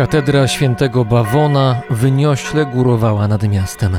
[0.00, 3.98] Katedra świętego Bawona wyniośle górowała nad miastem.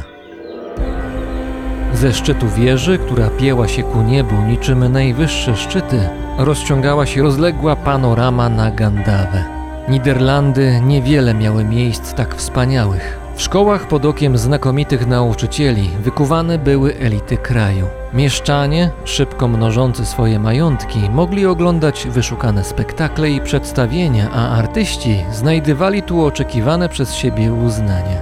[1.93, 8.49] Ze szczytu wieży, która pieła się ku niebu niczym najwyższe szczyty, rozciągała się rozległa panorama
[8.49, 9.43] na Gandawę.
[9.89, 13.20] Niderlandy niewiele miały miejsc tak wspaniałych.
[13.41, 17.87] W szkołach pod okiem znakomitych nauczycieli wykuwane były elity kraju.
[18.13, 26.25] Mieszczanie, szybko mnożący swoje majątki, mogli oglądać wyszukane spektakle i przedstawienia, a artyści znajdywali tu
[26.25, 28.21] oczekiwane przez siebie uznanie.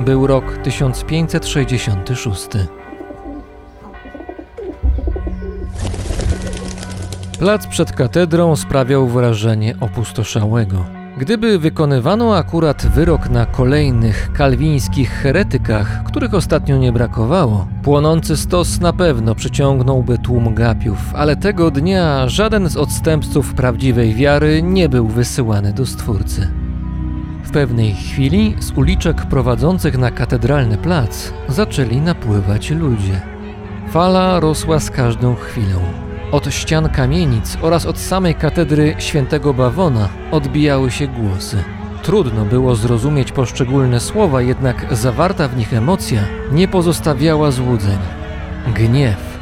[0.00, 2.48] Był rok 1566.
[7.38, 11.03] Plac przed katedrą sprawiał wrażenie opustoszałego.
[11.18, 18.92] Gdyby wykonywano akurat wyrok na kolejnych kalwińskich heretykach, których ostatnio nie brakowało, płonący stos na
[18.92, 25.72] pewno przyciągnąłby tłum gapiów, ale tego dnia żaden z odstępców prawdziwej wiary nie był wysyłany
[25.72, 26.48] do Stwórcy.
[27.44, 33.20] W pewnej chwili z uliczek prowadzących na katedralny plac zaczęli napływać ludzie.
[33.90, 36.03] Fala rosła z każdą chwilą.
[36.34, 41.64] Od ścian kamienic oraz od samej katedry świętego Bawona odbijały się głosy.
[42.02, 46.20] Trudno było zrozumieć poszczególne słowa, jednak zawarta w nich emocja
[46.52, 47.98] nie pozostawiała złudzeń.
[48.74, 49.38] Gniew.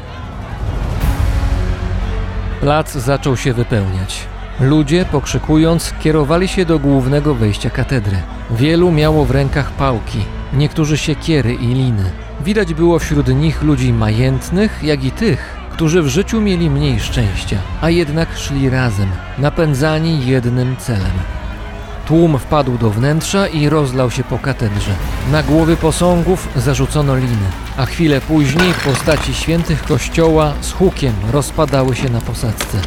[2.59, 4.19] Plac zaczął się wypełniać.
[4.59, 8.17] Ludzie, pokrzykując, kierowali się do głównego wejścia katedry.
[8.51, 10.19] Wielu miało w rękach pałki,
[10.53, 12.11] niektórzy siekiery i liny.
[12.45, 17.57] Widać było wśród nich ludzi majętnych, jak i tych, którzy w życiu mieli mniej szczęścia,
[17.81, 21.11] a jednak szli razem, napędzani jednym celem.
[22.07, 24.91] Tłum wpadł do wnętrza i rozlał się po katedrze.
[25.31, 27.47] Na głowy posągów zarzucono liny,
[27.77, 32.77] a chwilę później postaci świętych kościoła z hukiem rozpadały się na posadzce.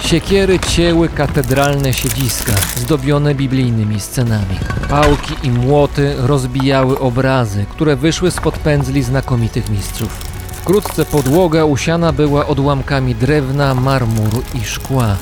[0.00, 4.58] Siekiery cięły katedralne siedziska, zdobione biblijnymi scenami.
[4.88, 10.35] Pałki i młoty rozbijały obrazy, które wyszły spod pędzli znakomitych mistrzów.
[10.66, 15.16] Wkrótce podłoga usiana była odłamkami drewna, marmuru i szkła.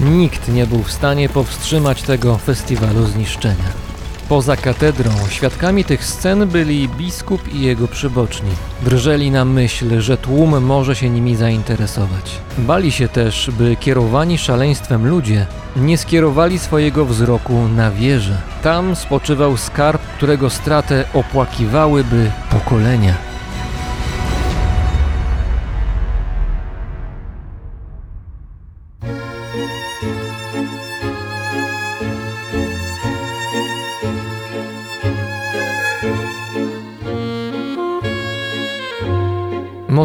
[0.00, 3.70] Nikt nie był w stanie powstrzymać tego festiwalu zniszczenia.
[4.28, 8.50] Poza katedrą świadkami tych scen byli biskup i jego przyboczni.
[8.82, 12.38] Drżeli na myśl, że tłum może się nimi zainteresować.
[12.58, 15.46] Bali się też, by kierowani szaleństwem ludzie
[15.76, 18.40] nie skierowali swojego wzroku na wieżę.
[18.62, 23.29] Tam spoczywał skarb, którego stratę opłakiwałyby pokolenia.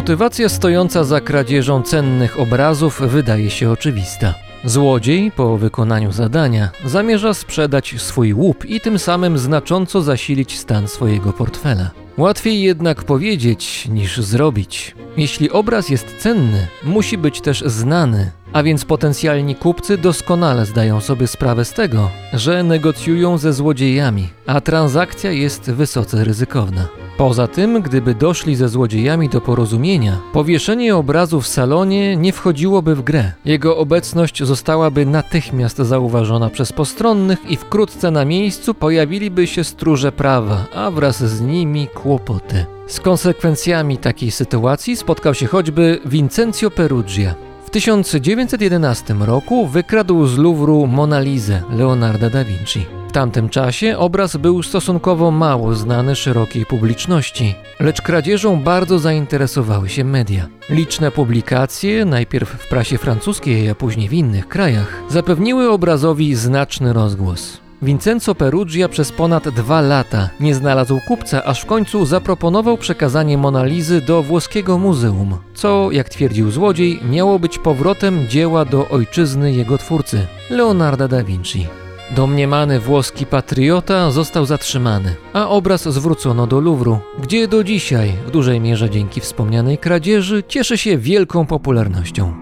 [0.06, 4.34] Motywacja stojąca za kradzieżą cennych obrazów wydaje się oczywista.
[4.64, 11.32] Złodziej po wykonaniu zadania zamierza sprzedać swój łup i tym samym znacząco zasilić stan swojego
[11.32, 12.05] portfela.
[12.18, 14.94] Łatwiej jednak powiedzieć niż zrobić.
[15.16, 21.26] Jeśli obraz jest cenny, musi być też znany, a więc potencjalni kupcy doskonale zdają sobie
[21.26, 26.88] sprawę z tego, że negocjują ze złodziejami, a transakcja jest wysoce ryzykowna.
[27.16, 33.02] Poza tym, gdyby doszli ze złodziejami do porozumienia, powieszenie obrazu w salonie nie wchodziłoby w
[33.02, 33.32] grę.
[33.44, 40.66] Jego obecność zostałaby natychmiast zauważona przez postronnych i wkrótce na miejscu pojawiliby się stróże prawa,
[40.74, 42.66] a wraz z nimi kłopoty.
[42.86, 47.34] Z konsekwencjami takiej sytuacji spotkał się choćby Vincenzo Perugia.
[47.66, 52.86] W 1911 roku wykradł z Louvru Mona Lizę Leonarda da Vinci
[53.16, 60.46] tamtym czasie obraz był stosunkowo mało znany szerokiej publiczności, lecz kradzieżą bardzo zainteresowały się media.
[60.70, 67.65] Liczne publikacje, najpierw w prasie francuskiej, a później w innych krajach, zapewniły obrazowi znaczny rozgłos.
[67.82, 74.00] Vincenzo Perugia przez ponad dwa lata nie znalazł kupca, aż w końcu zaproponował przekazanie Monalizy
[74.00, 80.26] do włoskiego muzeum, co, jak twierdził złodziej, miało być powrotem dzieła do ojczyzny jego twórcy,
[80.50, 81.66] Leonarda da Vinci.
[82.10, 88.60] Domniemany włoski patriota został zatrzymany, a obraz zwrócono do Louvru, gdzie do dzisiaj, w dużej
[88.60, 92.34] mierze dzięki wspomnianej kradzieży, cieszy się wielką popularnością.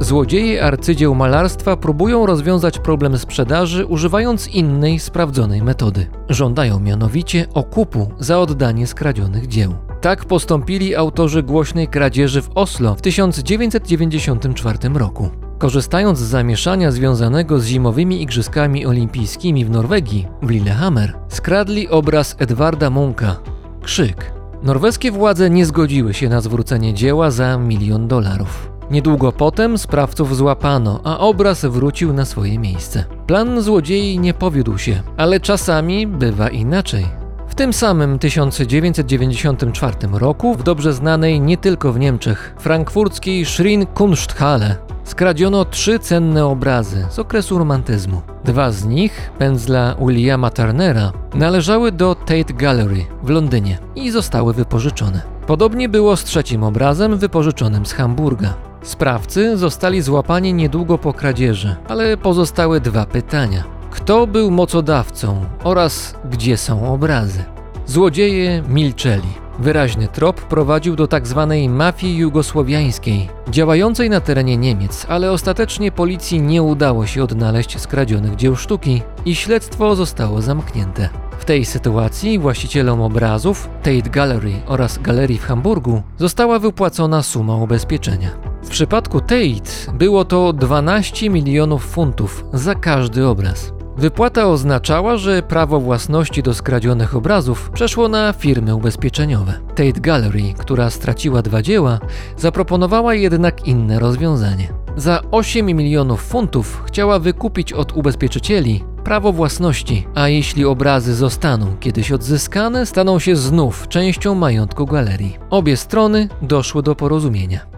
[0.00, 6.06] Złodzieje arcydzieł malarstwa próbują rozwiązać problem sprzedaży używając innej, sprawdzonej metody.
[6.28, 9.74] Żądają mianowicie okupu za oddanie skradzionych dzieł.
[10.00, 15.30] Tak postąpili autorzy głośnej kradzieży w Oslo w 1994 roku.
[15.58, 22.90] Korzystając z zamieszania związanego z zimowymi igrzyskami olimpijskimi w Norwegii, w Lillehammer, skradli obraz Edwarda
[22.90, 23.36] Munka
[23.82, 24.32] Krzyk.
[24.62, 28.75] Norweskie władze nie zgodziły się na zwrócenie dzieła za milion dolarów.
[28.90, 33.04] Niedługo potem sprawców złapano, a obraz wrócił na swoje miejsce.
[33.26, 37.25] Plan złodziei nie powiódł się, ale czasami bywa inaczej.
[37.56, 45.64] Tym samym 1994 roku w dobrze znanej nie tylko w Niemczech frankfurckiej Schrin Kunsthalle skradziono
[45.64, 48.22] trzy cenne obrazy z okresu romantyzmu.
[48.44, 55.22] Dwa z nich, pędzla Williama Turnera, należały do Tate Gallery w Londynie i zostały wypożyczone.
[55.46, 58.54] Podobnie było z trzecim obrazem wypożyczonym z Hamburga.
[58.82, 63.76] Sprawcy zostali złapani niedługo po kradzieży, ale pozostały dwa pytania.
[63.96, 67.44] Kto był mocodawcą oraz gdzie są obrazy?
[67.86, 69.28] Złodzieje milczeli.
[69.58, 71.46] Wyraźny trop prowadził do tzw.
[71.50, 78.36] Tak mafii jugosłowiańskiej, działającej na terenie Niemiec, ale ostatecznie policji nie udało się odnaleźć skradzionych
[78.36, 81.08] dzieł sztuki i śledztwo zostało zamknięte.
[81.38, 88.30] W tej sytuacji właścicielom obrazów Tate Gallery oraz galerii w Hamburgu została wypłacona suma ubezpieczenia.
[88.62, 93.75] W przypadku Tate było to 12 milionów funtów za każdy obraz.
[93.98, 99.52] Wypłata oznaczała, że prawo własności do skradzionych obrazów przeszło na firmy ubezpieczeniowe.
[99.68, 101.98] Tate Gallery, która straciła dwa dzieła,
[102.36, 104.68] zaproponowała jednak inne rozwiązanie.
[104.96, 112.12] Za 8 milionów funtów chciała wykupić od ubezpieczycieli prawo własności, a jeśli obrazy zostaną kiedyś
[112.12, 115.36] odzyskane, staną się znów częścią majątku galerii.
[115.50, 117.75] Obie strony doszły do porozumienia.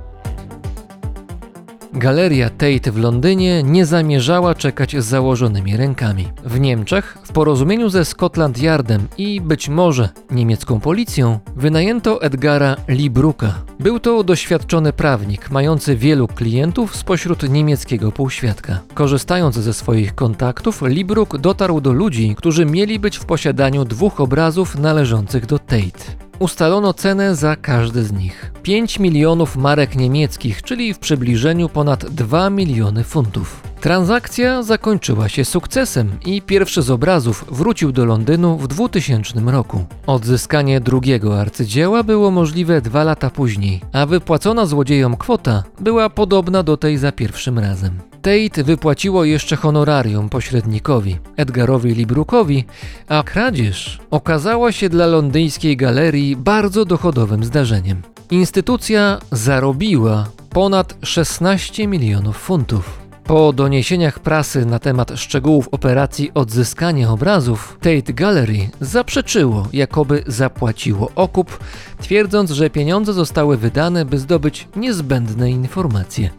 [1.93, 6.29] Galeria Tate w Londynie nie zamierzała czekać z założonymi rękami.
[6.45, 13.55] W Niemczech, w porozumieniu ze Scotland Yardem i być może niemiecką policją, wynajęto Edgara Libruka.
[13.81, 18.81] Był to doświadczony prawnik, mający wielu klientów spośród niemieckiego półświadka.
[18.95, 24.79] Korzystając ze swoich kontaktów, Libruk dotarł do ludzi, którzy mieli być w posiadaniu dwóch obrazów
[24.79, 26.28] należących do Tate.
[26.39, 28.53] Ustalono cenę za każdy z nich.
[28.63, 33.63] 5 milionów marek niemieckich, czyli w przybliżeniu ponad 2 miliony funtów.
[33.81, 39.85] Transakcja zakończyła się sukcesem i pierwszy z obrazów wrócił do Londynu w 2000 roku.
[40.07, 46.77] Odzyskanie drugiego arcydzieła było możliwe dwa lata później, a wypłacona złodziejom kwota była podobna do
[46.77, 47.99] tej za pierwszym razem.
[48.23, 52.65] Tate wypłaciło jeszcze honorarium pośrednikowi, Edgarowi Librukowi,
[53.09, 58.03] a kradzież okazała się dla londyńskiej galerii bardzo dochodowym zdarzeniem.
[58.31, 62.99] Instytucja zarobiła ponad 16 milionów funtów.
[63.25, 71.59] Po doniesieniach prasy na temat szczegółów operacji odzyskania obrazów, Tate Gallery zaprzeczyło, jakoby zapłaciło okup,
[72.01, 76.31] twierdząc, że pieniądze zostały wydane, by zdobyć niezbędne informacje.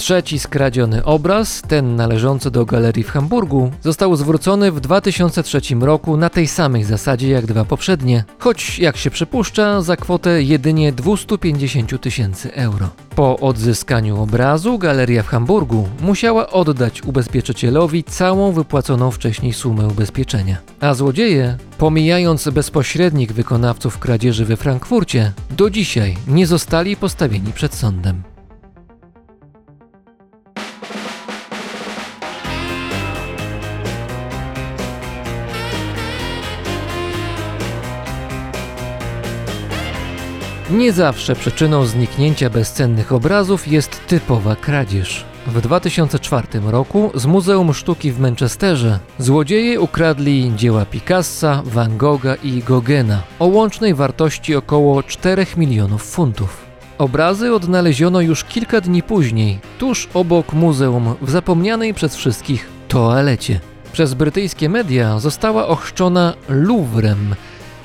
[0.00, 6.30] Trzeci skradziony obraz, ten należący do galerii w Hamburgu, został zwrócony w 2003 roku na
[6.30, 12.54] tej samej zasadzie jak dwa poprzednie, choć jak się przypuszcza za kwotę jedynie 250 tysięcy
[12.54, 12.88] euro.
[13.14, 20.56] Po odzyskaniu obrazu galeria w Hamburgu musiała oddać ubezpieczycielowi całą wypłaconą wcześniej sumę ubezpieczenia.
[20.80, 28.22] A złodzieje, pomijając bezpośrednich wykonawców kradzieży we Frankfurcie, do dzisiaj nie zostali postawieni przed sądem.
[40.70, 45.24] Nie zawsze przyczyną zniknięcia bezcennych obrazów jest typowa kradzież.
[45.46, 52.62] W 2004 roku z Muzeum Sztuki w Manchesterze złodzieje ukradli dzieła Picassa, Van Gogha i
[52.62, 56.66] Gogena o łącznej wartości około 4 milionów funtów.
[56.98, 63.60] Obrazy odnaleziono już kilka dni później, tuż obok muzeum w zapomnianej przez wszystkich toalecie.
[63.92, 67.34] Przez brytyjskie media została ochrzczona Louvrem,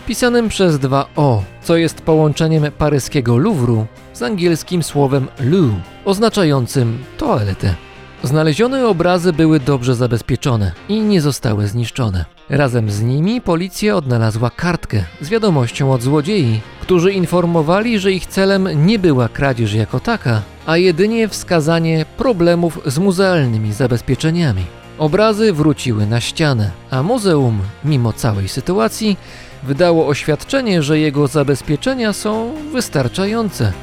[0.06, 5.72] pisanym przez dwa O, co jest połączeniem paryskiego Louvru z angielskim słowem Lou.
[6.06, 7.76] oznaczającym toaletę.
[8.24, 12.26] Znalezione obrazy były dobrze zabezpieczone i nie zostały zniszczone.
[12.50, 18.86] Razem z nimi policja odnalazła kartkę z wiadomością od złodziei, którzy informowali, że ich celem
[18.86, 24.66] nie była kradzież jako taka, a jedynie wskazanie problemów z muzealnymi zabezpieczeniami.
[24.98, 29.18] Obrazy wróciły na ścianę, a muzeum, mimo całej sytuacji,
[29.66, 33.74] wydało oświadczenie, że jego zabezpieczenia są wystarczające.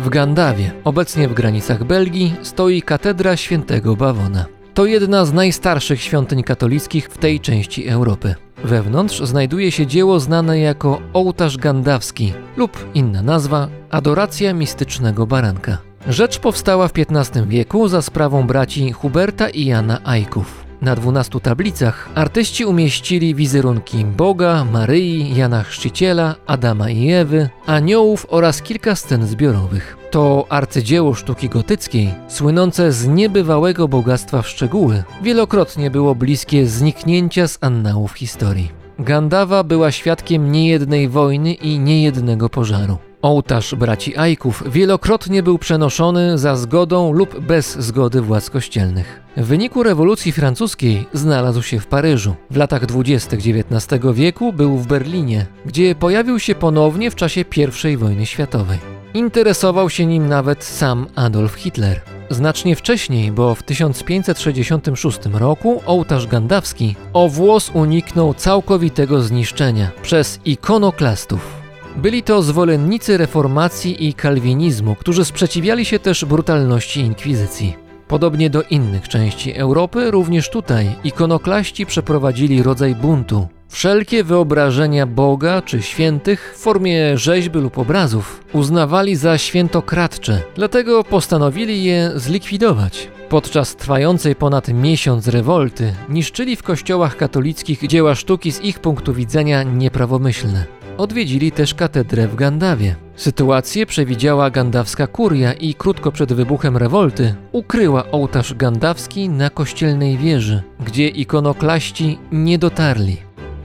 [0.00, 4.53] W Gandawie, obecnie w granicach Belgii, stoi katedra świętego Bawona.
[4.74, 8.34] To jedna z najstarszych świątyń katolickich w tej części Europy.
[8.64, 15.78] Wewnątrz znajduje się dzieło znane jako ołtarz gandawski lub inna nazwa adoracja mistycznego baranka.
[16.08, 20.63] Rzecz powstała w XV wieku za sprawą braci Huberta i Jana Ajków.
[20.84, 28.62] Na dwunastu tablicach artyści umieścili wizerunki Boga, Maryi, Jana Chrzciciela, Adama i Ewy, aniołów oraz
[28.62, 29.96] kilka scen zbiorowych.
[30.10, 37.58] To arcydzieło sztuki gotyckiej, słynące z niebywałego bogactwa w szczegóły, wielokrotnie było bliskie zniknięcia z
[37.60, 38.70] annałów historii.
[38.98, 42.98] Gandawa była świadkiem niejednej wojny i niejednego pożaru.
[43.24, 49.20] Ołtarz braci Ajków wielokrotnie był przenoszony za zgodą lub bez zgody władz kościelnych.
[49.36, 52.34] W wyniku rewolucji francuskiej znalazł się w Paryżu.
[52.50, 57.44] W latach dwudziestych XIX wieku był w Berlinie, gdzie pojawił się ponownie w czasie
[57.92, 58.78] I wojny światowej.
[59.14, 62.00] Interesował się nim nawet sam Adolf Hitler.
[62.30, 71.63] Znacznie wcześniej, bo w 1566 roku ołtarz gandawski o włos uniknął całkowitego zniszczenia przez ikonoklastów.
[71.96, 77.76] Byli to zwolennicy reformacji i kalwinizmu, którzy sprzeciwiali się też brutalności inkwizycji.
[78.08, 83.48] Podobnie do innych części Europy, również tutaj ikonoklaści przeprowadzili rodzaj buntu.
[83.68, 91.84] Wszelkie wyobrażenia Boga czy świętych w formie rzeźby lub obrazów uznawali za świętokradcze, dlatego postanowili
[91.84, 93.08] je zlikwidować.
[93.28, 99.62] Podczas trwającej ponad miesiąc rewolty niszczyli w kościołach katolickich dzieła sztuki z ich punktu widzenia
[99.62, 100.83] nieprawomyślne.
[100.98, 102.96] Odwiedzili też katedrę w Gandawie.
[103.16, 110.62] Sytuację przewidziała gandawska kuria i krótko przed wybuchem rewolty ukryła ołtarz gandawski na kościelnej wieży,
[110.86, 113.16] gdzie ikonoklaści nie dotarli.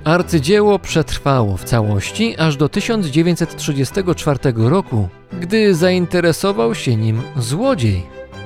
[0.04, 5.08] Arcydzieło przetrwało w całości aż do 1934 roku,
[5.42, 8.04] gdy zainteresował się nim złodziej.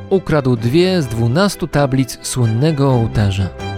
[0.10, 3.73] Ukradł dwie z dwunastu tablic słynnego ołtarza.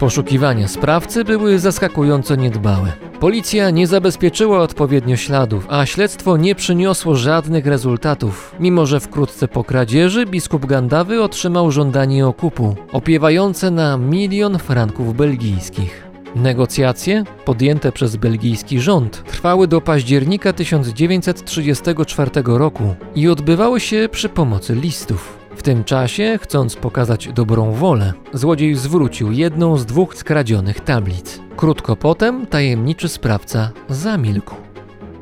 [0.00, 2.92] Poszukiwania sprawcy były zaskakująco niedbałe.
[3.20, 9.64] Policja nie zabezpieczyła odpowiednio śladów, a śledztwo nie przyniosło żadnych rezultatów, mimo że wkrótce po
[9.64, 16.10] kradzieży biskup Gandawy otrzymał żądanie okupu, opiewające na milion franków belgijskich.
[16.36, 24.74] Negocjacje, podjęte przez belgijski rząd, trwały do października 1934 roku i odbywały się przy pomocy
[24.74, 25.39] listów.
[25.56, 31.40] W tym czasie, chcąc pokazać dobrą wolę, złodziej zwrócił jedną z dwóch skradzionych tablic.
[31.56, 34.54] Krótko potem tajemniczy sprawca zamilkł.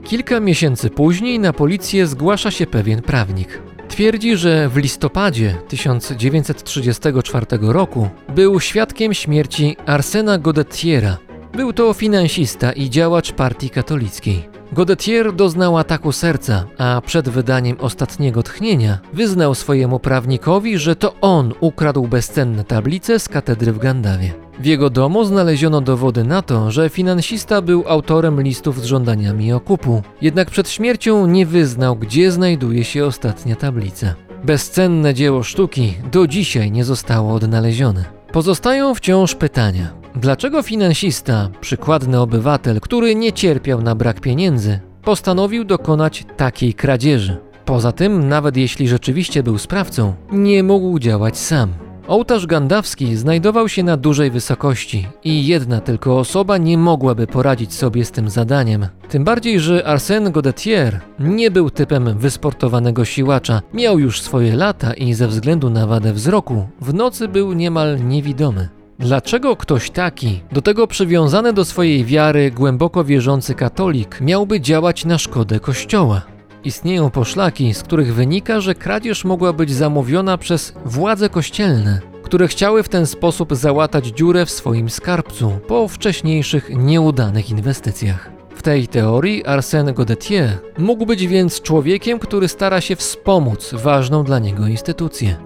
[0.04, 3.62] Kilka miesięcy później na policję zgłasza się pewien prawnik.
[3.88, 11.16] Twierdzi, że w listopadzie 1934 roku był świadkiem śmierci Arsena Godetiera.
[11.52, 14.58] Był to finansista i działacz partii katolickiej.
[14.73, 21.53] Godetier doznał ataku serca, a przed wydaniem ostatniego tchnienia wyznał swojemu prawnikowi, że to on
[21.61, 24.33] ukradł bezcenne tablice z katedry w Gandawie.
[24.61, 30.03] W jego domu znaleziono dowody na to, że finansista był autorem listów z żądaniami okupu,
[30.23, 34.15] jednak przed śmiercią nie wyznał, gdzie znajduje się ostatnia tablica.
[34.45, 38.05] Bezcenne dzieło sztuki do dzisiaj nie zostało odnalezione.
[38.33, 39.91] Pozostają wciąż pytania.
[40.21, 47.37] Dlaczego finansista, przykładny obywatel, który nie cierpiał na brak pieniędzy, postanowił dokonać takiej kradzieży?
[47.65, 51.73] Poza tym, nawet jeśli rzeczywiście był sprawcą, nie mógł działać sam.
[52.09, 58.05] Ołtarz gandawski znajdował się na dużej wysokości i jedna tylko osoba nie mogłaby poradzić sobie
[58.05, 58.87] z tym zadaniem.
[59.09, 65.15] Tym bardziej, że Arsène Godetier nie był typem wysportowanego siłacza, miał już swoje lata i
[65.15, 68.77] ze względu na wadę wzroku w nocy był niemal niewidomy.
[68.99, 75.19] Dlaczego ktoś taki, do tego przywiązany do swojej wiary, głęboko wierzący katolik, miałby działać na
[75.19, 76.23] szkodę Kościoła?
[76.64, 82.83] Istnieją poszlaki, z których wynika, że kradzież mogła być zamówiona przez władze kościelne, które chciały
[82.83, 88.31] w ten sposób załatać dziurę w swoim skarbcu po wcześniejszych nieudanych inwestycjach.
[88.55, 94.38] W tej teorii Arsène Godetier mógł być więc człowiekiem, który stara się wspomóc ważną dla
[94.38, 95.37] niego instytucję.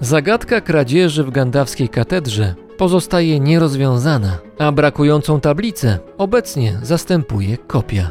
[0.00, 8.10] Zagadka kradzieży w gandawskiej katedrze pozostaje nierozwiązana, a brakującą tablicę obecnie zastępuje kopia.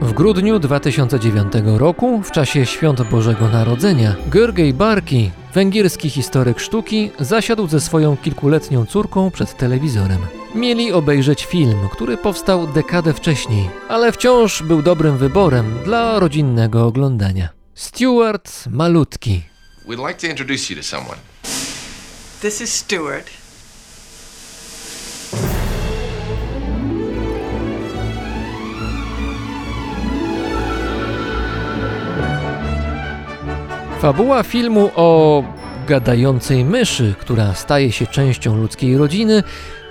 [0.00, 7.66] W grudniu 2009 roku, w czasie Świąt Bożego Narodzenia, Görgej Barki, węgierski historyk sztuki, zasiadł
[7.66, 10.18] ze swoją kilkuletnią córką przed telewizorem.
[10.54, 17.63] Mieli obejrzeć film, który powstał dekadę wcześniej, ale wciąż był dobrym wyborem dla rodzinnego oglądania.
[17.74, 19.42] Stuart Malutki.
[19.86, 21.18] We'd like to introduce you to someone.
[22.40, 23.30] This is Stuart.
[34.00, 35.42] Fabuła filmu o
[35.88, 39.42] gadającej myszy, która staje się częścią ludzkiej rodziny,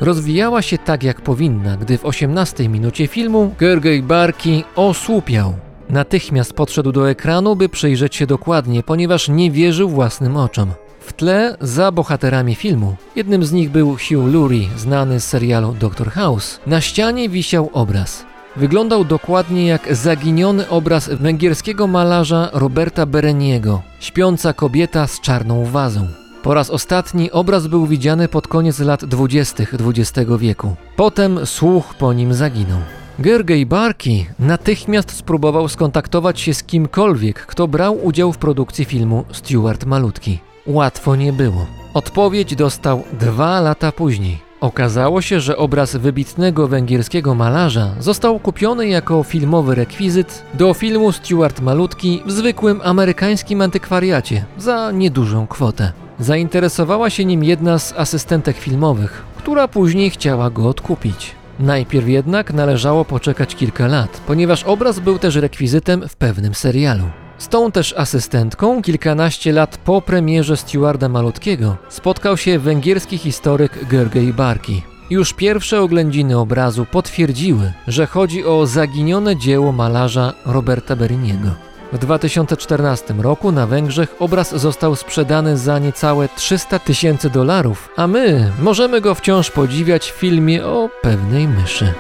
[0.02, 5.63] rozwijała się tak jak powinna, gdy w 18 minucie filmu Gergej Barki osłupiał.
[5.90, 10.72] Natychmiast podszedł do ekranu, by przyjrzeć się dokładnie, ponieważ nie wierzył własnym oczom.
[11.00, 16.12] W tle, za bohaterami filmu, jednym z nich był Hugh Laurie, znany z serialu Doctor
[16.12, 18.26] House, na ścianie wisiał obraz.
[18.56, 26.08] Wyglądał dokładnie jak zaginiony obraz węgierskiego malarza Roberta Bereniego, śpiąca kobieta z czarną wazą.
[26.44, 29.64] Po raz ostatni obraz był widziany pod koniec lat 20.
[29.64, 30.76] XX wieku.
[30.96, 32.80] Potem słuch po nim zaginął.
[33.20, 39.86] Gergej Barki natychmiast spróbował skontaktować się z kimkolwiek, kto brał udział w produkcji filmu Stuart
[39.86, 40.40] Malutki.
[40.68, 41.66] Łatwo nie było.
[41.94, 44.38] Odpowiedź dostał dwa lata później.
[44.62, 51.62] Okazało się, że obraz wybitnego węgierskiego malarza został kupiony jako filmowy rekwizyt do filmu Stuart
[51.62, 55.92] Malutki w zwykłym amerykańskim antykwariacie za niedużą kwotę.
[56.20, 61.43] Zainteresowała się nim jedna z asystentek filmowych, która później chciała go odkupić.
[61.64, 67.04] Najpierw jednak należało poczekać kilka lat, ponieważ obraz był też rekwizytem w pewnym serialu.
[67.38, 74.34] Z tą też asystentką kilkanaście lat po premierze Stewarda Malutkiego spotkał się węgierski historyk Gergej
[74.34, 74.82] Barki.
[75.10, 81.50] Już pierwsze oględziny obrazu potwierdziły, że chodzi o zaginione dzieło malarza Roberta Beriniego.
[81.94, 88.52] W 2014 roku na Węgrzech obraz został sprzedany za niecałe 300 tysięcy dolarów, a my
[88.60, 91.94] możemy go wciąż podziwiać w filmie o pewnej myszy.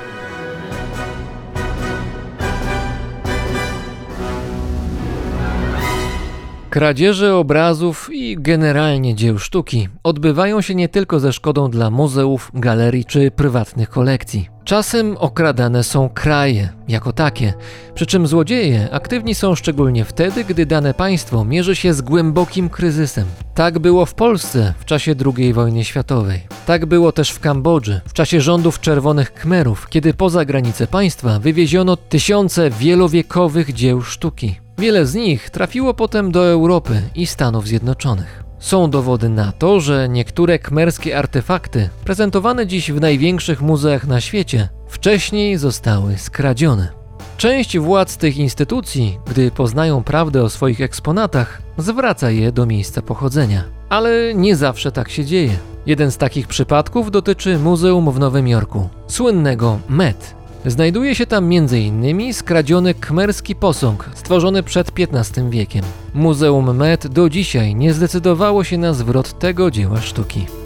[6.73, 13.05] Kradzieże obrazów i generalnie dzieł sztuki odbywają się nie tylko ze szkodą dla muzeów, galerii
[13.05, 14.49] czy prywatnych kolekcji.
[14.63, 17.53] Czasem okradane są kraje jako takie,
[17.95, 23.25] przy czym złodzieje aktywni są szczególnie wtedy, gdy dane państwo mierzy się z głębokim kryzysem.
[23.55, 26.41] Tak było w Polsce w czasie II wojny światowej.
[26.65, 31.97] Tak było też w Kambodży w czasie rządów czerwonych Khmerów, kiedy poza granice państwa wywieziono
[31.97, 34.62] tysiące wielowiekowych dzieł sztuki.
[34.77, 38.43] Wiele z nich trafiło potem do Europy i Stanów Zjednoczonych.
[38.59, 44.69] Są dowody na to, że niektóre kmerskie artefakty, prezentowane dziś w największych muzeach na świecie,
[44.87, 46.87] wcześniej zostały skradzione.
[47.37, 53.63] Część władz tych instytucji, gdy poznają prawdę o swoich eksponatach, zwraca je do miejsca pochodzenia.
[53.89, 55.57] Ale nie zawsze tak się dzieje.
[55.85, 60.35] Jeden z takich przypadków dotyczy muzeum w Nowym Jorku, słynnego Met.
[60.65, 62.33] Znajduje się tam m.in.
[62.33, 65.85] skradziony kmerski posąg stworzony przed XV wiekiem.
[66.13, 70.62] Muzeum Met do dzisiaj nie zdecydowało się na zwrot tego dzieła sztuki.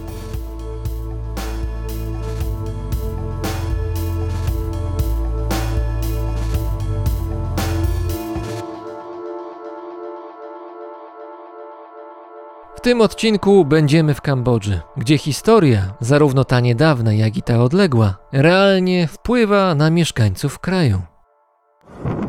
[12.87, 19.07] Tym odcinku będziemy w Kambodży, gdzie historia, zarówno ta niedawna, jak i ta odległa, realnie
[19.07, 21.01] wpływa na mieszkańców kraju."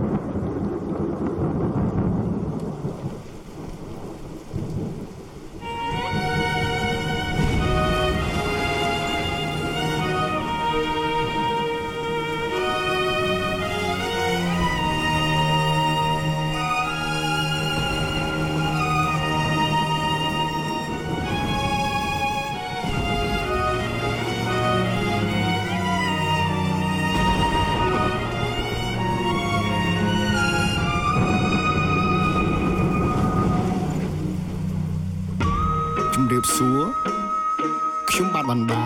[38.49, 38.83] បាទវណ្ដា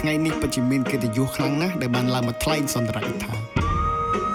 [0.00, 3.32] ថ្ងៃនេះពិតជាមានកិត្តិយសខ្លាំងណាស់ដែលបានឡើងមកថ្លែងសន្ទរកថា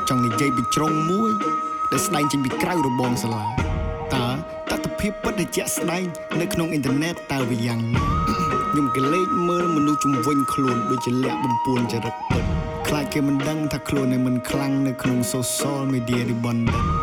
[0.10, 1.32] ចង់និយាយពីជ្រុងមួយ
[1.92, 3.44] ដែលស្ដែងចេញពីក្រៅរបងសាលា
[4.14, 4.28] តើ
[4.72, 6.04] តតិភាពពិតដែលជាក់ស្ដែង
[6.42, 8.02] នៅក្នុងអ៊ីនធឺណិតតើវាយ៉ាងណា
[8.72, 12.44] ខ្ញុំក៏លេចមើលមនុស្សជំវិញខ្លួនដូចជាលាក់បំពួនចរិតពិត
[12.88, 16.97] ខ្លាចគេមិនដឹងថាខ្លួនឯងមិនខ្លាំងនៅក្នុង social media នេះបណ្ឌិតតាំង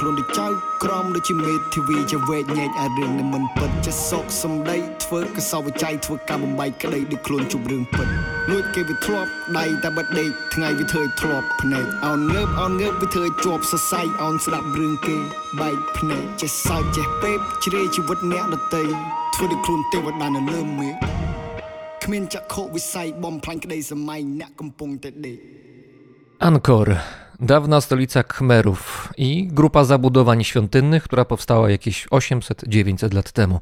[0.00, 0.46] ខ្លួនដូចចៅ
[0.84, 8.08] ក្រមដូចជាមេធាវីជាវែកញែកឲ្យរឿងនេះមិនពិតចេះសោកសំដីធ្វើកសោបច្ច័យធ្វើការបំបីក្តីដូចខ្លួនជប់រឿងពិត
[8.50, 15.16] លួចគេវាធ្លាប់ដៃតែបិទដេកថ្ងៃវាធ្វើឲ្យធ្លាប់ភ្នែកអោនងើបអោនងើបវាធ្វើឲ្យជាប់សរសៃអោនស្ដាប់រឿងគេ
[15.60, 18.84] បែកភ្នែកចេះសើចចេះពេបជ្រាយជីវិតអ្នកដតី
[19.34, 20.94] ធ្វើដូចខ្លួនទេវតានៅលើមេឃ
[22.04, 25.38] គ្មានចក្ខុវិស័យបំផ្លាញក្តីសម័យអ្នកកំពុងតែដេក
[26.48, 26.88] Angkor,
[27.40, 33.60] dawna stolica Khmerów i grupa zabudowań świątynnych, która powstała jakieś 800-900 lat temu.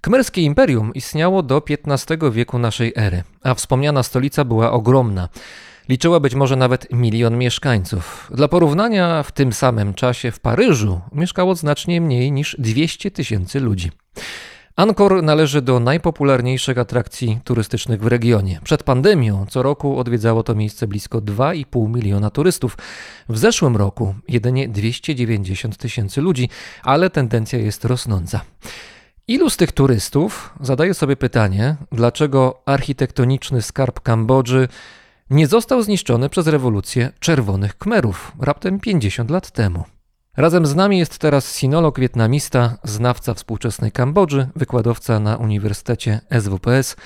[0.00, 5.28] Khmerskie imperium istniało do XV wieku naszej ery, a wspomniana stolica była ogromna.
[5.88, 8.30] Liczyła być może nawet milion mieszkańców.
[8.34, 13.90] Dla porównania, w tym samym czasie w Paryżu mieszkało znacznie mniej niż 200 tysięcy ludzi.
[14.76, 18.60] Angkor należy do najpopularniejszych atrakcji turystycznych w regionie.
[18.64, 22.76] Przed pandemią co roku odwiedzało to miejsce blisko 2,5 miliona turystów.
[23.28, 26.48] W zeszłym roku jedynie 290 tysięcy ludzi,
[26.82, 28.40] ale tendencja jest rosnąca.
[29.28, 34.68] Ilu z tych turystów zadaje sobie pytanie, dlaczego architektoniczny skarb Kambodży
[35.30, 39.84] nie został zniszczony przez rewolucję Czerwonych Kmerów raptem 50 lat temu?
[40.36, 46.96] Razem z nami jest teraz sinolog wietnamista, znawca współczesnej Kambodży, wykładowca na Uniwersytecie SWPS,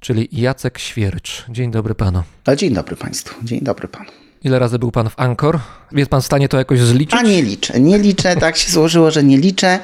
[0.00, 1.44] czyli Jacek Świercz.
[1.48, 2.22] Dzień dobry panu.
[2.44, 4.10] A dzień dobry Państwu, dzień dobry Panu.
[4.44, 5.58] Ile razy był pan w Angkor?
[5.92, 7.20] Jest pan w stanie to jakoś zliczyć?
[7.20, 9.78] A nie liczę, nie liczę, tak się złożyło, że nie liczę.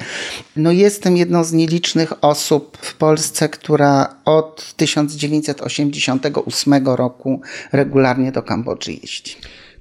[0.55, 8.91] No jestem jedną z nielicznych osób w Polsce, która od 1988 roku regularnie do Kambodży
[8.91, 9.35] jeździ.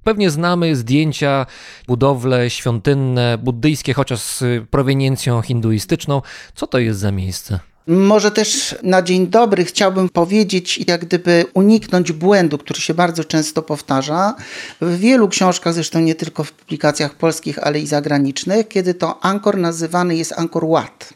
[0.09, 1.47] Pewnie znamy zdjęcia,
[1.87, 6.23] budowle świątynne, buddyjskie, chociaż z proweniencją hinduistyczną.
[6.55, 7.61] Co to jest za miejsce?
[7.87, 13.63] Może też na dzień dobry chciałbym powiedzieć, jak gdyby uniknąć błędu, który się bardzo często
[13.63, 14.35] powtarza
[14.81, 19.57] w wielu książkach, zresztą nie tylko w publikacjach polskich, ale i zagranicznych, kiedy to Angkor
[19.57, 21.15] nazywany jest Angkor Wat.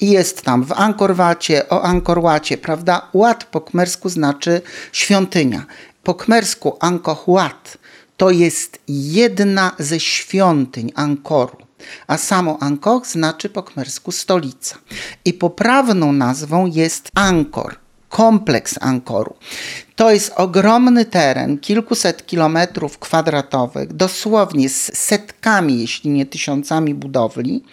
[0.00, 3.08] I jest tam w Angkor Wacie, o Angkor Wacie, prawda?
[3.14, 4.60] Wat po kmersku znaczy
[4.92, 5.64] świątynia.
[6.02, 7.78] Po kmersku Angkor Wat
[8.16, 11.56] to jest jedna ze świątyń Angkoru.
[12.06, 14.78] A samo Angkor znaczy po khmersku stolica.
[15.24, 17.76] I poprawną nazwą jest Angkor,
[18.14, 19.34] kompleks Angkoru.
[19.96, 27.64] To jest ogromny teren, kilkuset kilometrów kwadratowych, dosłownie z setkami, jeśli nie tysiącami budowli,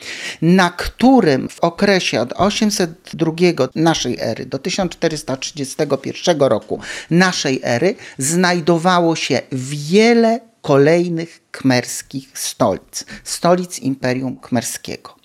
[0.42, 3.32] na którym w okresie od 802
[3.76, 14.38] naszej ery do 1431 roku naszej ery znajdowało się wiele kolejnych kmerskich stolic, stolic Imperium
[14.38, 15.16] Kmerskiego.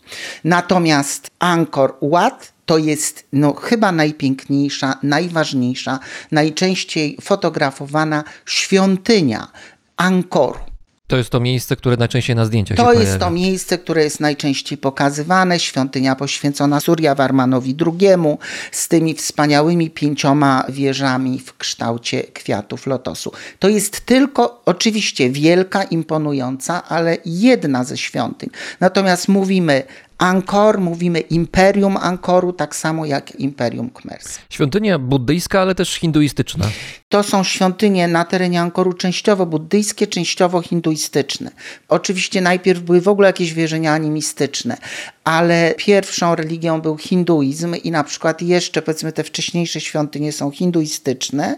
[0.44, 5.98] Natomiast Angkor Wat to jest no, chyba najpiękniejsza, najważniejsza,
[6.32, 9.48] najczęściej fotografowana świątynia
[9.96, 10.58] Angkoru.
[11.06, 13.18] To jest to miejsce, które najczęściej na zdjęciach To się jest pojawia.
[13.18, 15.60] to miejsce, które jest najczęściej pokazywane.
[15.60, 18.08] Świątynia poświęcona Suryawarmanowi II
[18.72, 23.32] z tymi wspaniałymi pięcioma wieżami w kształcie kwiatów lotosu.
[23.58, 28.50] To jest tylko oczywiście wielka, imponująca, ale jedna ze świątyń.
[28.80, 29.82] Natomiast mówimy
[30.18, 34.42] Angkor, mówimy Imperium Angkoru, tak samo jak Imperium Khmerskie.
[34.50, 36.66] Świątynia buddyjska, ale też hinduistyczna.
[37.08, 41.50] To są świątynie na terenie Angkoru częściowo buddyjskie, częściowo hinduistyczne.
[41.88, 44.76] Oczywiście najpierw były w ogóle jakieś wierzenia animistyczne,
[45.24, 51.56] ale pierwszą religią był hinduizm i na przykład jeszcze powiedzmy te wcześniejsze świątynie są hinduistyczne.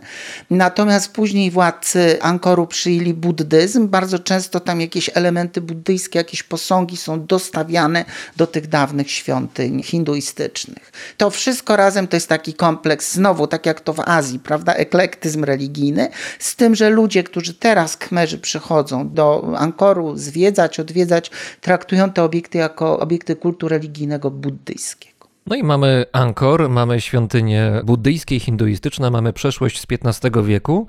[0.50, 3.88] Natomiast później władcy Angkoru przyjęli buddyzm.
[3.88, 8.04] Bardzo często tam jakieś elementy buddyjskie, jakieś posągi są dostawiane
[8.36, 10.92] do tych dawnych świątyń hinduistycznych.
[11.16, 15.44] To wszystko razem to jest taki kompleks, znowu tak jak to w Azji, prawda, eklektyzm
[15.44, 16.08] religijny,
[16.38, 21.30] z tym, że ludzie, którzy teraz Kmerzy przychodzą do Angkoru zwiedzać, odwiedzać,
[21.60, 25.28] traktują te obiekty jako obiekty kultu religijnego buddyjskiego.
[25.46, 30.86] No i mamy Angkor, mamy świątynie buddyjskie i hinduistyczne, mamy przeszłość z XV wieku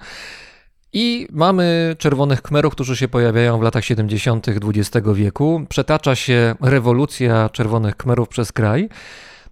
[0.93, 4.47] i mamy czerwonych kmerów, którzy się pojawiają w latach 70.
[4.49, 5.65] XX wieku.
[5.69, 8.89] Przetacza się rewolucja czerwonych kmerów przez kraj.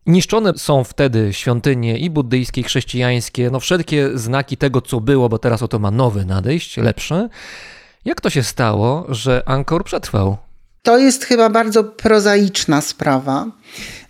[0.06, 5.40] Niszczone są wtedy świątynie i buddyjskie, i chrześcijańskie, no wszelkie znaki tego, co było, bo
[5.40, 7.30] teraz oto ma nowy nadejść, lepszy.
[8.06, 10.38] Jak to się stało, że Angkor przetrwał?
[10.84, 13.46] To jest chyba bardzo prozaiczna sprawa,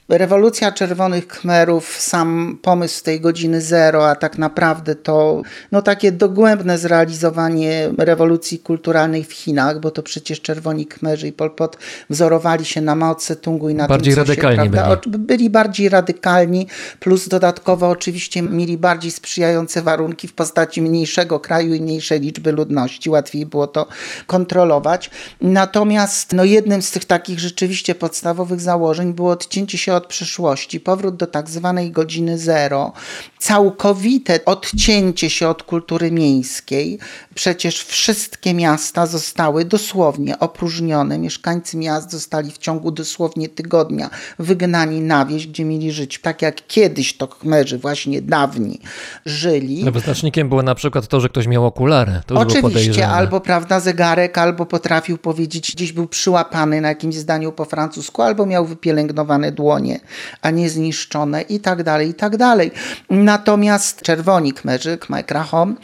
[0.09, 5.41] Rewolucja Czerwonych Khmerów, sam pomysł tej godziny zero, a tak naprawdę to
[5.71, 11.51] no, takie dogłębne zrealizowanie rewolucji kulturalnej w Chinach, bo to przecież Czerwoni Khmerzy i Pol
[11.51, 11.77] Pot
[12.09, 15.17] wzorowali się na Mao Tse-tungu i na Bardziej tym, radykalni się, prawda, byli.
[15.25, 16.67] byli bardziej radykalni,
[16.99, 23.09] plus dodatkowo oczywiście mieli bardziej sprzyjające warunki w postaci mniejszego kraju i mniejszej liczby ludności.
[23.09, 23.87] Łatwiej było to
[24.27, 25.09] kontrolować.
[25.41, 31.15] Natomiast no, jednym z tych takich rzeczywiście podstawowych założeń było odcięcie się od przeszłości, powrót
[31.15, 32.93] do tak zwanej godziny zero,
[33.39, 36.99] całkowite odcięcie się od kultury miejskiej.
[37.37, 41.19] Przecież wszystkie miasta zostały dosłownie opróżnione.
[41.19, 46.67] Mieszkańcy miast zostali w ciągu dosłownie tygodnia wygnani na wieś, gdzie mieli żyć tak jak
[46.67, 48.79] kiedyś to Khmerzy właśnie dawni
[49.25, 49.83] żyli.
[49.83, 52.21] No, wyznacznikiem było na przykład to, że ktoś miał okulary.
[52.25, 57.65] To Oczywiście, albo prawda, zegarek, albo potrafił powiedzieć, gdzieś był przyłapany na jakimś zdaniu po
[57.65, 59.99] francusku, albo miał wypielęgnowane dłonie,
[60.41, 62.71] a nie zniszczone i tak dalej, i tak dalej.
[63.09, 65.77] Natomiast czerwoni Khmerzy, Khmer Krahom,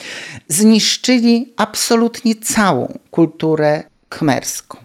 [0.48, 4.78] zniszczyli absolutnie całą kulturę khmerską.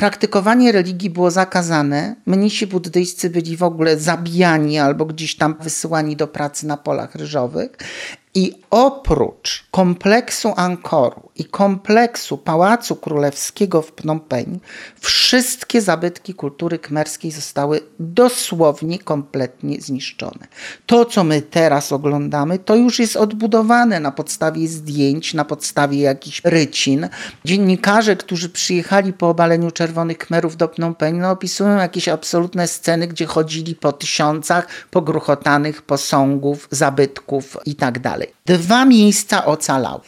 [0.00, 2.16] Praktykowanie religii było zakazane.
[2.26, 7.70] Mnisi buddyjscy byli w ogóle zabijani albo gdzieś tam wysyłani do pracy na polach ryżowych.
[8.34, 14.62] I oprócz kompleksu Ankoru i kompleksu Pałacu Królewskiego w Phnom Penh,
[15.00, 20.46] wszystkie zabytki kultury kmerskiej zostały dosłownie kompletnie zniszczone.
[20.86, 26.40] To, co my teraz oglądamy, to już jest odbudowane na podstawie zdjęć, na podstawie jakichś
[26.44, 27.08] rycin.
[27.44, 33.06] Dziennikarze, którzy przyjechali po obaleniu Czerwonych Khmerów do Phnom Penh, no, opisują jakieś absolutne sceny,
[33.06, 37.98] gdzie chodzili po tysiącach pogruchotanych posągów, zabytków i tak.
[38.46, 40.00] Dwa miejsca ocalały.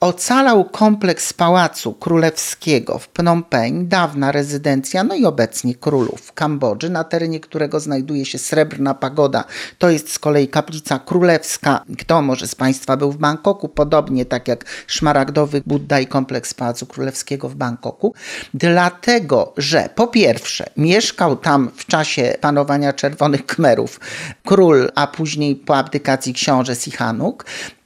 [0.00, 7.04] Ocalał kompleks Pałacu Królewskiego w Phnom Penh, dawna rezydencja, no i obecnie królów Kambodży, na
[7.04, 9.44] terenie którego znajduje się Srebrna Pagoda.
[9.78, 11.84] To jest z kolei kaplica królewska.
[11.98, 13.68] Kto może z Państwa był w Bangkoku?
[13.68, 18.14] Podobnie tak jak Szmaragdowy Budda i kompleks Pałacu Królewskiego w Bangkoku.
[18.54, 24.00] Dlatego, że po pierwsze mieszkał tam w czasie panowania Czerwonych Khmerów
[24.44, 27.44] król, a później po abdykacji książę Sihanouk.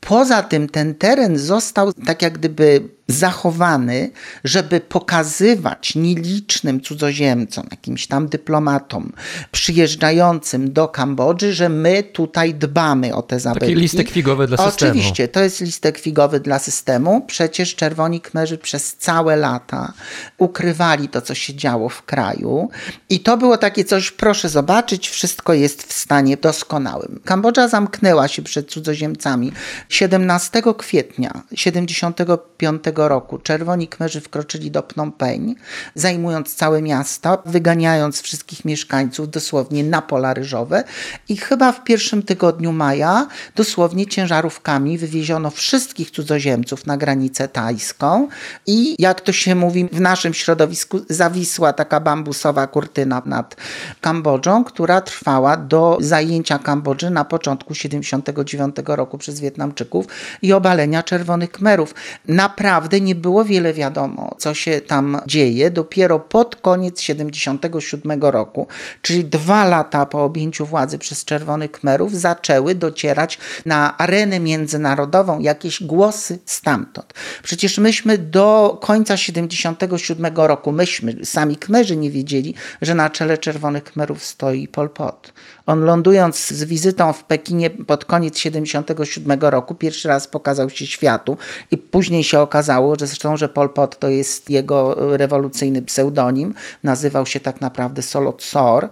[0.09, 4.11] Poza tym ten teren został tak jak gdyby zachowany,
[4.45, 9.13] żeby pokazywać nielicznym cudzoziemcom, jakimś tam dyplomatom
[9.53, 13.75] przyjeżdżającym do Kambodży, że my tutaj dbamy o te zabytki.
[13.75, 14.91] listek figowy dla systemu.
[14.91, 17.21] Oczywiście, to jest listek figowy dla systemu.
[17.27, 19.93] Przecież Czerwoni Kmerzy przez całe lata
[20.39, 22.69] ukrywali to, co się działo w kraju.
[23.11, 27.21] I to było takie coś, proszę zobaczyć, wszystko jest w stanie doskonałym.
[27.25, 29.53] Kambodża zamknęła się przed cudzoziemcami.
[29.89, 35.59] 17 kwietnia 75 roku Czerwoni Kmerzy wkroczyli do Phnom Penh,
[35.95, 40.85] zajmując całe miasto, wyganiając wszystkich mieszkańców dosłownie na pola ryżowe
[41.29, 48.29] i chyba w pierwszym tygodniu maja dosłownie ciężarówkami wywieziono wszystkich cudzoziemców na granicę tajską
[48.67, 53.57] i jak to się mówi w naszym środowisku zawisła taka bambusowa kurtyna nad
[54.01, 60.07] Kambodżą, która trwała do zajęcia Kambodży na początku 79 roku przez Wietnamczyków
[60.43, 61.95] i obalenia Czerwonych Kmerów.
[62.29, 65.71] Naprawdę nie było wiele wiadomo, co się tam dzieje.
[65.71, 68.67] Dopiero pod koniec 77 roku,
[69.03, 75.83] czyli dwa lata po objęciu władzy przez Czerwonych Kmerów, zaczęły docierać na arenę międzynarodową jakieś
[75.83, 77.15] głosy stamtąd.
[77.43, 83.85] Przecież myśmy do końca 77 roku, myśmy, sami Kmerzy nie wiedzieli, że na czele Czerwonych
[83.85, 85.33] Kmerów stoi Pol Pot.
[85.67, 91.37] On lądując z wizytą w Pekinie pod koniec 77 roku, pierwszy raz pokazał się światu
[91.71, 97.27] i później się okazało, że zresztą, że Pol Pot to jest jego rewolucyjny pseudonim, nazywał
[97.27, 98.89] się tak naprawdę Solot Sor,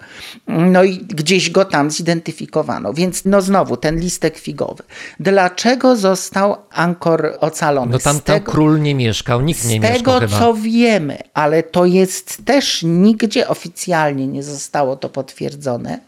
[0.49, 2.93] no i gdzieś go tam zidentyfikowano.
[2.93, 4.83] Więc no znowu ten listek figowy.
[5.21, 7.93] Dlaczego został Angkor ocalony?
[7.93, 10.39] No tam, tego- król nie mieszkał, nikt nie z mieszkał tego, chyba.
[10.39, 15.99] co wiemy, ale to jest też nigdzie oficjalnie nie zostało to potwierdzone.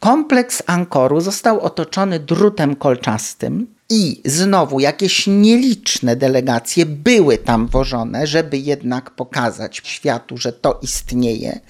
[0.00, 3.66] Kompleks Ankoru został otoczony drutem kolczastym.
[3.90, 11.60] I znowu jakieś nieliczne delegacje były tam wożone, żeby jednak pokazać światu, że to istnieje.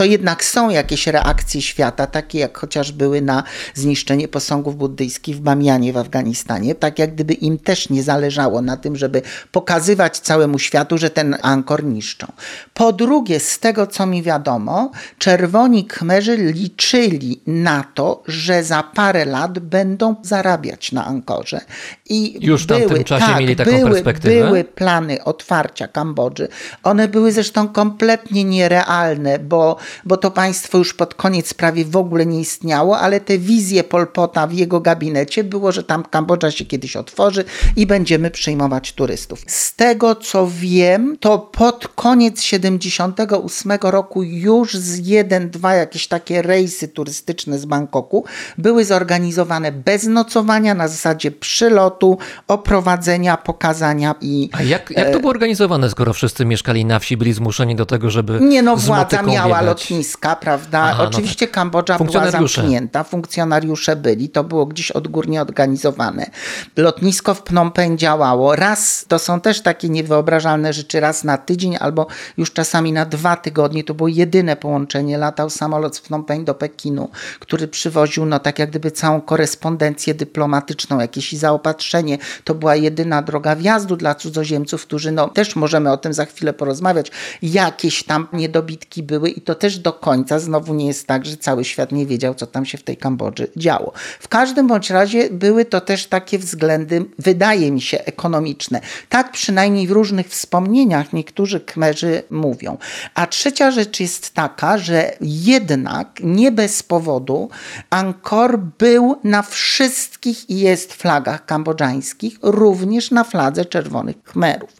[0.00, 3.42] To jednak są jakieś reakcje świata, takie jak chociaż były na
[3.74, 8.76] zniszczenie posągów buddyjskich w Bamianie w Afganistanie, tak jak gdyby im też nie zależało na
[8.76, 12.32] tym, żeby pokazywać całemu światu, że ten Ankor niszczą.
[12.74, 19.24] Po drugie, z tego co mi wiadomo, czerwoni Khmerzy liczyli na to, że za parę
[19.24, 21.60] lat będą zarabiać na Ankorze.
[22.08, 24.46] I Już w tamtym czasie tak, mieli taką były, perspektywę?
[24.46, 26.48] Były plany otwarcia Kambodży.
[26.82, 32.26] One były zresztą kompletnie nierealne, bo bo to państwo już pod koniec prawie w ogóle
[32.26, 36.64] nie istniało, ale te wizje Pol Pota w jego gabinecie było, że tam Kambodża się
[36.64, 37.44] kiedyś otworzy
[37.76, 39.42] i będziemy przyjmować turystów.
[39.46, 46.42] Z tego co wiem, to pod koniec 78 roku już z jeden, dwa jakieś takie
[46.42, 48.24] rejsy turystyczne z Bangkoku
[48.58, 55.30] były zorganizowane bez nocowania na zasadzie przylotu, oprowadzenia, pokazania i A jak, jak to było
[55.30, 59.60] organizowane, skoro wszyscy mieszkali na wsi, byli zmuszeni do tego, żeby Nie no, władza miała
[59.60, 59.79] biegać?
[59.80, 60.80] Lotniska, prawda?
[60.80, 61.54] Aha, no Oczywiście tak.
[61.54, 66.30] Kambodża była zamknięta, funkcjonariusze byli, to było gdzieś odgórnie organizowane.
[66.76, 68.56] Lotnisko w Phnom Penh działało.
[68.56, 73.36] Raz, to są też takie niewyobrażalne rzeczy, raz na tydzień albo już czasami na dwa
[73.36, 73.84] tygodnie.
[73.84, 75.18] To było jedyne połączenie.
[75.18, 80.14] Latał samolot z Phnom Penh do Pekinu, który przywoził no tak jak gdyby całą korespondencję
[80.14, 82.18] dyplomatyczną, jakieś zaopatrzenie.
[82.44, 86.52] To była jedyna droga wjazdu dla cudzoziemców, którzy no też możemy o tym za chwilę
[86.52, 87.10] porozmawiać.
[87.42, 91.64] Jakieś tam niedobitki były i to też do końca znowu nie jest tak, że cały
[91.64, 93.92] świat nie wiedział, co tam się w tej Kambodży działo.
[94.20, 98.80] W każdym bądź razie były to też takie względy, wydaje mi się, ekonomiczne.
[99.08, 102.78] Tak przynajmniej w różnych wspomnieniach niektórzy Kmerzy mówią.
[103.14, 107.48] A trzecia rzecz jest taka, że jednak nie bez powodu
[107.90, 114.70] Angkor był na wszystkich i jest flagach kambodżańskich, również na fladze Czerwonych Khmerów.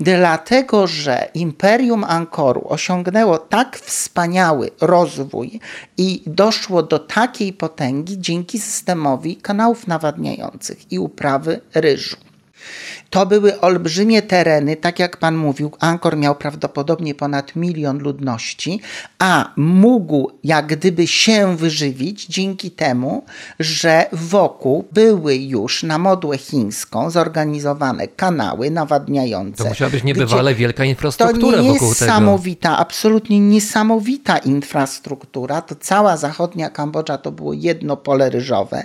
[0.00, 3.78] Dlatego, że Imperium Angkoru osiągnęło tak
[4.22, 5.60] wspaniały rozwój
[5.96, 12.16] i doszło do takiej potęgi dzięki systemowi kanałów nawadniających i uprawy ryżu.
[13.12, 18.80] To były olbrzymie tereny, tak jak pan mówił, Angkor miał prawdopodobnie ponad milion ludności,
[19.18, 23.24] a mógł jak gdyby się wyżywić dzięki temu,
[23.60, 29.62] że wokół były już na modłę chińską zorganizowane kanały nawadniające.
[29.62, 32.04] To musiała być niebywale wielka to infrastruktura nie wokół tego.
[32.04, 35.62] niesamowita, absolutnie niesamowita infrastruktura.
[35.62, 38.84] To cała zachodnia Kambodża to było jedno pole ryżowe.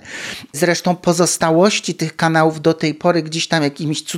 [0.53, 4.16] Zresztą pozostałości tych kanałów do tej pory gdzieś tam jakimiś cudownymi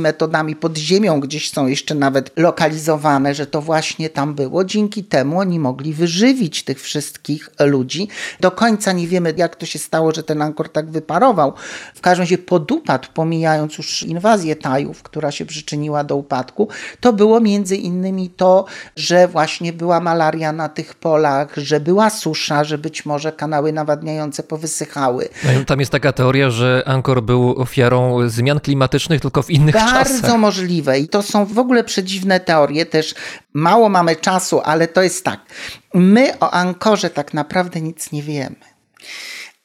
[0.00, 4.64] metodami pod ziemią gdzieś są jeszcze nawet lokalizowane, że to właśnie tam było.
[4.64, 8.08] Dzięki temu oni mogli wyżywić tych wszystkich ludzi.
[8.40, 11.52] Do końca nie wiemy, jak to się stało, że ten Angkor tak wyparował.
[11.94, 16.68] W każdym razie podupadł, pomijając już inwazję Tajów, która się przyczyniła do upadku,
[17.00, 18.64] to było między innymi to,
[18.96, 24.42] że właśnie była malaria na tych polach, że była susza, że być może kanały nawadniające
[24.42, 25.28] powysychały.
[25.44, 30.22] No, Tam jest taka teoria, że Angkor był ofiarą zmian klimatycznych, tylko w innych Bardzo
[30.22, 30.38] czasach.
[30.38, 33.14] możliwe i to są w ogóle przedziwne teorie, też
[33.52, 35.40] mało mamy czasu, ale to jest tak.
[35.94, 38.56] My o Ankorze tak naprawdę nic nie wiemy.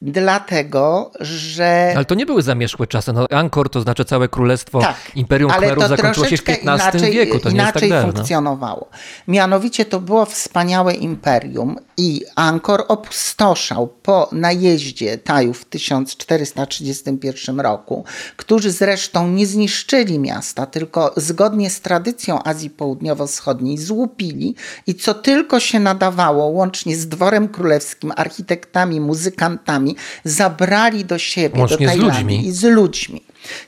[0.00, 3.12] Dlatego, że Ale to nie były zamierzchłe czasy.
[3.12, 7.12] No, Angkor to znaczy całe królestwo Tak, Imperium ale Khmerów zakończyło się w XV inaczej,
[7.12, 7.38] wieku.
[7.38, 8.12] To nie jest tak inaczej dawno.
[8.12, 8.88] funkcjonowało.
[9.28, 18.04] Mianowicie to było wspaniałe imperium i Angkor opustoszał po najeździe Tajów w 1431 roku,
[18.36, 24.54] którzy zresztą nie zniszczyli miasta, tylko zgodnie z tradycją Azji Południowo-Wschodniej złupili
[24.86, 29.85] i co tylko się nadawało, łącznie z dworem królewskim, architektami, muzykantami,
[30.24, 32.48] zabrali do siebie, Łącznie do z Tajlandii ludźmi.
[32.48, 33.22] i z ludźmi.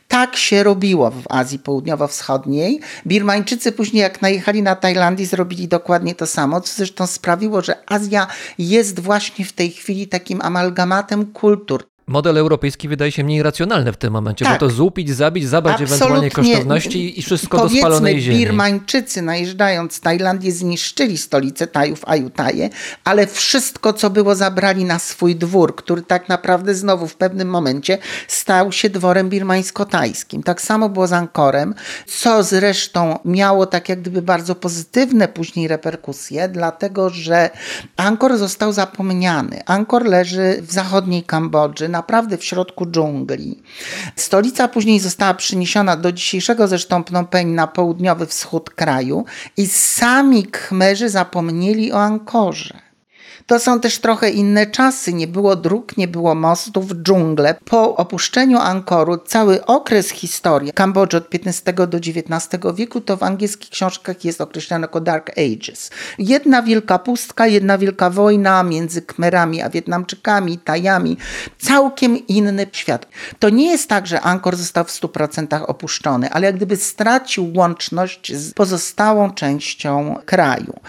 [0.09, 2.81] Tak się robiło w Azji Południowo-Wschodniej.
[3.07, 8.26] Birmańczycy później, jak najechali na Tajlandię, zrobili dokładnie to samo, co zresztą sprawiło, że Azja
[8.59, 11.88] jest właśnie w tej chwili takim amalgamatem kultur.
[12.08, 14.54] Model europejski wydaje się mniej racjonalny w tym momencie, Tak.
[14.60, 16.52] bo to złupić, zabić, zabrać ewentualnie Absolutnie.
[16.54, 18.38] kosztowności i wszystko do Powiedzmy, spalonej ziemi.
[18.38, 22.70] Birmańczycy najeżdżając Tajlandię zniszczyli stolicę Tajów Ajutaje,
[23.04, 27.98] ale wszystko, co było, zabrali na swój dwór, który tak naprawdę znowu w pewnym momencie
[28.28, 30.42] stał się dworem birmańsko-tajskim.
[30.42, 31.74] Tak samo było z Angkorem,
[32.06, 37.50] co zresztą miało tak jak gdyby bardzo pozytywne później reperkusje, dlatego że
[37.96, 39.60] Angkor został zapomniany.
[39.66, 43.62] Angkor leży w zachodniej Kambodży, naprawdę w środku dżungli.
[44.16, 49.24] Stolica później została przeniesiona do dzisiejszego zresztą Phnom Penh na południowy wschód kraju
[49.56, 52.88] i sami Khmerzy zapomnieli o Angkorze.
[53.48, 55.12] To są też trochę inne czasy.
[55.12, 57.54] Nie było dróg, nie było mostów, dżungle.
[57.64, 63.70] Po opuszczeniu Angkoru cały okres historii Kambodży od XV do XIX wieku to w angielskich
[63.70, 65.90] książkach jest określane jako Dark Ages.
[66.18, 71.16] Jedna wielka pustka, jedna wielka wojna między Khmerami a Wietnamczykami, Tajami.
[71.58, 73.08] Całkiem inny świat.
[73.38, 78.37] To nie jest tak, że Angkor został w 100% opuszczony, ale jak gdyby stracił łączność
[78.37, 80.80] z pozostałą częścią kraju.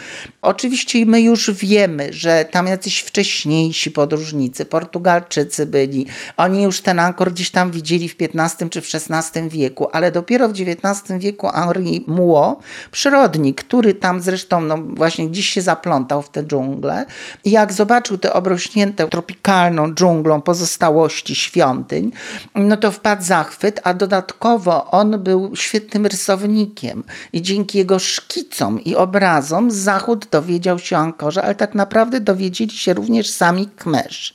[0.41, 6.05] Oczywiście my już wiemy, że tam jacyś wcześniejsi podróżnicy, Portugalczycy byli.
[6.37, 10.49] Oni już ten Angkor gdzieś tam widzieli w XV czy w XVI wieku, ale dopiero
[10.49, 12.59] w XIX wieku Henri Muo,
[12.91, 17.05] przyrodnik, który tam zresztą no, właśnie gdzieś się zaplątał w tę dżunglę
[17.45, 22.11] jak zobaczył tę obrośniętą tropikalną dżunglą pozostałości świątyń,
[22.55, 28.95] no to wpadł zachwyt, a dodatkowo on był świetnym rysownikiem i dzięki jego szkicom i
[28.95, 34.33] obrazom Zachód dowiedział się o Ankorze, ale tak naprawdę dowiedzieli się również sami Kmerzy.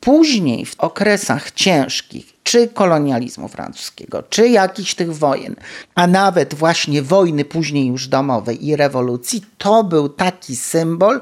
[0.00, 5.56] Później w okresach ciężkich, czy kolonializmu francuskiego, czy jakichś tych wojen,
[5.94, 11.20] a nawet właśnie wojny później już domowej i rewolucji, to był taki symbol,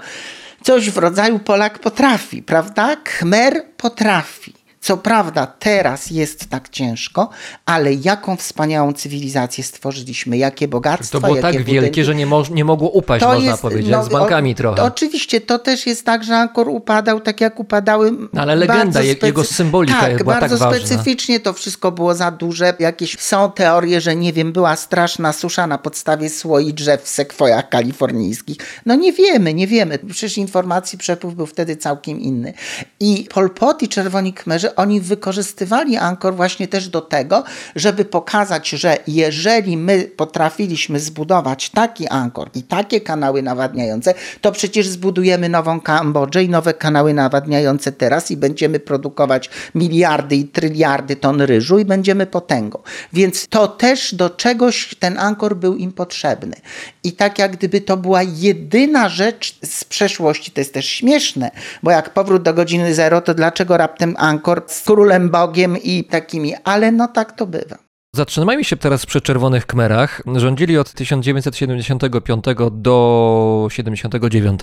[0.62, 2.96] coś w rodzaju Polak potrafi, prawda?
[2.96, 4.52] Khmer potrafi.
[4.86, 7.30] Co prawda teraz jest tak ciężko,
[7.64, 11.72] ale jaką wspaniałą cywilizację stworzyliśmy, jakie bogactwo, To było tak budynki.
[11.72, 14.54] wielkie, że nie, mo- nie mogło upaść, To można jest, powiedzieć, no, z bankami o,
[14.54, 14.82] trochę.
[14.82, 18.12] Oczywiście, to też jest tak, że Angkor upadał tak jak upadały.
[18.32, 20.86] No, ale legenda, jego symbolika tak, była tak bardzo ważna.
[20.86, 22.74] specyficznie to wszystko było za duże.
[22.78, 27.68] Jakieś są teorie, że nie wiem, była straszna susza na podstawie słoi drzew w sekwojach
[27.68, 28.56] kalifornijskich.
[28.86, 29.98] No nie wiemy, nie wiemy.
[29.98, 32.52] Przecież informacji przepływ był wtedy całkiem inny.
[33.00, 37.44] I Pol Pot i Czerwoni Kmerzy, oni wykorzystywali Angkor właśnie też do tego,
[37.76, 44.88] żeby pokazać, że jeżeli my potrafiliśmy zbudować taki Angkor i takie kanały nawadniające, to przecież
[44.88, 51.40] zbudujemy nową Kambodżę i nowe kanały nawadniające teraz i będziemy produkować miliardy i tryliardy ton
[51.40, 52.82] ryżu i będziemy potęgą.
[53.12, 56.56] Więc to też do czegoś ten Angkor był im potrzebny.
[57.04, 61.50] I tak jak gdyby to była jedyna rzecz z przeszłości, to jest też śmieszne,
[61.82, 66.54] bo jak powrót do godziny zero, to dlaczego raptem Angkor z królem Bogiem i takimi,
[66.64, 67.86] ale no tak to bywa.
[68.16, 70.22] Zatrzymajmy się teraz przy Czerwonych Kmerach.
[70.36, 74.60] Rządzili od 1975 do 79.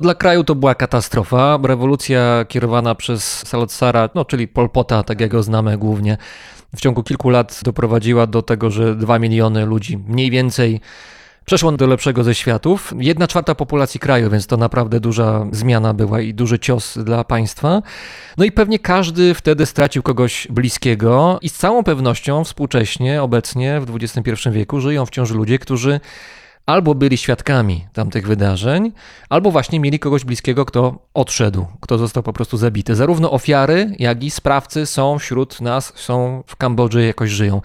[0.00, 1.58] Dla kraju to była katastrofa.
[1.62, 6.18] Rewolucja kierowana przez Salotsara, no, czyli Pol Pota, tak jak go znamy głównie,
[6.76, 10.80] w ciągu kilku lat doprowadziła do tego, że 2 miliony ludzi mniej więcej
[11.48, 12.94] przeszło do lepszego ze światów.
[12.98, 17.82] Jedna czwarta populacji kraju, więc to naprawdę duża zmiana była i duży cios dla państwa.
[18.36, 23.96] No i pewnie każdy wtedy stracił kogoś bliskiego i z całą pewnością współcześnie, obecnie w
[23.96, 26.00] XXI wieku żyją wciąż ludzie, którzy
[26.66, 28.92] albo byli świadkami tamtych wydarzeń,
[29.28, 32.94] albo właśnie mieli kogoś bliskiego, kto odszedł, kto został po prostu zabity.
[32.94, 37.60] Zarówno ofiary, jak i sprawcy są wśród nas, są w Kambodży, jakoś żyją.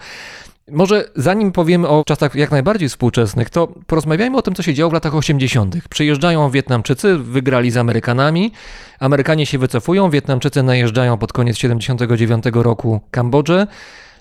[0.70, 4.90] Może zanim powiemy o czasach jak najbardziej współczesnych, to porozmawiajmy o tym, co się działo
[4.90, 5.76] w latach 80.
[5.90, 8.52] Przyjeżdżają Wietnamczycy, wygrali z Amerykanami,
[9.00, 13.66] Amerykanie się wycofują, Wietnamczycy najeżdżają pod koniec 79 roku Kambodżę,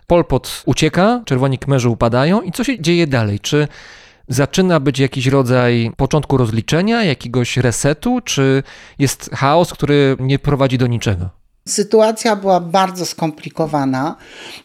[0.08, 3.40] Pol Pot ucieka, Czerwoni Kmerzy upadają i co się dzieje dalej?
[3.40, 3.68] Czy
[4.28, 8.64] zaczyna być jakiś rodzaj początku rozliczenia, jakiegoś resetu, czy
[9.00, 11.43] jest chaos, który nie prowadzi do niczego?
[11.68, 14.16] Sytuacja była bardzo skomplikowana.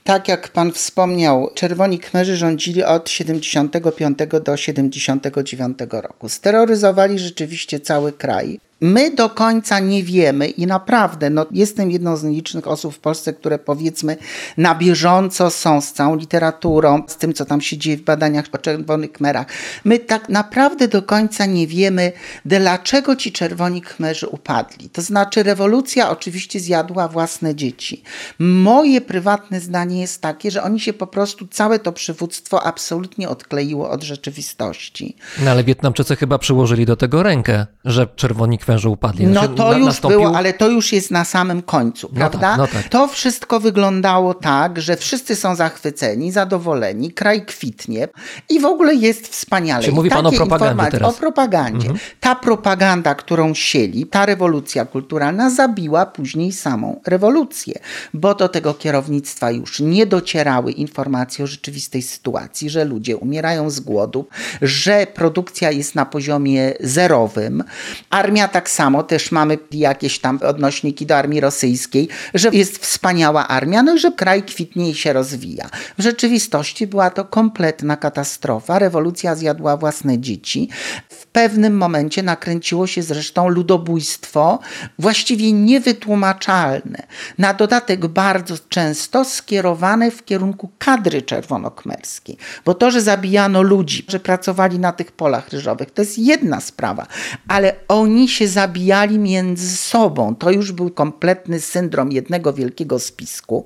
[0.05, 6.29] Tak jak pan wspomniał, Czerwoni Kmerzy rządzili od 75 do 79 roku.
[6.29, 8.61] Steroryzowali rzeczywiście cały kraj.
[8.81, 13.33] My do końca nie wiemy i naprawdę, no, jestem jedną z nielicznych osób w Polsce,
[13.33, 14.17] które powiedzmy
[14.57, 18.59] na bieżąco są z całą literaturą, z tym, co tam się dzieje w badaniach o
[18.59, 19.47] czerwonych kmerach.
[19.85, 22.13] My tak naprawdę do końca nie wiemy,
[22.45, 24.91] dlaczego ci czerwoni kmerzy upadli.
[24.91, 28.03] To znaczy, rewolucja oczywiście zjadła własne dzieci.
[28.39, 33.91] Moje prywatne zdanie jest takie, że oni się po prostu, całe to przywództwo absolutnie odkleiło
[33.91, 35.17] od rzeczywistości.
[35.45, 39.27] No ale Wietnamczycy chyba przyłożyli do tego rękę, że czerwoni kmerzy upadli.
[39.27, 42.19] No Znaczy, to na- już nastąpił- było, ale to już jest na samym końcu, No
[42.19, 42.39] prawda?
[42.39, 42.89] tak, no tak.
[42.89, 48.09] To wszystko wyglądało tak, że wszyscy są zachwyceni, zadowoleni, kraj kwitnie
[48.49, 49.83] i w ogóle jest wspaniale.
[49.85, 50.95] Czyli I mówi pan o propagandzie teraz.
[50.95, 51.15] Mhm.
[51.15, 51.89] O propagandzie.
[52.21, 57.75] Ta propaganda, którą sieli, ta rewolucja kulturalna zabiła później samą rewolucję,
[58.15, 63.81] bo do tego kierownictwa już nie docierały informacje o rzeczywistej sytuacji, że ludzie umierają z
[63.81, 64.27] głodu,
[64.63, 67.65] że produkcja jest na poziomie zerowym.
[68.11, 73.83] Armia tak samo, też mamy jakieś tam odnośniki do armii rosyjskiej, że jest wspaniała armia,
[73.83, 75.71] no i że kraj kwitnie i się rozwija.
[75.99, 78.79] W rzeczywistości była to kompletna katastrofa.
[78.79, 80.69] Rewolucja zjadła własne dzieci.
[81.09, 84.59] W pewnym momencie nakręciło się zresztą ludobójstwo,
[84.99, 87.07] właściwie niewytłumaczalne.
[87.39, 92.37] Na dodatek bardzo często skierowane w kierunku kadry czerwonokmerskiej.
[92.65, 97.07] Bo to, że zabijano ludzi, że pracowali na tych polach ryżowych, to jest jedna sprawa.
[97.49, 100.35] Ale oni się zabijali między sobą.
[100.35, 103.65] To już był kompletny syndrom jednego wielkiego spisku.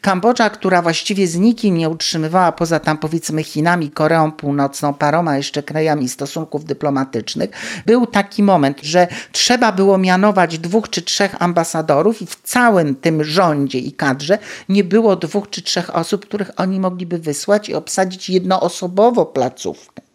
[0.00, 5.62] Kambodża, która właściwie z nikim nie utrzymywała, poza tam powiedzmy Chinami, Koreą Północną, paroma jeszcze
[5.62, 7.50] krajami stosunków dyplomatycznych,
[7.86, 13.24] był taki moment, że trzeba było mianować dwóch czy trzech ambasadorów i w całym tym
[13.24, 18.30] rządzie i kadrze nie było dwóch czy trzech osób, których oni mogliby wysłać i obsadzić
[18.30, 20.07] jednoosobowo placówkę.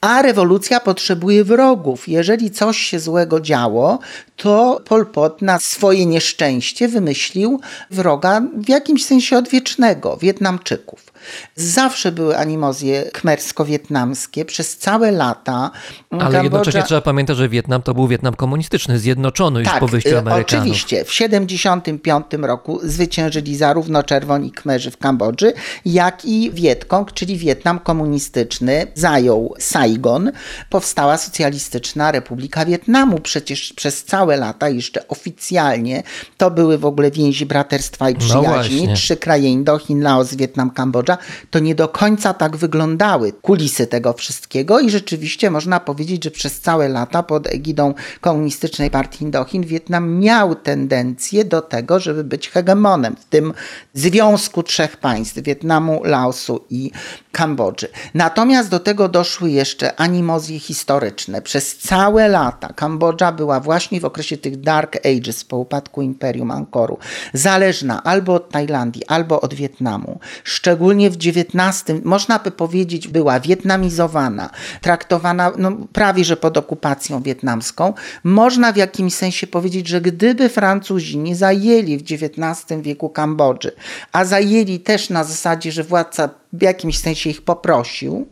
[0.00, 2.08] A rewolucja potrzebuje wrogów.
[2.08, 3.98] Jeżeli coś się złego działo,
[4.36, 7.60] to Pol Pot na swoje nieszczęście wymyślił
[7.90, 11.15] wroga w jakimś sensie odwiecznego, Wietnamczyków.
[11.56, 15.70] Zawsze były animozje kmersko-wietnamskie przez całe lata.
[16.10, 20.10] Ale Kambodża- jednocześnie trzeba pamiętać, że Wietnam to był Wietnam komunistyczny, zjednoczony już po wyjściu
[20.10, 20.62] y, Amerykanów.
[20.66, 21.04] Oczywiście.
[21.04, 25.52] W 1975 roku zwyciężyli zarówno Czerwoni Kmerzy w Kambodży,
[25.84, 30.32] jak i Wietkong, czyli Wietnam komunistyczny, zajął Saigon.
[30.70, 33.18] Powstała Socjalistyczna Republika Wietnamu.
[33.20, 36.02] Przecież przez całe lata, jeszcze oficjalnie,
[36.36, 38.48] to były w ogóle więzi braterstwa i No przyjaźni.
[38.78, 38.94] właśnie.
[38.94, 41.15] Trzy kraje Indochin, Laos, Wietnam, Kambodża.
[41.50, 46.60] To nie do końca tak wyglądały kulisy tego wszystkiego i rzeczywiście można powiedzieć, że przez
[46.60, 53.16] całe lata pod egidą Komunistycznej Partii Indochin Wietnam miał tendencję do tego, żeby być hegemonem
[53.16, 53.54] w tym
[53.94, 56.90] związku trzech państw Wietnamu, Laosu i
[57.32, 57.88] Kambodży.
[58.14, 61.42] Natomiast do tego doszły jeszcze animozje historyczne.
[61.42, 66.98] Przez całe lata Kambodża była właśnie w okresie tych Dark Ages po upadku Imperium Angkoru
[67.32, 70.20] zależna albo od Tajlandii, albo od Wietnamu.
[70.44, 77.94] Szczególnie w XIX, można by powiedzieć, była wietnamizowana, traktowana no, prawie że pod okupacją wietnamską.
[78.24, 83.72] Można w jakimś sensie powiedzieć, że gdyby Francuzi nie zajęli w XIX wieku Kambodży,
[84.12, 88.26] a zajęli też na zasadzie, że władca w jakimś sensie ich poprosił,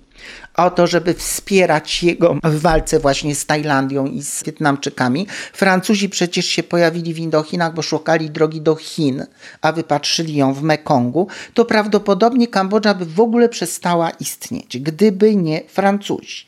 [0.56, 5.26] o to, żeby wspierać jego w walce właśnie z Tajlandią i z Wietnamczykami.
[5.52, 9.26] Francuzi przecież się pojawili w Indochinach, bo szukali drogi do Chin,
[9.60, 15.62] a wypatrzyli ją w Mekongu, to prawdopodobnie Kambodża by w ogóle przestała istnieć, gdyby nie
[15.68, 16.46] Francuzi.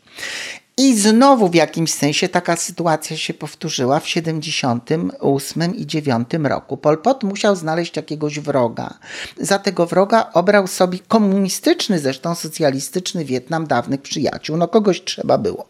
[0.78, 6.76] I znowu w jakimś sensie taka sytuacja się powtórzyła w 78 i 9 roku.
[6.76, 8.94] Pol Pot musiał znaleźć jakiegoś wroga.
[9.40, 14.56] Za tego wroga obrał sobie komunistyczny, zresztą socjalistyczny Wietnam dawnych przyjaciół.
[14.56, 15.66] No kogoś trzeba było.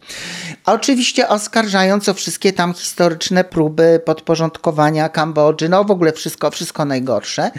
[0.65, 7.51] Oczywiście oskarżając o wszystkie tam historyczne próby podporządkowania Kambodży, no w ogóle wszystko, wszystko najgorsze,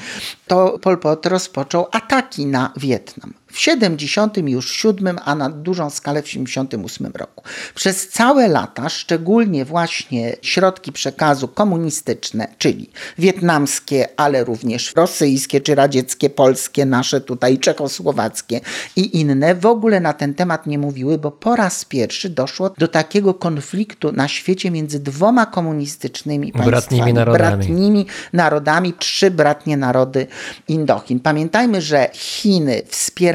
[0.47, 3.35] to Pol Pot rozpoczął ataki na Wietnam.
[3.53, 7.45] W 77, a na dużą skalę w 78 roku.
[7.75, 16.31] Przez całe lata, szczególnie właśnie środki przekazu komunistyczne, czyli wietnamskie, ale również rosyjskie, czy radzieckie,
[16.31, 18.61] polskie, nasze tutaj czechosłowackie
[18.97, 22.89] i inne, w ogóle na ten temat nie mówiły, bo po raz pierwszy doszło do
[22.89, 26.71] takiego konfliktu na świecie między dwoma komunistycznymi państwami.
[26.71, 27.57] Bratnimi narodami.
[27.57, 30.27] Bratnimi narodami, trzy bratnie narody
[30.69, 31.21] Indochin.
[31.21, 32.83] Pamiętajmy, że Chiny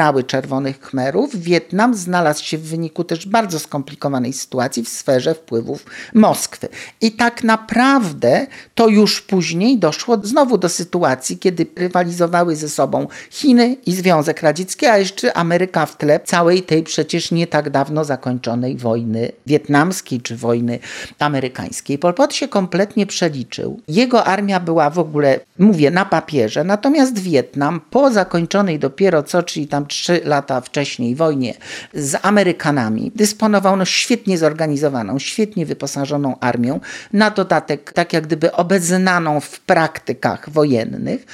[0.04, 5.86] wspierały Czerwonych Khmerów, Wietnam znalazł się w wyniku też bardzo skomplikowanej sytuacji w sferze wpływów
[6.14, 6.68] Moskwy.
[7.02, 13.76] I tak naprawdę to już później doszło znowu do sytuacji, kiedy rywalizowały ze sobą Chiny
[13.86, 18.78] i Związek Radziecki, a jeszcze Ameryka w tle całej tej przecież nie tak dawno zakończonej
[18.78, 20.80] wojny wietnamskiej czy wojny
[21.20, 21.98] amerykańskiej.
[21.98, 23.80] Pol Pot się kompletnie przeliczył.
[23.88, 29.68] Jego armia była w ogóle, mówię, na papierze, natomiast Wietnam po zakończonej dopiero co, czyli
[29.68, 31.54] tam trzy lata wcześniej wojnie
[31.94, 36.80] z Amerykanami, dysponował no, świetnie zorganizowaną, świetnie wyposażoną armią,
[37.14, 41.26] na dodatek tak jak gdyby obeznaną w praktykach wojennych.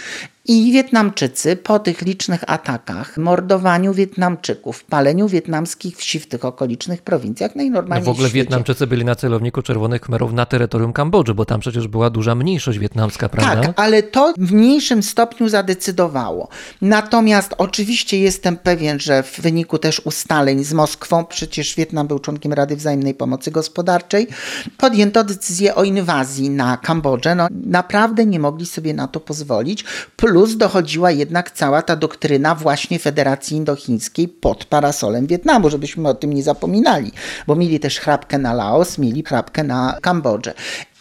[0.52, 7.56] I Wietnamczycy po tych licznych atakach, mordowaniu Wietnamczyków, paleniu wietnamskich wsi w tych okolicznych prowincjach,
[7.56, 8.32] no i No normalnie w ogóle w.
[8.32, 12.80] Wietnamczycy byli na celowniku Czerwonych Khmerów na terytorium Kambodży, bo tam przecież była duża mniejszość
[12.80, 13.62] wietnamska, prawda?
[13.62, 16.48] Tak, ale to w mniejszym stopniu zadecydowało.
[16.82, 22.54] Natomiast oczywiście jestem pewien, że w wyniku też ustaleń z Moskwą, przecież Wietnam był członkiem
[22.54, 24.28] Rady Wzajemnej Pomocy Gospodarczej,
[24.78, 27.36] podjęto decyzję o inwazji na Kambodżę.
[27.36, 29.86] No, naprawdę nie mogli sobie na to pozwolić.
[30.16, 36.34] Plus dochodziła jednak cała ta doktryna właśnie Federacji Indochińskiej pod parasolem Wietnamu, żebyśmy o tym
[36.34, 37.12] nie zapominali,
[37.48, 40.54] bo mieli też chrapkę na Laos, mieli chrapkę na Kambodżę.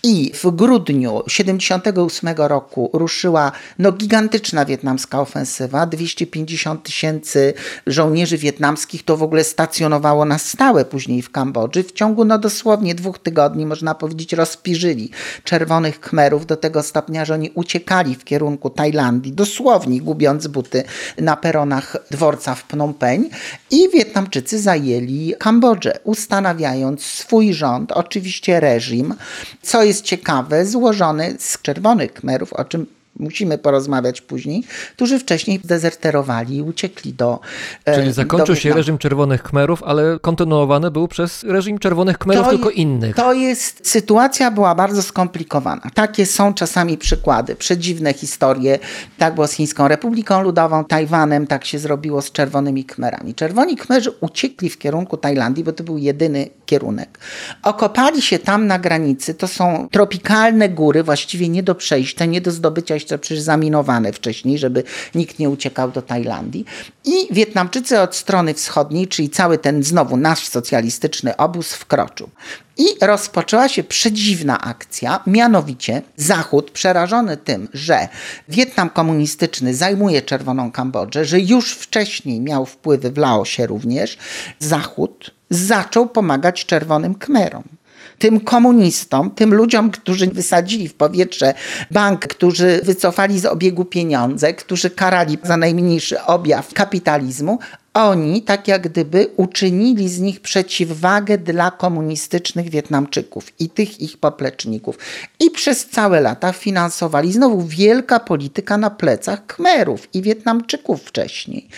[0.02, 5.86] I w grudniu 78 roku ruszyła no, gigantyczna wietnamska ofensywa.
[5.86, 7.54] 250 tysięcy
[7.86, 11.82] żołnierzy wietnamskich to w ogóle stacjonowało na stałe później w Kambodży.
[11.82, 15.10] W ciągu no, dosłownie dwóch tygodni, można powiedzieć, rozpirzyli
[15.44, 20.84] czerwonych Khmerów do tego stopnia, że oni uciekali w kierunku Tajlandii, dosłownie gubiąc buty
[21.18, 23.28] na peronach dworca w Phnom Penh.
[23.70, 29.14] I Wietnamczycy zajęli Kambodżę, ustanawiając swój rząd, oczywiście reżim,
[29.62, 32.86] co jest ciekawe, złożony z czerwonych Khmerów, o czym
[33.18, 34.64] musimy porozmawiać później,
[34.96, 37.40] którzy wcześniej dezerterowali i uciekli do
[37.84, 38.76] e, Czyli do zakończył się Wietnamu.
[38.76, 43.16] reżim Czerwonych Khmerów, ale kontynuowany był przez reżim Czerwonych Khmerów, To tylko innych.
[43.16, 45.82] To jest, sytuacja była bardzo skomplikowana.
[45.94, 48.78] Takie są czasami przykłady, przedziwne historie.
[49.18, 53.34] Tak było z Chińską Republiką Ludową, Tajwanem, tak się zrobiło z Czerwonymi Khmerami.
[53.34, 57.18] Czerwoni Khmerzy uciekli w kierunku Tajlandii, bo to był jedyny kierunek.
[57.62, 62.50] Okopali się tam na granicy, to są tropikalne góry, właściwie nie do przejścia, nie do
[62.50, 64.82] zdobycia, jeszcze przecież zaminowane wcześniej, żeby
[65.14, 66.64] nikt nie uciekał do Tajlandii.
[67.04, 72.30] I Wietnamczycy od strony wschodniej, czyli cały ten znowu nasz socjalistyczny obóz wkroczył.
[72.76, 78.08] I rozpoczęła się przedziwna akcja, mianowicie Zachód, przerażony tym, że
[78.48, 84.18] Wietnam komunistyczny zajmuje Czerwoną Kambodżę, że już wcześniej miał wpływy w Laosie również,
[84.58, 87.77] Zachód zaczął pomagać Czerwonym Khmerom
[88.18, 91.54] tym komunistom, tym ludziom, którzy wysadzili w powietrze
[91.90, 97.58] bank, którzy wycofali z obiegu pieniądze, którzy karali za najmniejszy objaw kapitalizmu,
[97.94, 104.98] oni tak jak gdyby uczynili z nich przeciwwagę dla komunistycznych Wietnamczyków i tych ich popleczników.
[105.40, 111.68] I przez całe lata finansowali znowu wielka polityka na plecach Khmerów i Wietnamczyków wcześniej.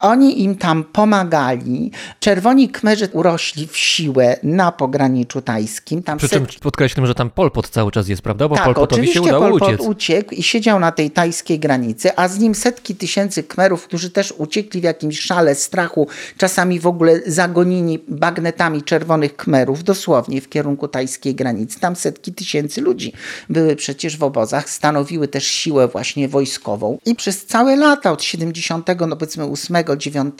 [0.00, 1.90] Oni im tam pomagali.
[2.20, 6.02] Czerwoni Khmerzy urośli w siłę na pograniczu tajskim.
[6.02, 8.48] Tam Przy czym setki- podkreślam, że tam Pol Pot cały czas jest, prawda?
[8.48, 9.86] Bo tak, Pol Potowi się udało Pol Pot uciec.
[9.86, 14.34] uciekł i siedział na tej tajskiej granicy, a z nim setki tysięcy Kmerów, którzy też
[14.38, 16.06] uciekli w jakimś szale strachu,
[16.36, 21.80] czasami w ogóle zagonieni bagnetami czerwonych Kmerów, dosłownie w kierunku tajskiej granicy.
[21.80, 23.12] Tam setki tysięcy ludzi
[23.48, 28.86] były przecież w obozach, stanowiły też siłę właśnie wojskową i przez całe lata od 70,
[29.06, 30.34] no powiedzmy 8, 9,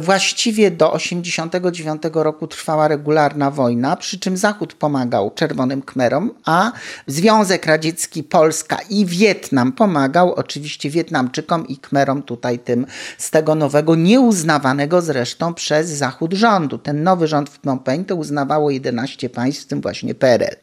[0.00, 6.72] właściwie do 89 roku trwała regularna wojna, przy czym Zachód pomagał czerwonym Kmerom, a
[7.06, 12.86] Związek Radziecki, Polska i Wietnam pomagał oczywiście Wietnamczykom i Kmerom tutaj tym
[13.18, 16.78] z tego nowego, nieuznawanego zresztą przez Zachód rządu.
[16.78, 20.56] Ten nowy rząd w Phnom Penh to uznawało 11 państw, w tym właśnie PRL.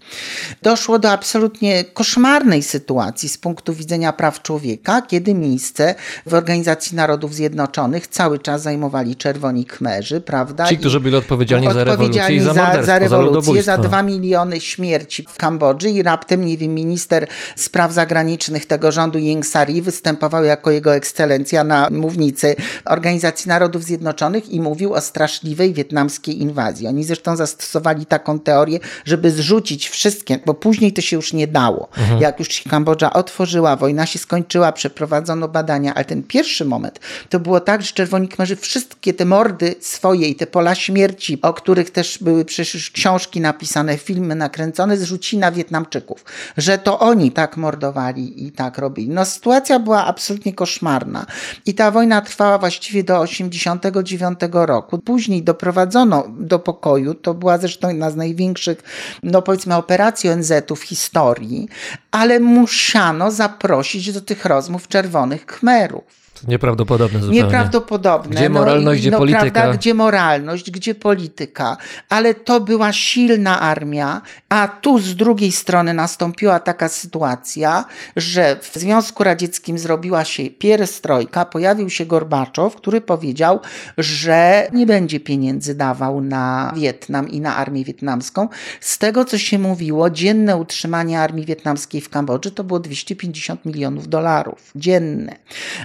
[0.61, 5.95] Doszło do absolutnie koszmarnej sytuacji z punktu widzenia praw człowieka, kiedy miejsce
[6.25, 10.67] w Organizacji Narodów Zjednoczonych cały czas zajmowali czerwoni Kmerzy, prawda?
[10.67, 13.77] Ci, którzy byli odpowiedzialni za rewolucję odpowiedzialni i za za, za rewolucję, za ludobójstwo.
[13.77, 19.45] dwa miliony śmierci w Kambodży i raptem, nie wiem, minister spraw zagranicznych tego rządu Ying
[19.45, 26.41] Sari występował jako jego ekscelencja na mównicy Organizacji Narodów Zjednoczonych i mówił o straszliwej wietnamskiej
[26.41, 26.87] inwazji.
[26.87, 31.89] Oni zresztą zastosowali taką teorię, żeby zrzucić wszystkie, bo później to się już nie dało.
[32.19, 37.39] Jak już się Kambodża otworzyła, wojna się skończyła, przeprowadzono badania, ale ten pierwszy moment to
[37.39, 41.91] było tak, że Czerwoni Khmerzy wszystkie te mordy swoje i te pola śmierci, o których
[41.91, 46.25] też były przecież książki napisane, filmy nakręcone, zrzucili na Wietnamczyków,
[46.57, 49.09] że to oni tak mordowali i tak robili.
[49.09, 51.25] No sytuacja była absolutnie koszmarna
[51.65, 54.99] i ta wojna trwała właściwie do 89 roku.
[54.99, 58.83] Później doprowadzono do pokoju, to była zresztą jedna z największych,
[59.23, 61.67] no powiedzmy operacji ONZ-u w historii,
[62.11, 66.22] ale musiano zaprosić do tych rozmów czerwonych Khmerów.
[66.47, 67.43] Nieprawdopodobne zupełnie.
[67.43, 68.35] Nieprawdopodobne.
[68.35, 69.51] Gdzie moralność, i- gdzie polityka?
[69.51, 71.77] Prawda, gdzie moralność, gdzie polityka.
[72.09, 77.85] Ale to była silna armia, a tu z drugiej strony nastąpiła taka sytuacja,
[78.15, 83.59] że w Związku Radzieckim zrobiła się pierestrojka, pojawił się Gorbaczow, który powiedział,
[83.97, 88.47] że nie będzie pieniędzy dawał na Wietnam i na armię wietnamską.
[88.81, 94.07] Z tego, co się mówiło, dzienne utrzymanie armii wietnamskiej w Kambodży to było 250 milionów
[94.07, 94.71] dolarów.
[94.75, 95.35] Dzienne.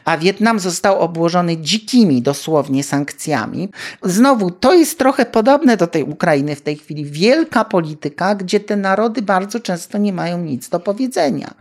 [0.04, 3.68] A Wietnam został obłożony dzikimi dosłownie sankcjami.
[4.02, 7.04] Znowu, to jest trochę podobne do tej Ukrainy w tej chwili.
[7.04, 11.54] Wielka polityka, gdzie te narody bardzo często nie mają nic do powiedzenia.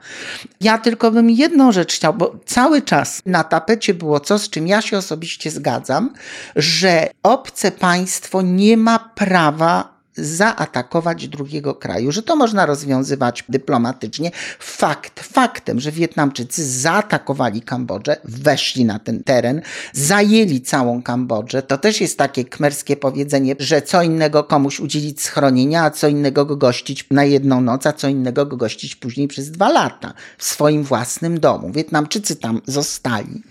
[0.62, 4.68] Ja tylko bym jedną rzecz chciał, bo cały czas na tapecie było coś, z czym
[4.68, 6.14] ja się osobiście zgadzam,
[6.56, 14.32] że obce państwo nie ma prawa zaatakować drugiego kraju, że to można rozwiązywać dyplomatycznie.
[14.60, 19.62] Fakt faktem, że Wietnamczycy zaatakowali Kambodżę, weszli na ten teren,
[19.94, 21.62] zajęli całą Kambodżę.
[21.62, 26.46] To też jest takie kmerskie powiedzenie, że co innego komuś udzielić schronienia, a co innego
[26.46, 30.44] go gościć na jedną noc, a co innego go gościć później przez dwa lata w
[30.44, 31.72] swoim własnym domu.
[31.72, 33.44] Wietnamczycy tam zostali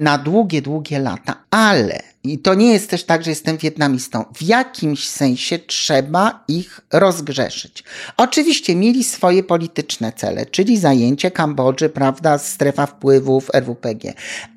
[0.00, 4.24] na długie, długie lata, ale i to nie jest też tak, że jestem wietnamistą.
[4.34, 7.84] W jakimś sensie trzeba ich rozgrzeszyć.
[8.16, 14.14] Oczywiście mieli swoje polityczne cele, czyli zajęcie Kambodży, prawda, strefa wpływów RWPG.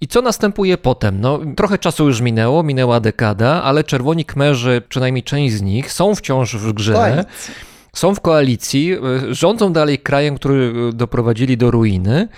[0.00, 1.20] I co następuje potem?
[1.20, 6.14] No, trochę czasu już minęło, minęła dekada, ale Czerwoni Kmerzy, przynajmniej część z nich, są
[6.14, 6.92] wciąż w grze.
[6.92, 7.54] Koalicji.
[7.92, 8.92] Są w koalicji,
[9.30, 12.28] y, rządzą dalej krajem, który y, doprowadzili do ruiny.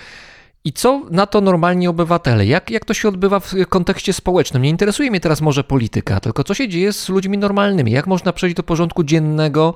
[0.63, 2.45] I co na to normalni obywatele?
[2.45, 4.63] Jak, jak to się odbywa w kontekście społecznym?
[4.63, 7.91] Nie interesuje mnie teraz może polityka, tylko co się dzieje z ludźmi normalnymi?
[7.91, 9.73] Jak można przejść do porządku dziennego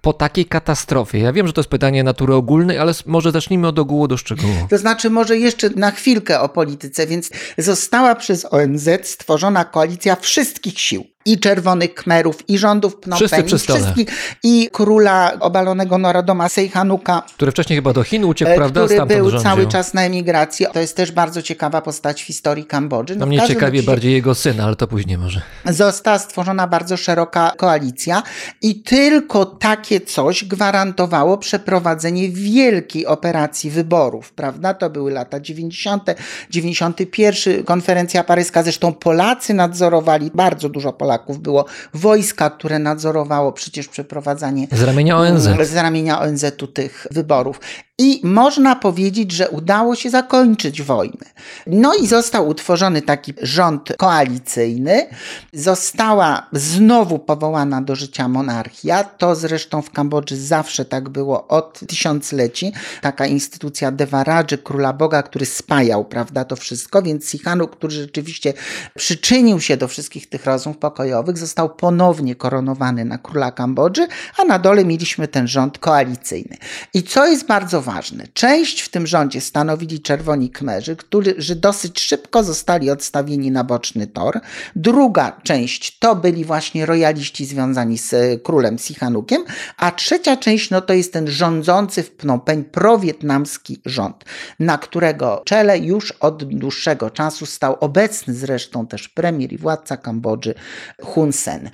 [0.00, 1.18] po takiej katastrofie?
[1.18, 4.54] Ja wiem, że to jest pytanie natury ogólnej, ale może zacznijmy od ogółu do szczegółu.
[4.70, 10.80] To znaczy, może jeszcze na chwilkę o polityce, więc została przez ONZ stworzona koalicja wszystkich
[10.80, 11.13] sił.
[11.26, 13.80] I Czerwonych Kmerów, i rządów Phnom Wszyscy Penh, i stole.
[13.80, 14.08] wszystkich,
[14.42, 18.80] i króla obalonego Norodoma Sejhanuka, Który wcześniej chyba do Chin uciekł, e, prawda?
[18.80, 19.50] który Stamtąd był rządził.
[19.50, 20.66] cały czas na emigracji.
[20.72, 23.14] To jest też bardzo ciekawa postać w historii Kambodży.
[23.16, 25.40] No, No mnie ciekawie razie bardziej jego syn, ale to później może.
[25.66, 28.22] Została stworzona bardzo szeroka koalicja
[28.62, 34.74] i tylko takie coś gwarantowało przeprowadzenie wielkiej operacji wyborów, prawda?
[34.74, 36.02] To były lata 90.,
[36.50, 44.66] 91, konferencja paryska, zresztą Polacy nadzorowali, bardzo dużo Polaków było, wojska, które nadzorowało przecież przeprowadzanie
[44.72, 45.48] Z ramienia ONZ.
[45.62, 47.60] z ramienia ONZ-u tych wyborów.
[47.98, 51.26] I można powiedzieć, że udało się zakończyć wojnę.
[51.66, 55.06] No i został utworzony taki rząd koalicyjny.
[55.52, 59.04] Została znowu powołana do życia monarchia.
[59.04, 62.72] To zresztą w Kambodży zawsze tak było od tysiącleci.
[63.00, 67.02] Taka instytucja Devaradży, króla Boga, który spajał, prawda, to wszystko.
[67.02, 68.52] Więc Sihanu, który rzeczywiście
[68.94, 74.06] przyczynił się do wszystkich tych rozmów pokojowych, został ponownie koronowany na króla Kambodży,
[74.38, 76.56] a na dole mieliśmy ten rząd koalicyjny.
[76.94, 82.44] I co jest bardzo ważne, część w tym rządzie stanowili czerwoni kmerzy, którzy dosyć szybko
[82.44, 84.40] zostali odstawieni na boczny tor.
[84.76, 89.44] Druga część to byli właśnie rojaliści związani z e, królem Sihanukiem,
[89.76, 94.24] a trzecia część no to jest ten rządzący w Phnom Penh prowietnamski rząd,
[94.60, 100.54] na którego czele już od dłuższego czasu stał obecny zresztą też premier i władca Kambodży
[101.02, 101.70] Hun Sen.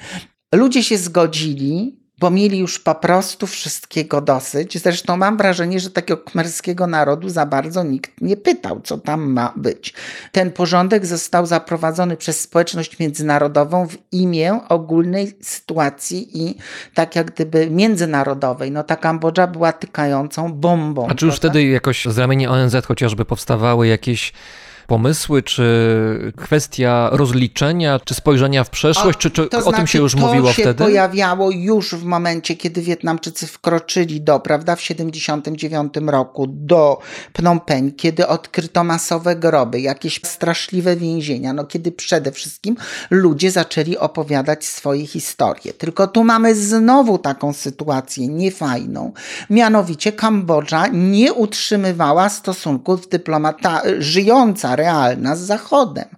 [0.55, 4.79] Ludzie się zgodzili, bo mieli już po prostu wszystkiego dosyć.
[4.79, 9.53] Zresztą mam wrażenie, że takiego kmerskiego narodu za bardzo nikt nie pytał, co tam ma
[9.57, 9.95] być.
[10.33, 16.55] Ten porządek został zaprowadzony przez społeczność międzynarodową w imię ogólnej sytuacji i
[16.95, 18.71] tak jak gdyby międzynarodowej.
[18.71, 21.09] No ta Kambodża była tykającą bombą.
[21.09, 21.49] A czy już prawda?
[21.49, 24.33] wtedy jakoś z ramienia ONZ chociażby powstawały jakieś
[24.91, 29.99] pomysły, czy kwestia rozliczenia, czy spojrzenia w przeszłość, czy, czy To o tym znaczy, się
[29.99, 30.85] już to mówiło się wtedy?
[30.85, 36.99] pojawiało już w momencie, kiedy Wietnamczycy wkroczyli do, prawda, w 79 roku do
[37.33, 42.77] Phnom Penh, kiedy odkryto masowe groby, jakieś straszliwe więzienia, no kiedy przede wszystkim
[43.11, 45.73] ludzie zaczęli opowiadać swoje historie.
[45.73, 49.13] Tylko tu mamy znowu taką sytuację niefajną.
[49.51, 56.09] Mianowicie Kambodża nie utrzymywała stosunków dyplomata, żyjąca, realna z Zachodem.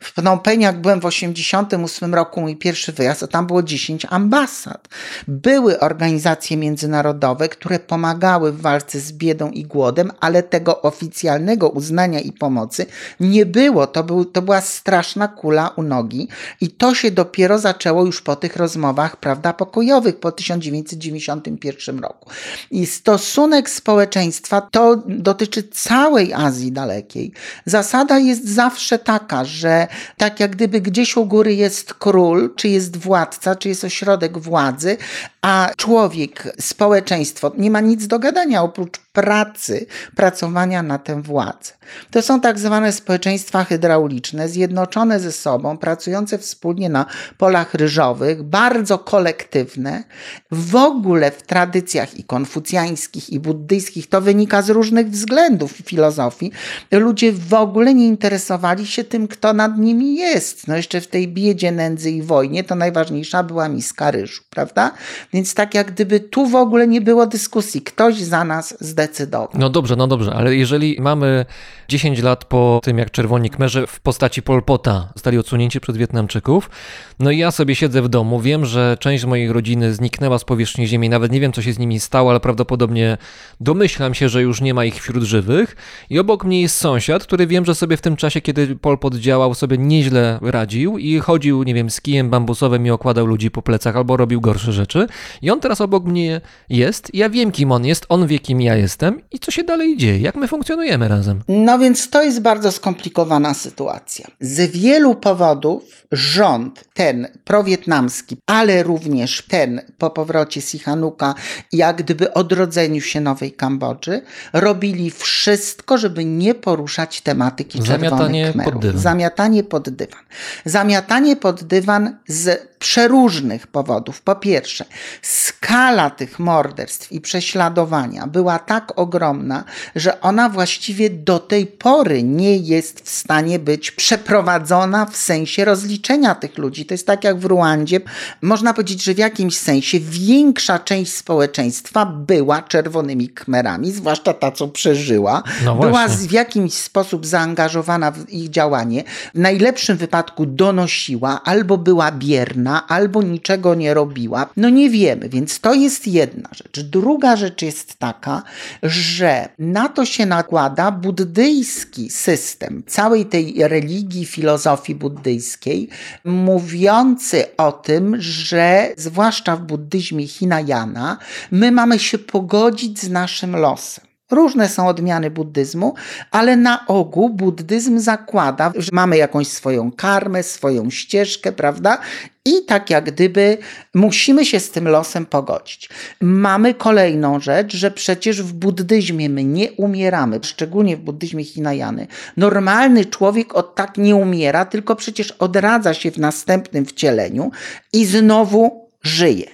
[0.00, 4.06] W Phnom Penh, jak byłem w 88 roku, mój pierwszy wyjazd, to tam było 10
[4.10, 4.88] ambasad.
[5.28, 12.20] Były organizacje międzynarodowe, które pomagały w walce z biedą i głodem, ale tego oficjalnego uznania
[12.20, 12.86] i pomocy
[13.20, 13.86] nie było.
[13.86, 16.28] To, był, to była straszna kula u nogi
[16.60, 22.30] i to się dopiero zaczęło już po tych rozmowach, prawda, pokojowych po 1991 roku.
[22.70, 27.32] I stosunek społeczeństwa to dotyczy całej Azji Dalekiej.
[27.66, 29.86] Zasady zasada jest zawsze taka, że
[30.16, 34.96] tak jak gdyby gdzieś u góry jest król, czy jest władca, czy jest ośrodek władzy,
[35.42, 39.86] a człowiek, społeczeństwo nie ma nic do gadania oprócz pracy,
[40.16, 41.72] pracowania na tę władzę.
[42.10, 47.06] To są tak zwane społeczeństwa hydrauliczne, zjednoczone ze sobą, pracujące wspólnie na
[47.38, 50.04] polach ryżowych, bardzo kolektywne.
[50.50, 56.52] W ogóle w tradycjach i konfucjańskich, i buddyjskich to wynika z różnych względów filozofii.
[56.90, 60.68] Ludzie w ogóle nie interesowali się tym, kto nad nimi jest.
[60.68, 64.92] No jeszcze w tej biedzie, nędzy i wojnie to najważniejsza była miska ryżu, prawda?
[65.32, 67.82] Więc tak jak gdyby tu w ogóle nie było dyskusji.
[67.82, 69.48] Ktoś za nas zdecydował.
[69.54, 71.46] No dobrze, no dobrze, ale jeżeli mamy
[71.88, 76.70] 10 lat po tym, jak Czerwoni Kmerzy w postaci Pol Pota zostali odsunięci przez Wietnamczyków,
[77.18, 80.86] no i ja sobie siedzę w domu, wiem, że część mojej rodziny zniknęła z powierzchni
[80.86, 83.18] ziemi, nawet nie wiem, co się z nimi stało, ale prawdopodobnie
[83.60, 85.76] domyślam się, że już nie ma ich wśród żywych
[86.10, 89.14] i obok mnie jest sąsiad, który wiem, że sobie w tym czasie, kiedy Pol Pot
[89.14, 93.62] działał, sobie nieźle radził i chodził, nie wiem, z kijem bambusowym i okładał ludzi po
[93.62, 95.06] plecach albo robił gorsze rzeczy
[95.42, 98.76] i on teraz obok mnie jest, ja wiem, kim on jest, on wie, kim ja
[98.76, 101.42] jestem i co się dalej dzieje, jak my funkcjonujemy razem.
[101.48, 104.26] No więc to jest bardzo skomplikowana sytuacja.
[104.40, 111.34] Z wielu powodów rząd, ten prowietnamski, ale również ten po powrocie Sihanuka,
[111.72, 114.22] jak gdyby odrodzeniu się Nowej Kambodży,
[114.52, 119.00] robili wszystko, żeby nie poruszać tematyki Zamiatanie czerwonych pod dywan.
[119.00, 120.20] Zamiatanie pod dywan.
[120.64, 124.22] Zamiatanie pod dywan z przeróżnych powodów.
[124.22, 124.84] Po pierwsze,
[125.22, 129.64] skala tych morderstw i prześladowania była tak ogromna,
[129.96, 136.34] że ona właściwie do tej pory nie jest w stanie być przeprowadzona w sensie rozliczenia
[136.34, 136.86] tych ludzi.
[136.86, 138.00] To jest tak jak w Ruandzie.
[138.42, 144.68] Można powiedzieć, że w jakimś sensie większa część społeczeństwa była czerwonymi kmerami, zwłaszcza ta, co
[144.68, 145.42] przeżyła.
[145.64, 149.04] No była w jakiś sposób zaangażowana w ich działanie,
[149.34, 154.46] w najlepszym wypadku donosiła, albo była bierna, albo niczego nie robiła.
[154.56, 156.80] No nie wiemy, więc to jest jedna rzecz.
[156.80, 158.42] Druga rzecz jest taka,
[158.82, 165.88] że na to się nakłada buddyjski system całej tej religii, filozofii buddyjskiej,
[166.24, 171.18] mówiący o tym, że zwłaszcza w buddyzmie Hinayana,
[171.50, 174.11] my mamy się pogodzić z naszym losem.
[174.32, 175.94] Różne są odmiany buddyzmu,
[176.30, 181.98] ale na ogół buddyzm zakłada, że mamy jakąś swoją karmę, swoją ścieżkę, prawda?
[182.44, 183.58] I tak jak gdyby
[183.94, 185.88] musimy się z tym losem pogodzić.
[186.20, 192.06] Mamy kolejną rzecz, że przecież w buddyzmie my nie umieramy, szczególnie w buddyzmie Hinayany.
[192.36, 197.50] Normalny człowiek od tak nie umiera, tylko przecież odradza się w następnym wcieleniu
[197.92, 199.46] i znowu żyje.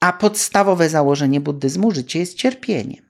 [0.00, 3.09] A podstawowe założenie buddyzmu życie jest cierpieniem.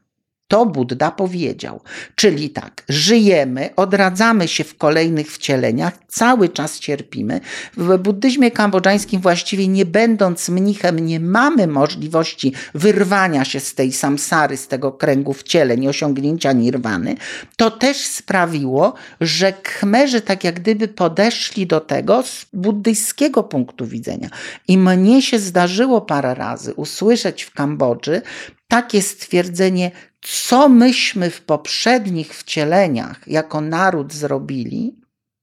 [0.50, 1.80] To Buddha powiedział.
[2.14, 7.40] Czyli tak, żyjemy, odradzamy się w kolejnych wcieleniach, cały czas cierpimy.
[7.76, 14.56] W buddyzmie kambodżańskim właściwie nie będąc mnichem nie mamy możliwości wyrwania się z tej samsary,
[14.56, 17.16] z tego kręgu wcieleń, osiągnięcia nirwany.
[17.56, 24.28] To też sprawiło, że Khmerzy tak jak gdyby podeszli do tego z buddyjskiego punktu widzenia.
[24.68, 28.22] I mnie się zdarzyło parę razy usłyszeć w Kambodży
[28.70, 29.90] takie stwierdzenie,
[30.22, 34.99] co myśmy w poprzednich wcieleniach jako naród zrobili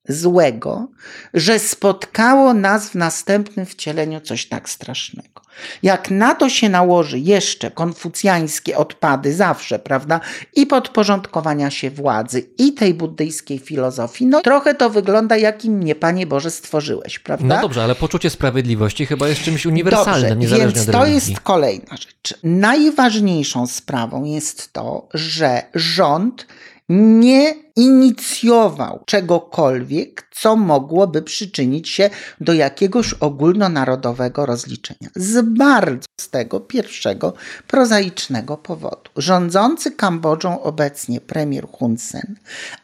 [0.07, 0.87] złego,
[1.33, 5.41] że spotkało nas w następnym wcieleniu coś tak strasznego.
[5.83, 10.19] Jak na to się nałoży jeszcze konfucjańskie odpady zawsze, prawda,
[10.55, 16.27] i podporządkowania się władzy, i tej buddyjskiej filozofii, no trochę to wygląda, jakim mnie, Panie
[16.27, 17.55] Boże, stworzyłeś, prawda?
[17.55, 21.31] No dobrze, ale poczucie sprawiedliwości chyba jest czymś uniwersalnym, Dobrze, niezależnie więc od to religii.
[21.31, 22.39] jest kolejna rzecz.
[22.43, 26.47] Najważniejszą sprawą jest to, że rząd
[26.89, 32.09] nie inicjował czegokolwiek, co mogłoby przyczynić się
[32.41, 35.09] do jakiegoś ogólnonarodowego rozliczenia.
[35.15, 37.33] Z bardzo z tego pierwszego
[37.67, 39.11] prozaicznego powodu.
[39.15, 42.35] Rządzący Kambodżą obecnie premier Hun Sen,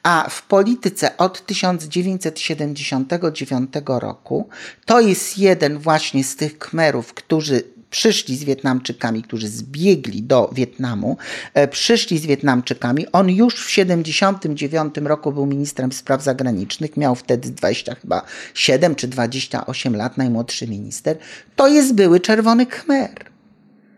[0.04, 4.50] a w polityce od 1979 roku,
[4.86, 11.18] to jest jeden właśnie z tych Khmerów, którzy przyszli z Wietnamczykami, którzy zbiegli do Wietnamu,
[11.54, 13.06] e, przyszli z Wietnamczykami.
[13.12, 18.22] On już w 79 roku był ministrem spraw zagranicznych, miał wtedy 20 chyba
[18.54, 21.18] 7 czy 28 lat, najmłodszy minister.
[21.56, 23.34] To jest były Czerwony Khmer.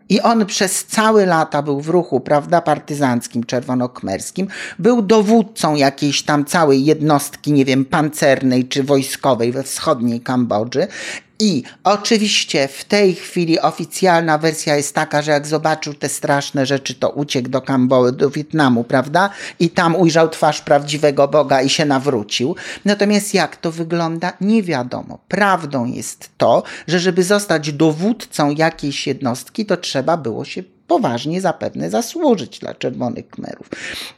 [0.08, 4.48] I on przez całe lata był w ruchu, prawda, partyzanckim, czerwonokmerskim.
[4.78, 10.86] Był dowódcą jakiejś tam całej jednostki, nie wiem, pancernej czy wojskowej we wschodniej Kambodży.
[11.38, 16.94] I oczywiście w tej chwili oficjalna wersja jest taka, że jak zobaczył te straszne rzeczy,
[16.94, 19.30] to uciekł do Kambodży, do Wietnamu, prawda?
[19.60, 22.56] I tam ujrzał twarz prawdziwego Boga i się nawrócił.
[22.84, 25.18] Natomiast jak to wygląda, nie wiadomo.
[25.28, 31.90] Prawdą jest to, że żeby zostać dowódcą jakiejś jednostki, to trzeba było się poważnie zapewne
[31.90, 33.70] zasłużyć dla Czerwonych Khmerów.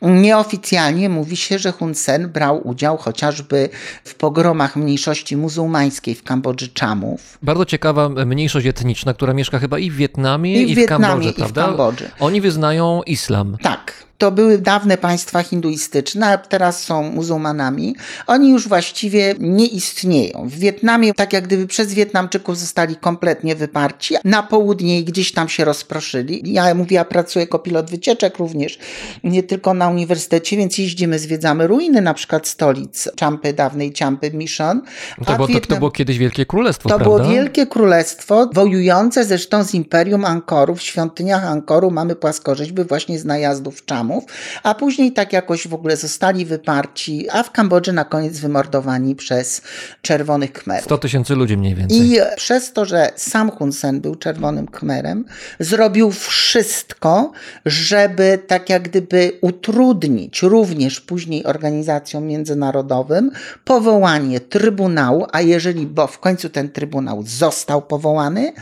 [0.02, 3.68] Nieoficjalnie mówi się, że Hun Sen brał udział chociażby
[4.04, 7.38] w pogromach mniejszości muzułmańskiej w Kambodży Czamów.
[7.42, 11.04] Bardzo ciekawa mniejszość etniczna, która mieszka chyba i w Wietnamie, I w i w Wietnamie,
[11.04, 11.64] Kambodży, i w prawda?
[11.64, 12.10] Kambodży.
[12.20, 13.56] Oni wyznają islam.
[13.62, 14.07] Tak.
[14.18, 17.96] To były dawne państwa hinduistyczne, a teraz są muzułmanami.
[18.26, 20.48] Oni już właściwie nie istnieją.
[20.48, 24.14] W Wietnamie, tak jak gdyby przez Wietnamczyków zostali kompletnie wyparci.
[24.24, 26.52] Na południe i gdzieś tam się rozproszyli.
[26.52, 28.78] Ja mówię, ja pracuję jako pilot wycieczek również,
[29.24, 34.82] nie tylko na uniwersytecie, więc jeździmy, zwiedzamy ruiny, na przykład stolic Champy, dawnej Champy Mission.
[35.24, 37.04] To A było, to, to Wietnam- było kiedyś Wielkie Królestwo, to prawda?
[37.04, 40.74] było wielkie królestwo, wojujące zresztą z Imperium Ankoru.
[40.74, 43.82] W świątyniach Ankoru mamy płaskorzeźby właśnie z najazdów
[44.62, 49.62] A później tak jakoś w ogóle zostali wyparci, a w Kambodży na koniec wymordowani przez
[50.02, 50.84] Czerwonych Khmerów.
[50.84, 51.98] 100 tysięcy ludzi mniej więcej.
[51.98, 55.24] I przez to, że sam Hun Sen był czerwonym Khmerem,
[55.60, 57.32] zrobił wszystko,
[57.66, 63.30] żeby tak jak gdyby utrudnić również później organizacjom międzynarodowym
[63.64, 68.52] powołanie trybunału, a jeżeli, bo w końcu ten trybunał został powołany,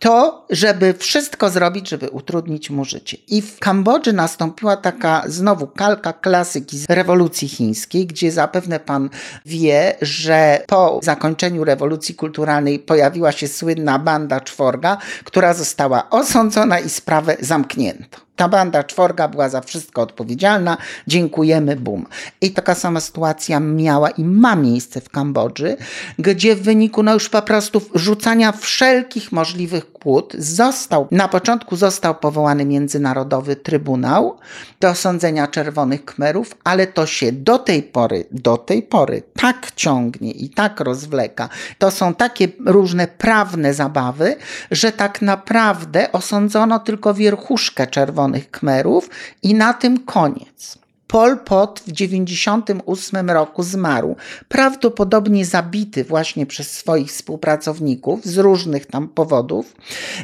[0.00, 3.16] to, żeby wszystko zrobić, żeby utrudnić mu życie.
[3.28, 9.10] I w Kambodży nastąpiła taka znowu kalka klasyki z rewolucji chińskiej, gdzie zapewne pan
[9.46, 16.88] wie, że po zakończeniu rewolucji kulturalnej pojawiła się słynna banda czworga, która została osądzona i
[16.88, 18.29] sprawę zamknięto.
[18.40, 20.76] Ta banda czworga była za wszystko odpowiedzialna.
[21.06, 22.06] Dziękujemy, bum.
[22.40, 25.76] I taka sama sytuacja miała i ma miejsce w Kambodży,
[26.18, 32.14] gdzie w wyniku no już po prostu rzucania wszelkich możliwych kłód został, na początku został
[32.14, 34.38] powołany Międzynarodowy Trybunał
[34.80, 40.30] do sądzenia Czerwonych Kmerów, ale to się do tej pory, do tej pory tak ciągnie
[40.30, 41.48] i tak rozwleka.
[41.78, 44.36] To są takie różne prawne zabawy,
[44.70, 49.10] że tak naprawdę osądzono tylko wierchuszkę Czerwonych Kmerów
[49.42, 50.78] i na tym koniec.
[51.10, 54.16] Pol Pot w 98 roku zmarł,
[54.48, 59.74] prawdopodobnie zabity właśnie przez swoich współpracowników z różnych tam powodów.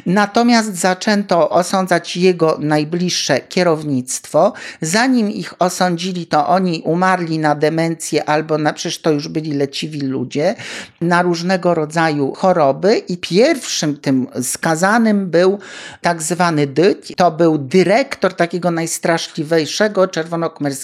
[0.05, 4.53] Natomiast zaczęto osądzać jego najbliższe kierownictwo.
[4.81, 10.01] Zanim ich osądzili, to oni umarli na demencję albo na, przecież to już byli leciwi
[10.01, 10.55] ludzie,
[11.01, 15.59] na różnego rodzaju choroby i pierwszym tym skazanym był
[16.01, 17.13] tak zwany Dyć.
[17.17, 20.07] To był dyrektor takiego najstraszliwejszego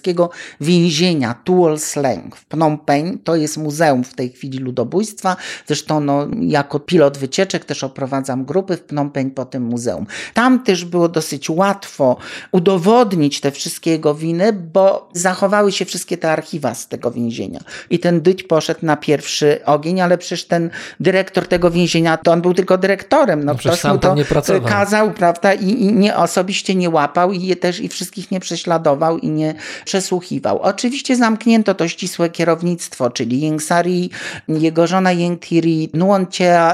[0.02, 0.30] czerwonokmerskiego
[0.62, 3.24] więzienia Tuol Sleng w Phnom Penh.
[3.24, 5.36] To jest muzeum w tej chwili ludobójstwa.
[5.68, 10.06] Zresztą no, jako pilot wycieczek też oprowadzam grupy w Phnom Penh po tym muzeum.
[10.34, 12.18] Tam też było dosyć łatwo
[12.52, 17.60] udowodnić te wszystkie jego winy, bo zachowały się wszystkie te archiwa z tego więzienia.
[17.90, 20.70] I ten Dyć poszedł na pierwszy ogień, ale przecież ten
[21.00, 23.44] dyrektor tego więzienia, to on był tylko dyrektorem.
[23.44, 24.62] No, przecież ktoś mu to nie pracował.
[24.62, 29.18] kazał, prawda, i, i nie, osobiście nie łapał i je też i wszystkich nie prześladował
[29.18, 29.56] i nie
[29.86, 30.60] przesłuchiwał.
[30.60, 34.10] Oczywiście zamknięto to ścisłe kierownictwo, czyli Ying Sari,
[34.48, 35.90] jego żona Ying Thiri,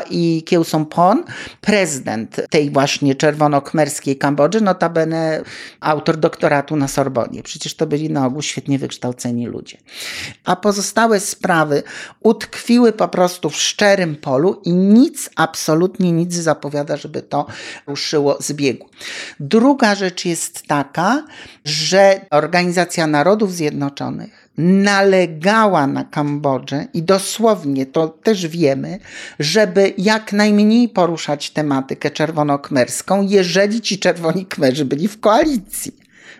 [0.09, 1.23] i Kieu Pon,
[1.61, 5.43] prezydent tej właśnie czerwono-khmerskiej Kambodży, notabene
[5.79, 7.43] autor doktoratu na Sorbonie.
[7.43, 9.77] Przecież to byli na ogół świetnie wykształceni ludzie.
[10.45, 11.83] A pozostałe sprawy
[12.19, 17.45] utkwiły po prostu w szczerym polu i nic, absolutnie nic zapowiada, żeby to
[17.87, 18.89] ruszyło z biegu.
[19.39, 21.23] Druga rzecz jest taka,
[21.65, 28.99] że Organizacja Narodów Zjednoczonych nalegała na Kambodżę i dosłownie to też wiemy,
[29.39, 35.95] żeby jak najmniej poruszać tematykę czerwonokmerską, jeżeli ci czerwoni kmerzy byli w koalicji.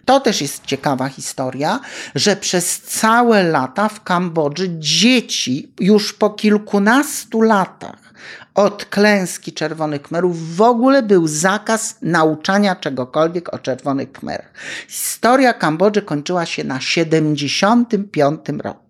[0.06, 1.80] To też jest ciekawa historia,
[2.16, 8.09] że przez całe lata w Kambodży dzieci już po kilkunastu latach
[8.56, 14.54] od klęski Czerwonych Khmerów w ogóle był zakaz nauczania czegokolwiek o Czerwonych Khmerach.
[14.88, 18.89] Historia Kambodży kończyła się na 75 roku.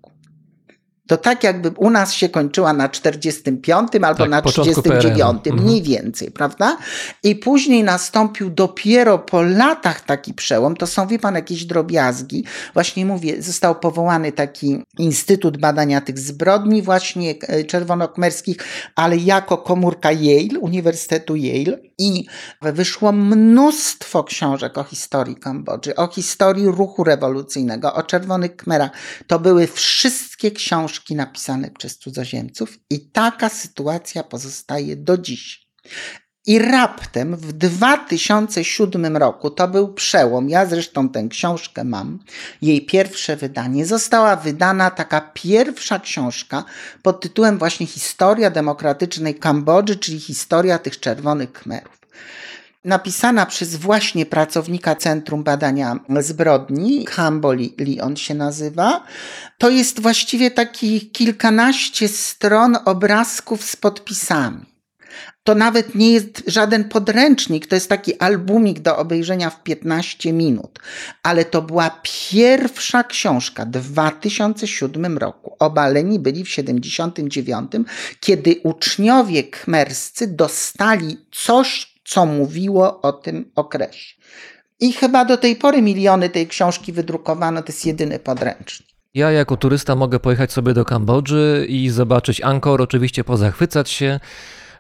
[1.10, 5.62] To tak jakby u nas się kończyła na 45 albo Tak, na początku 39, PRL-u.
[5.62, 6.78] mniej więcej, prawda?
[7.24, 10.76] I później nastąpił dopiero po latach taki przełom.
[10.76, 12.44] To są, wie pan, jakieś drobiazgi.
[12.74, 18.58] Właśnie mówię, został powołany taki Instytut Badania tych Zbrodni właśnie e, czerwonokmerskich,
[18.96, 21.80] ale jako komórka Yale, Uniwersytetu Yale.
[21.98, 22.26] I
[22.62, 28.92] wyszło mnóstwo książek o historii Kambodży, o historii ruchu rewolucyjnego, o Czerwonych Kmerach.
[29.28, 35.68] To były wszystkie książki książki napisane przez cudzoziemców i taka sytuacja pozostaje do dziś.
[36.46, 42.20] I raptem w 2007 roku, to był przełom, ja zresztą tę książkę mam,
[42.62, 46.64] jej pierwsze wydanie, została wydana taka pierwsza książka
[47.04, 51.99] pod tytułem właśnie Historia demokratycznej Kambodży, czyli historia tych czerwonych Khmerów
[52.86, 59.04] napisana przez właśnie pracownika Centrum Badania Zbrodni, Hambo Lee on się nazywa.
[59.58, 64.70] To jest właściwie taki kilkanaście stron obrazków z podpisami.
[65.44, 70.80] To nawet nie jest żaden podręcznik, to jest taki albumik do obejrzenia w 15 minut.
[71.24, 75.56] Ale to była pierwsza książka w 2007 roku.
[75.60, 77.72] Obaleni byli w 79,
[78.20, 84.16] kiedy uczniowie kmerscy dostali coś, co mówiło o tym okresie.
[84.80, 88.90] I chyba do tej pory miliony tej książki wydrukowano, to jest jedyny podręcznik.
[89.14, 94.20] Ja jako turysta mogę pojechać sobie do Kambodży i zobaczyć Angkor, oczywiście pozachwycać się.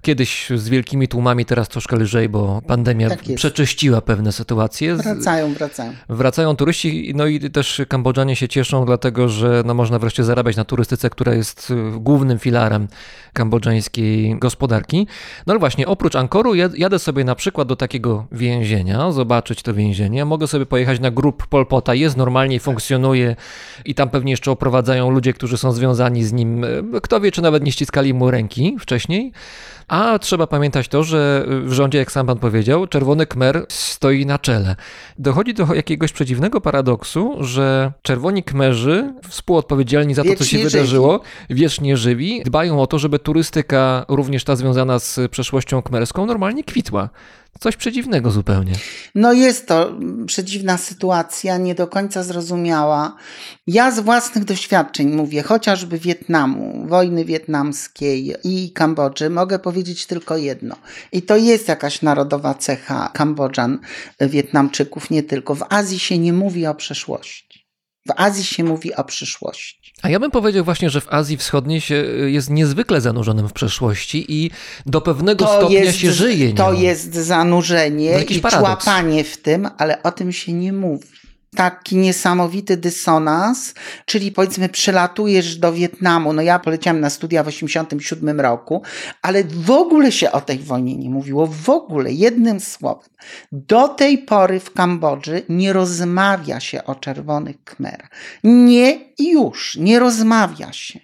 [0.02, 4.96] Kiedyś z wielkimi tłumami, teraz troszkę lżej, bo pandemia Tak przeczyściła pewne sytuacje.
[4.96, 5.94] Wracają, wracają.
[6.10, 10.66] Wracają turyści, no i też Kambodżanie się cieszą, dlatego że no, można wreszcie zarabiać na
[10.66, 12.88] turystyce, która jest y, głównym filarem
[13.34, 15.08] kambodżańskiej gospodarki.
[15.48, 19.74] No ale właśnie, oprócz Ankoru jad- jadę sobie na przykład do takiego więzienia, zobaczyć to
[19.74, 20.26] więzienie.
[20.26, 23.36] Mogę sobie pojechać na grup Polpota, jest normalnie, funkcjonuje
[23.86, 26.64] i tam pewnie jeszcze oprowadzają ludzie, którzy są związani z nim.
[26.64, 29.32] y, Kto wie, czy nawet nie ściskali mu ręki wcześniej.
[29.90, 34.40] A trzeba pamiętać to, że w rządzie, jak sam pan powiedział, czerwony kmer stoi na
[34.40, 34.76] czele.
[35.20, 40.74] Dochodzi do jakiegoś przedziwnego paradoksu, że czerwoni kmerzy, współodpowiedzialni za to, co się Wiecznie żywi.
[40.74, 41.20] wydarzyło,
[41.50, 47.10] wiecznie żywi, dbają o to, żeby turystyka, również ta związana z przeszłością kmerską, normalnie kwitła.
[47.60, 48.74] Coś przedziwnego zupełnie.
[49.16, 49.92] No jest to
[50.26, 53.16] przedziwna sytuacja, nie do końca zrozumiała.
[53.68, 60.76] Ja z własnych doświadczeń mówię, chociażby Wietnamu, wojny wietnamskiej i Kambodży, mogę powiedzieć tylko jedno.
[61.12, 63.80] I to jest jakaś narodowa cecha Kambodżan,
[64.20, 65.56] Wietnamczyków, nie tylko.
[65.56, 67.49] W Azji się nie mówi o przeszłości.
[68.10, 69.94] W Azji się mówi o przyszłości.
[70.02, 71.96] A ja bym powiedział właśnie, że w Azji Wschodniej się
[72.26, 74.52] jest niezwykle zanurzonym w przeszłości i
[74.86, 76.54] do pewnego stopnia się żyje.
[76.54, 76.80] To nią.
[76.80, 78.84] jest zanurzenie To i paradoks.
[78.84, 81.08] człapanie w tym, ale o tym się nie mówi.
[81.56, 83.74] Taki niesamowity dysonans,
[84.06, 88.82] czyli powiedzmy przylatujesz do Wietnamu, no ja poleciałam na studia w 87 roku,
[89.22, 93.10] ale w ogóle się o tej wojnie nie mówiło, w ogóle, jednym słowem.
[93.52, 98.10] Do tej pory w Kambodży nie rozmawia się o czerwonych Khmerach.
[98.44, 101.00] Nie i już, nie rozmawia się.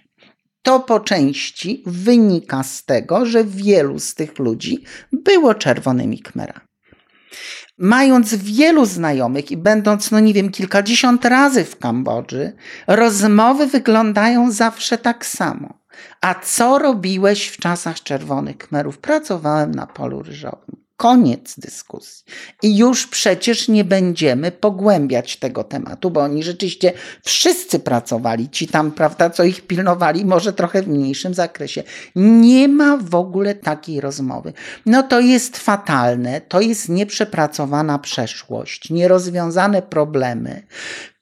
[0.62, 6.66] To po części wynika z tego, że wielu z tych ludzi było czerwonymi Khmerami.
[7.78, 12.52] Mając wielu znajomych i będąc, no nie wiem, kilkadziesiąt razy w Kambodży,
[12.86, 15.78] rozmowy wyglądają zawsze tak samo.
[16.20, 18.98] A co robiłeś w czasach czerwonych Khmerów?
[18.98, 20.85] Pracowałem na polu ryżowym.
[20.96, 22.24] Koniec dyskusji.
[22.62, 26.92] I już przecież nie będziemy pogłębiać tego tematu, bo oni rzeczywiście
[27.24, 31.82] wszyscy pracowali, ci tam, prawda, co ich pilnowali, może trochę w mniejszym zakresie.
[32.16, 34.52] Nie ma w ogóle takiej rozmowy.
[34.86, 40.62] No to jest fatalne, to jest nieprzepracowana przeszłość, nierozwiązane problemy,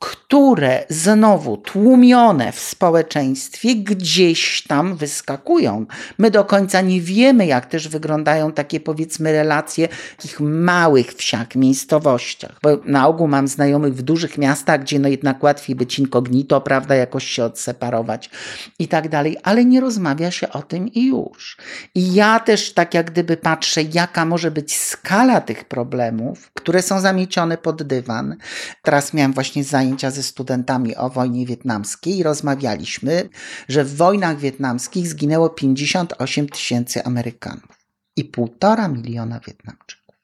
[0.05, 5.87] które znowu tłumione w społeczeństwie gdzieś tam wyskakują.
[6.19, 9.89] My do końca nie wiemy, jak też wyglądają takie powiedzmy relacje
[10.19, 12.59] w takich małych wsiach, miejscowościach.
[12.63, 16.95] Bo na ogół mam znajomych w dużych miastach, gdzie no jednak łatwiej być incognito, prawda,
[16.95, 18.31] jakoś się odseparować
[18.79, 21.57] i tak dalej, ale nie rozmawia się o tym i już.
[21.95, 27.01] I ja też tak jak gdyby patrzę, jaka może być skala tych problemów, które są
[27.01, 28.37] zamiecione pod dywan.
[28.83, 33.28] Teraz miałem właśnie zajęcia ze studentami o wojnie wietnamskiej i rozmawialiśmy,
[33.68, 37.86] że w wojnach wietnamskich zginęło 58 tysięcy Amerykanów
[38.16, 40.14] i półtora miliona Wietnamczyków.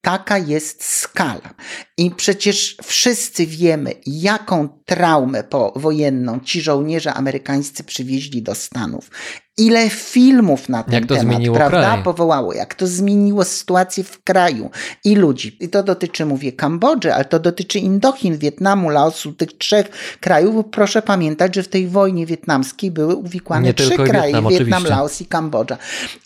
[0.00, 1.54] Taka jest skala.
[1.98, 9.10] I przecież wszyscy wiemy, jaką traumę powojenną ci żołnierze amerykańscy przywieźli do Stanów.
[9.58, 12.02] Ile filmów na ten Jak to temat, prawda, kraj.
[12.02, 14.70] powołało, jak to zmieniło sytuację w kraju
[15.04, 15.56] i ludzi.
[15.60, 19.88] I to dotyczy, mówię, Kambodży, ale to dotyczy Indochin, Wietnamu, Laosu, tych trzech
[20.20, 20.54] krajów.
[20.54, 24.84] Bo Proszę pamiętać, że w tej wojnie wietnamskiej były uwikłane Nie trzy kraje, Wietnam, Wietnam.
[24.84, 25.78] Laos i Kambodża.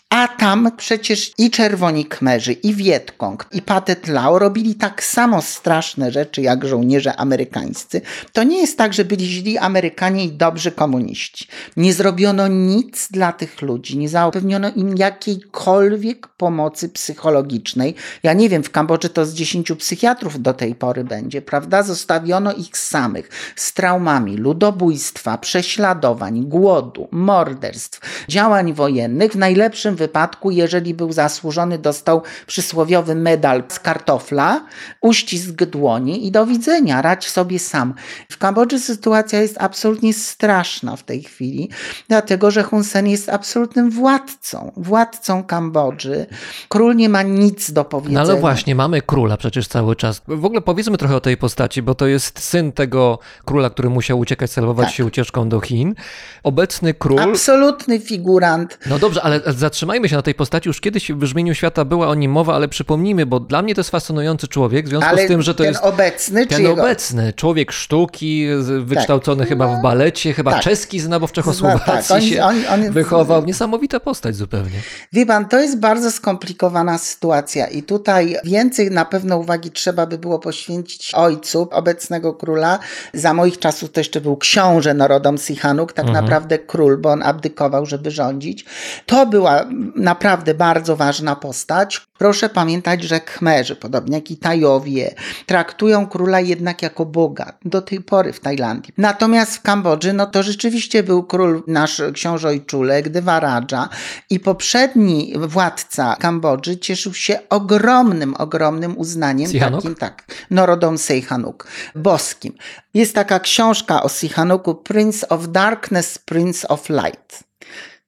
[0.09, 6.11] A tam przecież i Czerwoni Kmerzy, i Wietkong, i Patet Lao robili tak samo straszne
[6.11, 8.01] rzeczy jak żołnierze amerykańscy.
[8.33, 11.47] To nie jest tak, że byli źli Amerykanie i dobrzy komuniści.
[11.77, 17.95] Nie zrobiono nic dla dla tych ludzi, nie zapewniono im jakiejkolwiek pomocy psychologicznej.
[18.23, 21.83] Ja nie wiem, w Kambodży to z 10 psychiatrów do tej pory będzie, prawda?
[21.83, 29.31] Zostawiono ich samych z traumami ludobójstwa, prześladowań, głodu, morderstw, działań wojennych.
[29.31, 34.65] W najlepszym wypadku, jeżeli był zasłużony, dostał przysłowiowy medal z kartofla,
[35.01, 37.93] uścisk dłoni i do widzenia, radź sobie sam.
[38.29, 41.69] W Kambodży sytuacja jest absolutnie straszna w tej chwili,
[42.07, 46.25] dlatego że Hun Sen jest absolutnym władcą, władcą Kambodży.
[46.69, 48.21] Król nie ma nic do No powiedzenia.
[48.21, 50.21] ale właśnie, mamy króla przecież cały czas.
[50.27, 54.19] W ogóle powiedzmy trochę o tej postaci, bo to jest syn tego króla, który musiał
[54.19, 54.95] uciekać, celować Tak.
[54.95, 55.95] się ucieczką do Chin.
[56.43, 57.19] Obecny król...
[57.19, 58.79] Absolutny figurant.
[58.89, 60.69] No dobrze, ale zatrzymajmy się na tej postaci.
[60.69, 63.79] Już kiedyś w Brzmieniu Świata była o nim mowa, ale przypomnijmy, bo dla mnie to
[63.81, 66.73] jest fascynujący człowiek, w związku Ale z tym, że to ten jest obecny, ten jego...
[66.73, 68.47] obecny, człowiek sztuki,
[68.79, 70.61] wykształcony chyba w balecie, chyba tak.
[70.61, 73.45] czeski zna, bo w Czechosłowacji Zna- tak, on- się on- on- wychował.
[73.45, 74.79] Niesamowita postać zupełnie.
[75.13, 80.17] Wie pan, to jest bardzo skomplikowana sytuacja i tutaj więcej na pewno uwagi trzeba by
[80.17, 82.79] było poświęcić ojcu obecnego króla.
[83.13, 87.85] Za moich czasów to jeszcze był książę Norodom Sihanouk, tak naprawdę król, bo on abdykował,
[87.85, 88.65] żeby rządzić.
[89.05, 89.65] To była
[89.95, 92.01] naprawdę bardzo ważna postać.
[92.17, 95.15] Proszę pamiętać, że Khmerzy, podobnie jak i Tajowie,
[95.45, 97.53] traktują króla jednak jako Boga.
[97.65, 98.93] Do tej pory w Tajlandii.
[98.97, 102.55] Natomiast w Kambodży, no to rzeczywiście był król nasz książę
[102.91, 103.89] ojczulek, Devaraja
[104.29, 109.51] i poprzedni władca Kambodży cieszył się ogromnym, ogromnym uznaniem.
[109.51, 109.81] Sihanouk?
[109.81, 112.53] Takim, tak, Norodom Sihanouk, boskim.
[112.93, 117.50] Jest taka książka o Sihanouku, Prince of Darkness, Prince of Light.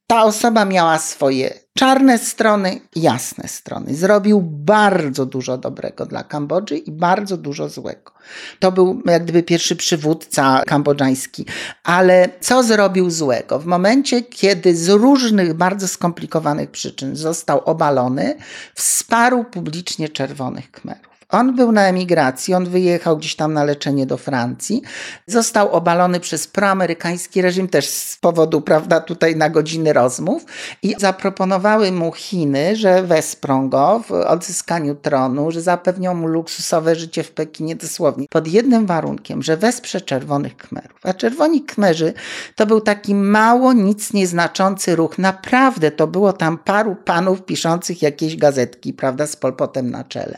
[0.07, 3.95] Ta osoba miała swoje czarne strony jasne strony.
[3.95, 8.11] Zrobił bardzo dużo dobrego dla Kambodży i bardzo dużo złego.
[8.59, 11.45] To był jak gdyby pierwszy przywódca kambodżański.
[11.84, 13.59] Ale co zrobił złego?
[13.59, 18.35] W momencie, kiedy z różnych bardzo skomplikowanych przyczyn został obalony,
[18.75, 21.12] wsparł publicznie Czerwonych Khmerów.
[21.34, 24.81] On był na emigracji, on wyjechał gdzieś tam na leczenie do Francji.
[25.27, 30.45] Został obalony przez proamerykański reżim, też z powodu, prawda, tutaj na godziny rozmów.
[30.84, 37.23] I zaproponowały mu Chiny, że wesprą go w odzyskaniu tronu, że zapewnią mu luksusowe życie
[37.23, 38.26] w Pekinie dosłownie.
[38.30, 40.99] Pod jednym warunkiem, że wesprze Czerwonych Khmerów.
[41.03, 42.14] A Czerwoni Khmerzy
[42.55, 45.18] to był taki mało nic nieznaczący ruch.
[45.18, 50.38] Naprawdę to było tam paru panów piszących jakieś gazetki, prawda, z Polpotem na czele.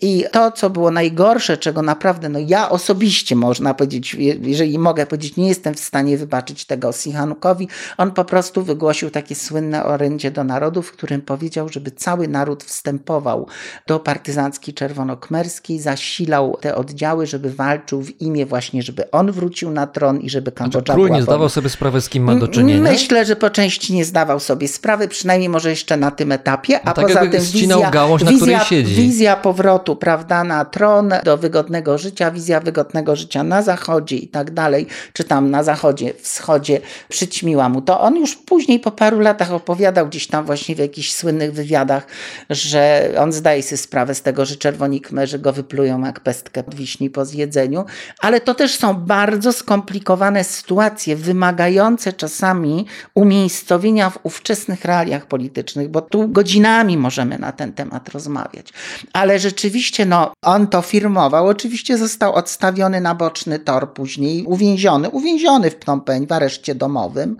[0.00, 5.06] I to, co było najgorsze, czego naprawdę, no ja osobiście można powiedzieć, je- jeżeli mogę
[5.06, 7.68] powiedzieć, nie jestem w stanie wybaczyć tego Sihanukowi,
[7.98, 12.64] on po prostu wygłosił takie słynne orędzie do narodu, w którym powiedział, żeby cały naród
[12.64, 13.46] wstępował
[13.86, 19.86] do partyzanckiej czerwonokmerskiej, zasilał te oddziały, żeby walczył w imię właśnie, żeby on wrócił na
[19.86, 22.82] tron i żeby Kambodża Król była nie zdawał sobie sprawy, z kim ma do czynienia.
[22.82, 26.86] Myślę, że po części nie zdawał sobie sprawy, przynajmniej może jeszcze na tym etapie, a
[26.88, 28.94] No tak poza tym wizja, gałąź, na wizja, której siedzi.
[29.02, 34.50] wizja powrotu, prawda, na tron, do wygodnego życia, wizja wygodnego życia na zachodzie i tak
[34.50, 38.00] dalej, czy tam na zachodzie, wschodzie, przyćmiła mu to.
[38.00, 42.06] On już później po paru latach opowiadał gdzieś tam właśnie w jakichś słynnych wywiadach,
[42.50, 46.74] że on zdaje sobie sprawę z tego, że czerwoni kmerzy go wyplują jak pestkę od
[46.74, 47.84] wiśni po zjedzeniu,
[48.20, 56.00] ale to też są bardzo skomplikowane sytuacje, wymagające czasami umiejscowienia w ówczesnych realiach politycznych, bo
[56.00, 58.72] tu godzinami możemy na ten temat rozmawiać.
[59.12, 61.46] Ale rzeczywiście, no, on to firmował.
[61.46, 67.36] Oczywiście został odstawiony na boczny tor później, uwięziony, uwięziony w Phnom Penh w areszcie domowym.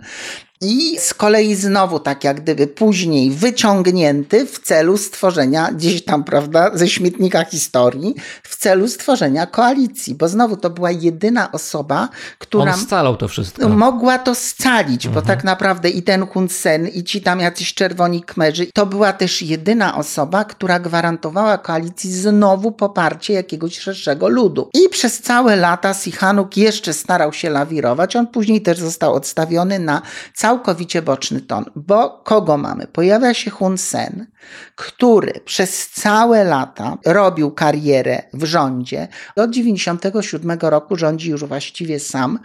[0.61, 6.71] I z kolei znowu tak jak gdyby później wyciągnięty w celu stworzenia gdzieś tam, prawda,
[6.73, 12.09] ze śmietnika historii, w celu stworzenia koalicji, bo znowu to była jedyna osoba,
[12.39, 13.69] która On scalał to wszystko.
[13.69, 18.21] mogła to scalić, bo tak naprawdę i ten Hun Sen, i ci tam jacyś czerwoni
[18.21, 24.69] kmerzy, to była też jedyna osoba, która gwarantowała koalicji znowu poparcie jakiegoś szerszego ludu.
[24.73, 30.01] I przez całe lata Sihanouk jeszcze starał się lawirować, on później też został odstawiony na
[30.47, 32.87] całkowicie boczny ton, bo kogo mamy?
[32.87, 34.27] Pojawia się Hun Sen,
[34.75, 39.07] który przez całe lata robił karierę w rządzie.
[39.35, 42.39] Od 97 roku rządzi już właściwie sam,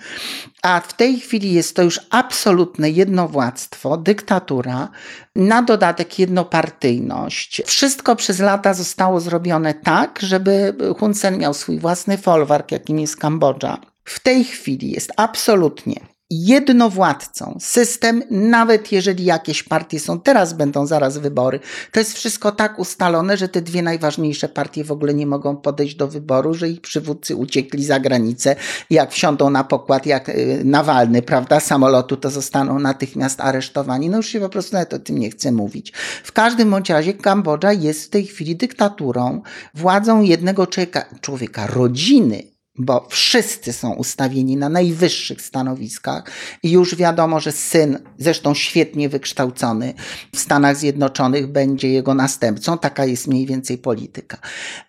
[0.63, 4.89] a w tej chwili jest to już absolutne jednowładztwo, dyktatura,
[5.37, 7.63] na dodatek jednopartyjność.
[7.67, 13.17] Wszystko przez lata zostało zrobione tak, żeby Hun Sen miał swój własny folwark, jakim jest
[13.17, 13.79] Kambodża.
[14.05, 17.59] W tej chwili jest absolutnie jednowładcą.
[17.61, 21.61] System, nawet jeżeli jakieś partie są, teraz będą zaraz wybory,
[21.93, 25.95] to jest wszystko tak ustalone, że te dwie najważniejsze partie w ogóle nie mogą podejść
[25.95, 28.57] do wyboru, że ich przywódcy uciekli za granicę.
[28.91, 34.11] Jak wsiądą na pokład, jak y, Nawalny, prawda, samolotu, to zostaną natychmiast aresztowani.
[34.11, 35.93] No już się po prostu nawet o tym nie chcę mówić.
[36.25, 39.43] W każdym bądź razie Kambodża jest w tej chwili dyktaturą,
[39.75, 46.31] władzą jednego człowieka, człowieka rodziny, bo wszyscy są ustawieni na najwyższych stanowiskach
[46.63, 49.95] i już wiadomo, że syn, zresztą świetnie wykształcony
[50.35, 52.79] w Stanach Zjednoczonych, będzie jego następcą.
[52.79, 54.39] Taka jest mniej więcej polityka.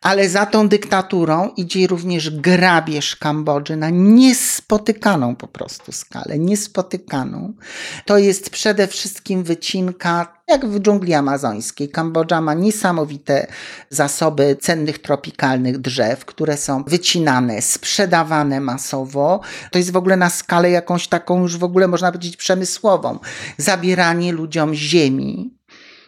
[0.01, 7.53] Ale za tą dyktaturą idzie również grabież Kambodży na niespotykaną po prostu skalę, niespotykaną.
[8.05, 11.89] To jest przede wszystkim wycinka jak w dżungli amazońskiej.
[11.89, 13.47] Kambodża ma niesamowite
[13.89, 19.39] zasoby cennych tropikalnych drzew, które są wycinane, sprzedawane masowo.
[19.71, 23.19] To jest w ogóle na skalę jakąś taką już w ogóle można powiedzieć przemysłową.
[23.57, 25.53] Zabieranie ludziom ziemi,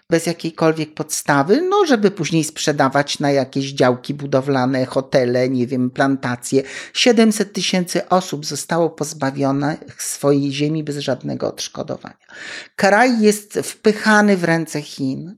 [0.10, 6.64] bez jakiejkolwiek podstawy, no żeby później sprzedawać na jakieś działki budowlane, hotele, nie wiem, plantacje.
[6.94, 12.26] 700 tysięcy osób zostało pozbawionych swojej ziemi bez żadnego odszkodowania.
[12.76, 15.36] Kraj jest wpychany w ręce Chin.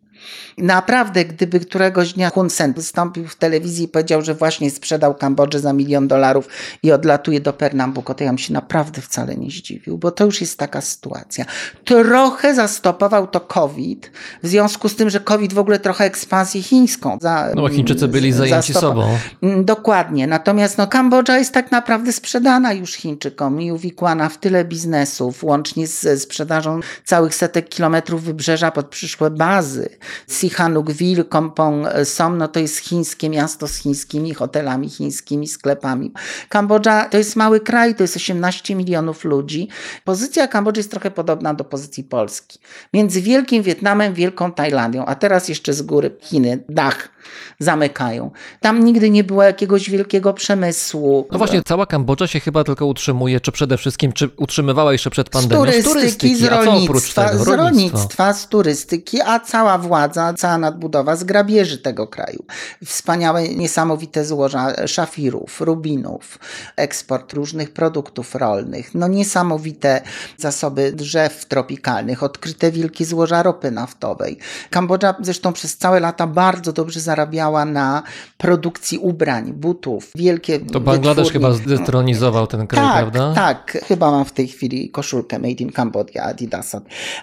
[0.58, 5.60] Naprawdę, gdyby któregoś dnia Hun Sen wystąpił w telewizji i powiedział, że właśnie sprzedał Kambodżę
[5.60, 6.48] za milion dolarów
[6.84, 10.42] i odlatuje do Pernambuco, to ja bym się naprawdę wcale nie zdziwił, bo to już
[10.42, 11.46] jest taka sytuacja.
[11.86, 14.12] Trochę zastopował to COVID,
[14.44, 17.18] w związku z tym, że COVID w ogóle trochę ekspansję chińską.
[17.22, 19.18] Za, no bo Chińczycy byli zajęci sobą.
[19.42, 20.28] Mm, dokładnie.
[20.28, 25.88] Natomiast no, Kambodża jest tak naprawdę sprzedana już Chińczykom i uwikłana w tyle biznesów, łącznie
[25.88, 29.90] z sprzedażą całych setek kilometrów wybrzeża pod przyszłe bazy.
[30.28, 36.12] Sihanoukville, Kompong Som, no to jest chińskie miasto z chińskimi hotelami, chińskimi sklepami.
[36.50, 39.68] Kambodża to jest mały kraj, to jest 18 milionów ludzi.
[40.04, 42.60] Pozycja Kambodży jest trochę podobna do pozycji Polski.
[42.94, 47.10] Między Wielkim Wietnamem, Wielką Tajlandią, a teraz jeszcze z góry Chiny, dach
[47.60, 48.32] zamykają.
[48.60, 51.28] Tam nigdy nie było jakiegoś wielkiego przemysłu.
[51.32, 55.30] No właśnie, cała Kambodża się chyba tylko utrzymuje, czy przede wszystkim, czy utrzymywała jeszcze przed
[55.30, 55.62] pandemią?
[55.62, 59.97] Z turystyki, z, turystyki, z rolnictwa, z rolnictwa, z turystyki, a cała władza,
[60.38, 62.46] cała nadbudowa z grabieży tego kraju.
[62.86, 66.40] Wspaniałe, niesamowite złoża szafirów, rubinów,
[66.76, 70.02] eksport różnych produktów rolnych, no niesamowite
[70.38, 74.38] zasoby drzew tropikalnych, odkryte wielkie złoża ropy naftowej.
[74.70, 78.04] Kambodża zresztą przez całe lata bardzo dobrze zarabiała na
[78.38, 83.34] produkcji ubrań, butów, wielkie To Bangladesz chyba zdetronizował ten kraj, tak, prawda?
[83.36, 86.82] Tak, chyba mam w tej chwili koszulkę Made in Cambodia Adidasa,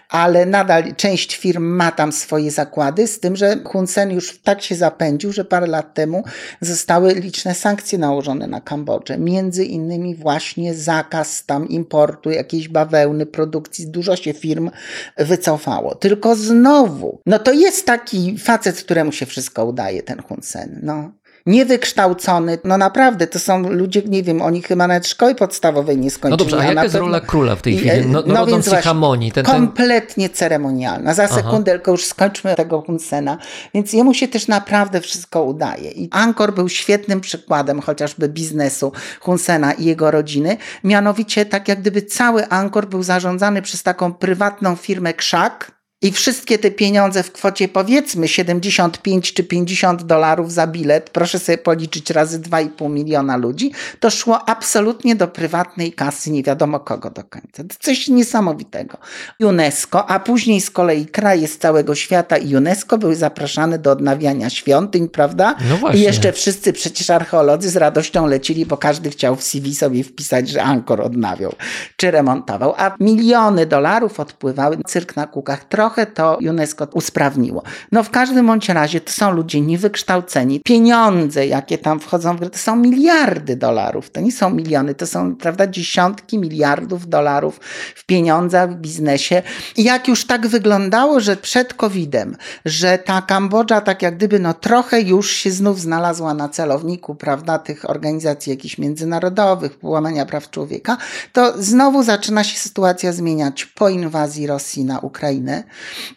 [0.08, 4.62] ale nadal część firm ma tam swoje zakłady, z tym, że Hun Sen już tak
[4.62, 6.24] się zapędził, że parę lat temu
[6.60, 9.18] zostały liczne sankcje nałożone na Kambodżę.
[9.18, 13.86] Między innymi właśnie zakaz tam importu jakiejś bawełny, produkcji.
[13.86, 14.70] Dużo się firm
[15.16, 15.94] wycofało.
[15.94, 20.80] Tylko znowu, no to jest taki facet, któremu się wszystko udaje, ten Hun Sen.
[20.82, 21.10] No
[21.46, 22.58] niewykształcony.
[22.64, 26.30] No naprawdę, to są ludzie, nie wiem, oni chyba nawet szkoły podstawowej nie skończyli.
[26.30, 28.06] No dobrze, a, jaka jest rola króla w tej chwili?
[28.06, 29.32] No, no, no więc Hamonii.
[29.32, 29.54] Ten, ten...
[29.54, 31.14] Kompletnie ceremonialna.
[31.14, 33.38] Za sekundę, już skończmy tego Hunsena.
[33.74, 35.90] Więc jemu się też naprawdę wszystko udaje.
[35.90, 40.56] I Angkor był świetnym przykładem chociażby biznesu Hunsena i jego rodziny.
[40.84, 46.58] Mianowicie tak jak gdyby cały Angkor był zarządzany przez taką prywatną firmę Krzak, i wszystkie
[46.58, 52.40] te pieniądze w kwocie powiedzmy 75 czy 50 dolarów za bilet, proszę sobie policzyć razy
[52.40, 57.64] 2,5 miliona ludzi, to szło absolutnie do prywatnej kasy, nie wiadomo kogo do końca.
[57.64, 58.98] To coś niesamowitego.
[59.40, 64.50] UNESCO, a później z kolei kraje z całego świata i UNESCO były zapraszane do odnawiania
[64.50, 65.54] świątyń, prawda?
[65.70, 66.00] No właśnie.
[66.00, 70.48] I jeszcze wszyscy przecież archeolodzy z radością lecili, bo każdy chciał w CV sobie wpisać,
[70.48, 71.54] że Angkor odnawiał
[71.96, 72.74] czy remontował.
[72.76, 75.64] A miliony dolarów odpływały, cyrk na kółkach.
[75.64, 77.62] Trochę trochę to UNESCO usprawniło.
[77.92, 80.60] No w każdym bądź razie to są ludzie niewykształceni.
[80.64, 84.10] Pieniądze, jakie tam wchodzą w grę, to są miliardy dolarów.
[84.10, 87.60] To nie są miliony, to są, prawda, dziesiątki miliardów dolarów
[87.94, 89.42] w pieniądzach, w biznesie.
[89.76, 94.54] I jak już tak wyglądało, że przed COVID-em, że ta Kambodża tak jak gdyby no
[94.54, 100.96] trochę już się znów znalazła na celowniku, prawda, tych organizacji jakichś międzynarodowych, łamania praw człowieka,
[101.32, 105.64] to znowu zaczyna się sytuacja zmieniać po inwazji Rosji na Ukrainę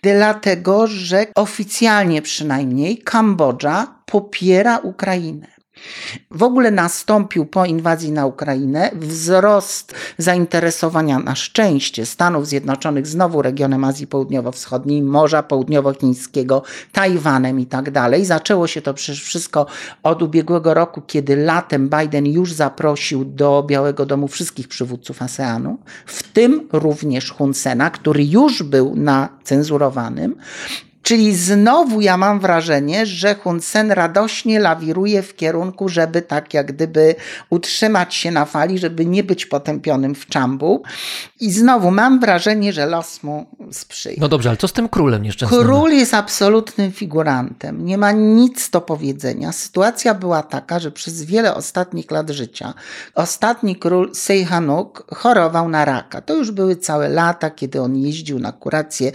[0.01, 5.56] dlatego że oficjalnie przynajmniej Kambodża popiera Ukrainę.
[6.31, 13.83] W ogóle nastąpił po inwazji na Ukrainę wzrost zainteresowania na szczęście Stanów Zjednoczonych znowu regionem
[13.83, 18.25] Azji Południowo-Wschodniej, Morza Południowochińskiego, Tajwanem i tak dalej.
[18.25, 19.65] Zaczęło się to przecież wszystko
[20.03, 26.23] od ubiegłego roku, kiedy latem Biden już zaprosił do Białego Domu wszystkich przywódców ASEANu, w
[26.23, 30.35] tym również Hun Sena, który już był na cenzurowanym.
[31.07, 36.71] Czyli znowu ja mam wrażenie, że Hun Sen radośnie lawiruje w kierunku, żeby tak jak
[36.71, 37.15] gdyby
[37.49, 40.83] utrzymać się na fali, żeby nie być potępionym w czambu.
[41.39, 44.15] I znowu mam wrażenie, że los mu sprzyja.
[44.19, 45.61] No dobrze, ale co z tym królem nieszczęsnym?
[45.61, 49.51] Król jest absolutnym figurantem, nie ma nic do powiedzenia.
[49.51, 52.73] Sytuacja była taka, że przez wiele ostatnich lat życia
[53.15, 56.21] ostatni król Sejhanuk chorował na raka.
[56.21, 59.11] To już były całe lata, kiedy on jeździł na kuracje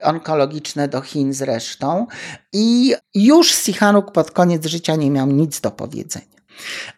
[0.00, 2.06] onkologiczne do Chin zresztą
[2.52, 6.36] i już Sihanouk pod koniec życia nie miał nic do powiedzenia.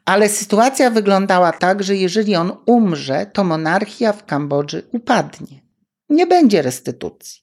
[0.04, 5.60] Ale sytuacja wyglądała tak, że jeżeli on umrze, to monarchia w Kambodży upadnie.
[6.08, 7.42] Nie będzie restytucji.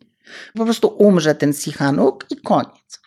[0.54, 3.02] Po prostu umrze ten Sihanouk i koniec.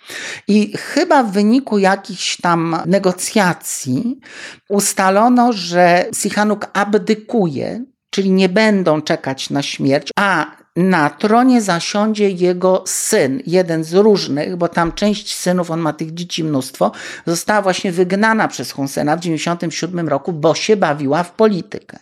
[0.48, 4.20] I chyba w wyniku jakichś tam negocjacji
[4.68, 12.84] ustalono, że Sihanouk abdykuje, czyli nie będą czekać na śmierć, a na tronie zasiądzie jego
[12.86, 16.92] syn, jeden z różnych, bo tam część synów, on ma tych dzieci mnóstwo,
[17.26, 21.98] została właśnie wygnana przez Hunsena w 1997 roku, bo się bawiła w politykę.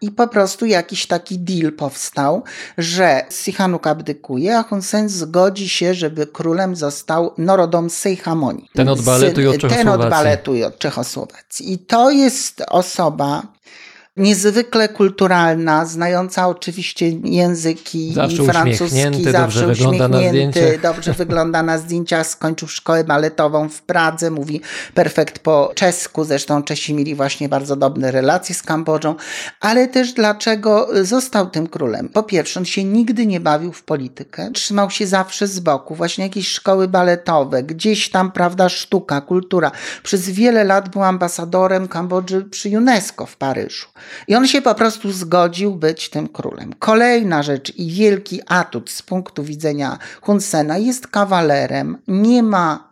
[0.00, 2.42] I po prostu jakiś taki deal powstał,
[2.78, 8.68] że Sihanouk abdykuje, a Hun Sen zgodzi się, żeby królem został Norodom Sejhamoni.
[8.74, 10.10] Ten od baletu i od Ten od Czechosłowacji.
[10.10, 11.72] baletu i od Czechosłowacji.
[11.72, 13.42] I to jest osoba,
[14.16, 21.12] niezwykle kulturalna, znająca oczywiście języki Zawsze i francuski, uśmiechnięty, zawsze dobrze wygląda na uśmiechnięty, dobrze
[21.12, 24.60] wygląda na zdjęciach, skończył szkołę baletową w Pradze, mówi
[24.94, 29.14] perfekt po czesku, zresztą Czesi mieli właśnie bardzo dobre relacje z Kambodżą,
[29.60, 32.08] ale też dlaczego został tym królem?
[32.08, 36.24] Po pierwsze, on się nigdy nie bawił w politykę, trzymał się zawsze z boku, właśnie
[36.24, 39.70] jakieś szkoły baletowe, gdzieś tam, prawda, sztuka, kultura.
[40.02, 43.86] Przez wiele lat był ambasadorem Kambodży przy UNESCO w Paryżu.
[44.28, 46.72] I on się po prostu zgodził być tym królem.
[46.78, 52.89] Kolejna rzecz i wielki atut z punktu widzenia Hun Sena jest kawalerem, nie ma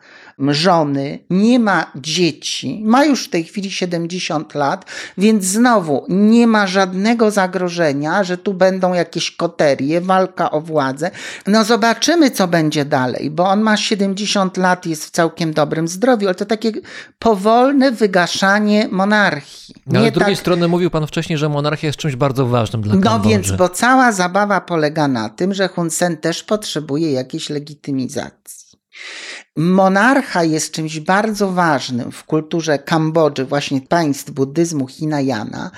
[0.49, 4.85] żony, nie ma dzieci, ma już w tej chwili 70 lat,
[5.19, 11.11] więc znowu nie ma żadnego zagrożenia, że tu będą jakieś koterie, walka o władzę.
[11.47, 16.27] No zobaczymy, co będzie dalej, bo on ma 70 lat, jest w całkiem dobrym zdrowiu,
[16.27, 16.73] ale to takie
[17.19, 19.75] powolne wygaszanie monarchii.
[19.87, 22.83] No, ale z drugiej tak- strony mówił pan wcześniej, że monarchia jest czymś bardzo ważnym
[22.83, 23.29] dla no Kambodży.
[23.29, 28.69] więc, bo cała zabawa polega na tym, że Hun Sen też potrzebuje jakiejś legitymizacji.
[29.59, 35.71] Monarcha jest czymś bardzo ważnym w kulturze Kambodży, właśnie państw buddyzmu Hinayana,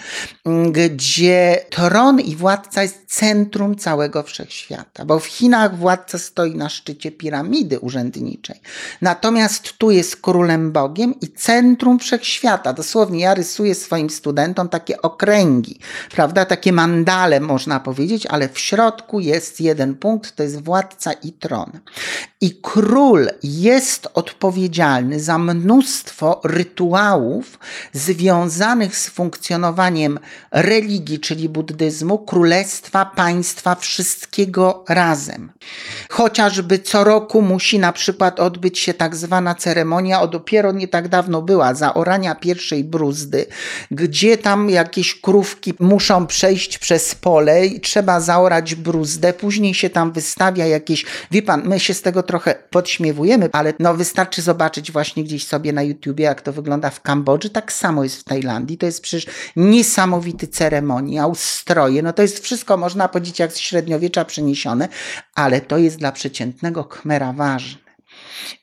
[0.47, 6.69] m, gdzie tron i władca jest centrum całego wszechświata, bo w Chinach władca stoi na
[6.69, 8.61] szczycie piramidy urzędniczej.
[9.01, 12.73] Natomiast tu jest królem Bogiem i centrum wszechświata.
[12.73, 15.81] Dosłownie ja rysuję swoim studentom takie okręgi,
[16.11, 21.33] prawda, takie mandale można powiedzieć, ale w środku jest jeden punkt, to jest władca i
[21.33, 21.71] tron.
[22.41, 23.70] I król jest
[24.15, 27.59] odpowiedzialny za mnóstwo rytuałów
[27.93, 30.19] związanych z funkcjonowaniem
[30.53, 35.53] religii, czyli buddyzmu, królestwa, państwa, wszystkiego razem.
[36.11, 41.09] Chociażby co roku musi na przykład odbyć się tak zwana ceremonia, o dopiero nie tak
[41.09, 43.47] dawno była, zaorania pierwszej bruzdy,
[43.91, 50.13] gdzie tam jakieś krówki muszą przejść przez pole i trzeba zaorać bruzdę, później się tam
[50.13, 55.25] wystawia jakieś, wie pan, my się z tego trochę podśmiewujemy, ale no wystarczy zobaczyć właśnie
[55.25, 58.87] gdzieś sobie na YouTubie, jak to wygląda w Kambodży, tak samo jest w Tajlandii, to
[58.87, 64.89] jest przecież niesamowity ceremoniał, stroje, no to jest wszystko, można powiedzieć, jak z średniowiecza przeniesione,
[65.35, 67.90] ale to jest dla przeciętnego Khmera ważne.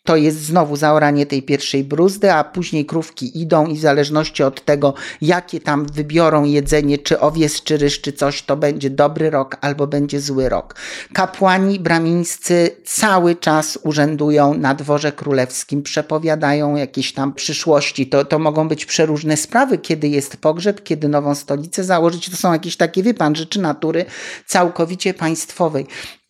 [0.03, 4.65] To jest znowu zaoranie tej pierwszej bruzdy, a później krówki idą i w zależności od
[4.65, 9.57] tego, jakie tam wybiorą jedzenie, czy owiec, czy ryż, czy coś, to będzie dobry rok
[9.61, 10.76] albo będzie zły rok.
[11.14, 18.07] Kapłani bramińscy cały czas urzędują na dworze królewskim, przepowiadają jakieś tam przyszłości.
[18.07, 22.30] To, to mogą być przeróżne sprawy, kiedy jest pogrzeb, kiedy nową stolicę założyć.
[22.30, 24.06] To są jakieś takie, wie pan, rzeczy natury
[24.45, 25.88] całkowicie państwowej.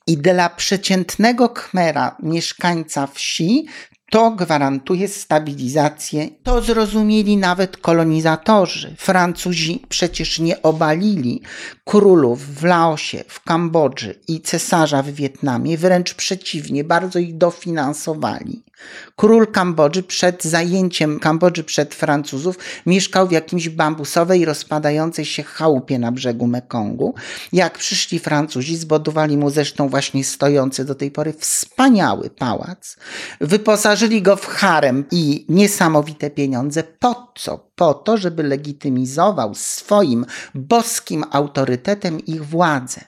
[0.07, 3.67] I dla przeciętnego Khmera, mieszkańca wsi,
[4.11, 6.29] to gwarantuje stabilizację.
[6.43, 8.95] To zrozumieli nawet kolonizatorzy.
[8.97, 11.41] Francuzi przecież nie obalili
[11.85, 18.63] królów w Laosie, w Kambodży i cesarza w Wietnamie, wręcz przeciwnie, bardzo ich dofinansowali.
[19.15, 26.11] Król Kambodży przed zajęciem Kambodży przed Francuzów mieszkał w jakimś bambusowej, rozpadającej się chałupie na
[26.11, 27.15] brzegu Mekongu.
[27.53, 32.97] Jak przyszli Francuzi, zbudowali mu zresztą właśnie stojący do tej pory wspaniały pałac.
[33.41, 36.83] Wyposażyli go w harem i niesamowite pieniądze.
[36.83, 37.66] Po co?
[37.77, 40.25] Po to, żeby legitymizował swoim
[40.55, 43.01] boskim autorytetem ich władzę.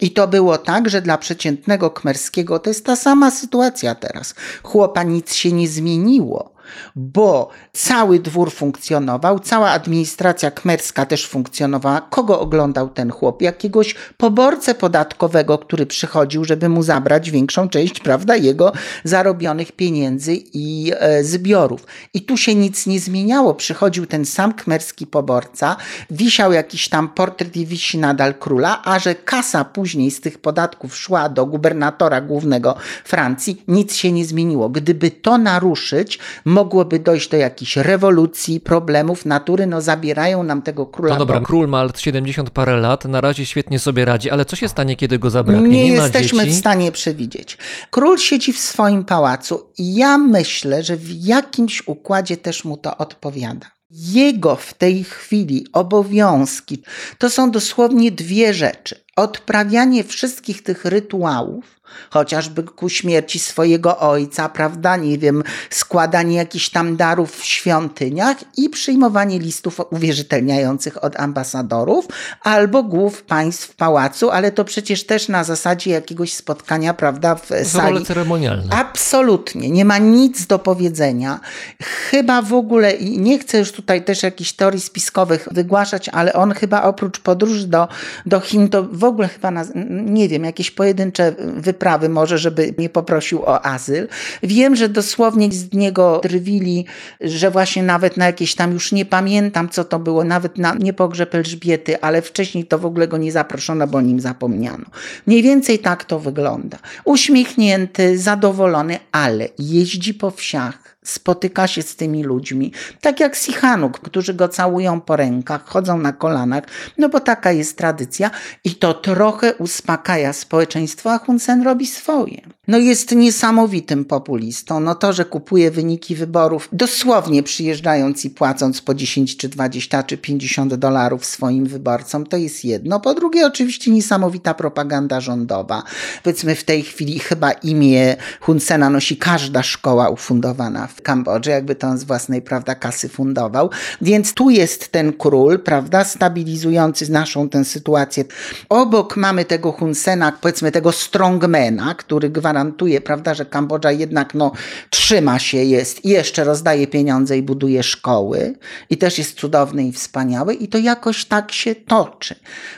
[0.00, 4.34] I to było tak, że dla przeciętnego Kmerskiego to jest ta sama sytuacja teraz.
[4.62, 6.55] Chłopa nic się nie zmieniło
[6.96, 12.00] bo cały dwór funkcjonował, cała administracja kmerska też funkcjonowała.
[12.00, 13.42] Kogo oglądał ten chłop?
[13.42, 18.72] Jakiegoś poborcę podatkowego, który przychodził, żeby mu zabrać większą część, prawda, jego
[19.04, 21.86] zarobionych pieniędzy i e, zbiorów.
[22.14, 23.54] I tu się nic nie zmieniało.
[23.54, 25.76] Przychodził ten sam kmerski poborca,
[26.10, 30.96] wisiał jakiś tam portret i wisi nadal króla, a że kasa później z tych podatków
[30.96, 34.68] szła do gubernatora głównego Francji, nic się nie zmieniło.
[34.68, 36.18] Gdyby to naruszyć,
[36.56, 41.12] mogłoby dojść do jakichś rewolucji, problemów natury, no zabierają nam tego króla.
[41.12, 44.68] No dobra, król ma 70 parę lat, na razie świetnie sobie radzi, ale co się
[44.68, 45.68] stanie, kiedy go zabraknie?
[45.68, 47.58] nie, ma jesteśmy w stanie przewidzieć.
[47.90, 52.96] Król siedzi w swoim pałacu i ja myślę, że w jakimś układzie też mu to
[52.96, 53.66] odpowiada.
[53.90, 56.82] Jego w tej chwili obowiązki
[57.18, 59.05] to są dosłownie dwie rzeczy.
[59.16, 61.64] Odprawianie wszystkich tych rytuałów,
[62.10, 68.70] chociażby ku śmierci swojego ojca, prawda, nie wiem, składanie jakichś tam darów w świątyniach i
[68.70, 72.06] przyjmowanie listów uwierzytelniających od ambasadorów
[72.42, 77.48] albo głów państw w pałacu, ale to przecież też na zasadzie jakiegoś spotkania, prawda, w
[77.48, 78.06] To role sali.
[78.06, 78.76] ceremonialne.
[78.76, 81.40] Absolutnie, nie ma nic do powiedzenia.
[81.82, 86.52] Chyba w ogóle, i nie chcę już tutaj też jakichś teorii spiskowych wygłaszać, ale on
[86.52, 87.88] chyba oprócz podróży do,
[88.26, 92.88] do Chin, to w ogóle chyba, na, nie wiem, jakieś pojedyncze wyprawy może, żeby nie
[92.88, 94.08] poprosił o azyl.
[94.42, 96.86] Wiem, że dosłownie z niego drwili,
[97.20, 100.92] że właśnie nawet na jakieś tam, już nie pamiętam co to było, nawet na nie
[100.92, 104.84] pogrzeb Elżbiety, ale wcześniej to w ogóle go nie zaproszono, bo o nim zapomniano.
[105.26, 106.78] Mniej więcej tak to wygląda.
[107.04, 114.34] Uśmiechnięty, zadowolony, ale jeździ po wsiach, spotyka się z tymi ludźmi, tak jak Sichanuk, którzy
[114.34, 116.64] go całują po rękach, chodzą na kolanach,
[116.98, 118.30] no bo taka jest tradycja
[118.64, 122.40] i to trochę uspokaja społeczeństwo, a Hun Sen robi swoje.
[122.68, 128.94] No jest niesamowitym populistą, no to, że kupuje wyniki wyborów, dosłownie przyjeżdżając i płacąc po
[128.94, 133.00] 10 czy 20 czy 50 dolarów swoim wyborcom, to jest jedno.
[133.00, 135.82] Po drugie oczywiście niesamowita propaganda rządowa.
[136.22, 141.74] Powiedzmy w tej chwili chyba imię Hun Sena nosi każda szkoła ufundowana w Kambodży, jakby
[141.74, 143.70] to on z własnej, prawda, kasy fundował.
[144.00, 148.24] Więc tu jest ten król, prawda, stabilizujący naszą tę sytuację.
[148.68, 154.52] Obok mamy tego Hun Sena, powiedzmy tego strongmana, który gwarantuje, prawda, że Kambodża jednak no,
[154.90, 158.54] trzyma się, jest i jeszcze rozdaje pieniądze i buduje szkoły
[158.90, 162.34] i też jest cudowny i wspaniały i to jakoś tak się toczy.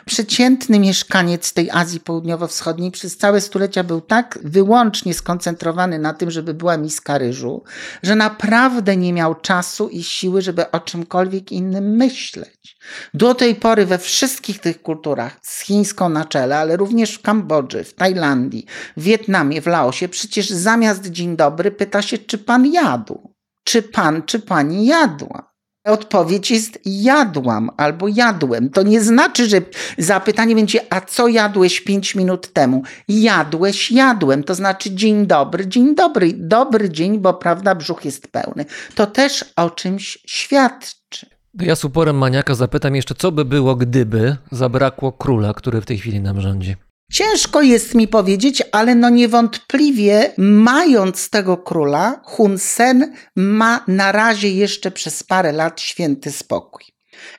[0.07, 6.55] Przeciętny mieszkaniec tej Azji Południowo-Wschodniej przez całe stulecia był tak wyłącznie skoncentrowany na tym, żeby
[6.55, 7.63] była miska ryżu,
[8.09, 12.79] że naprawdę nie miał czasu i siły, żeby o czymkolwiek innym myśleć.
[13.15, 17.85] Do tej pory we wszystkich tych kulturach, z chińską na czele, ale również w Kambodży,
[17.85, 18.67] w Tajlandii,
[18.97, 23.35] w Wietnamie, w Laosie, przecież zamiast dzień dobry pyta się, czy pan jadł.
[23.65, 25.48] Czy pan, czy pani jadła?
[25.89, 28.71] Odpowiedź jest jadłam albo jadłem.
[28.71, 29.61] To nie znaczy, że
[29.99, 32.83] zapytanie będzie, a co jadłeś pięć minut temu?
[33.09, 34.45] Jadłeś, jadłem.
[34.45, 38.65] To znaczy dzień dobry, dzień dobry, dobry dzień, bo prawda, brzuch jest pełny.
[38.95, 41.27] To też o czymś świadczy.
[41.61, 45.99] Ja z uporem maniaka zapytam jeszcze, co by było, gdyby zabrakło króla, który w tej
[45.99, 46.77] chwili nam rządzi.
[47.13, 54.51] Ciężko jest mi powiedzieć, ale no niewątpliwie, mając tego króla, Hun Sen ma na razie
[54.51, 56.85] jeszcze przez parę lat święty spokój.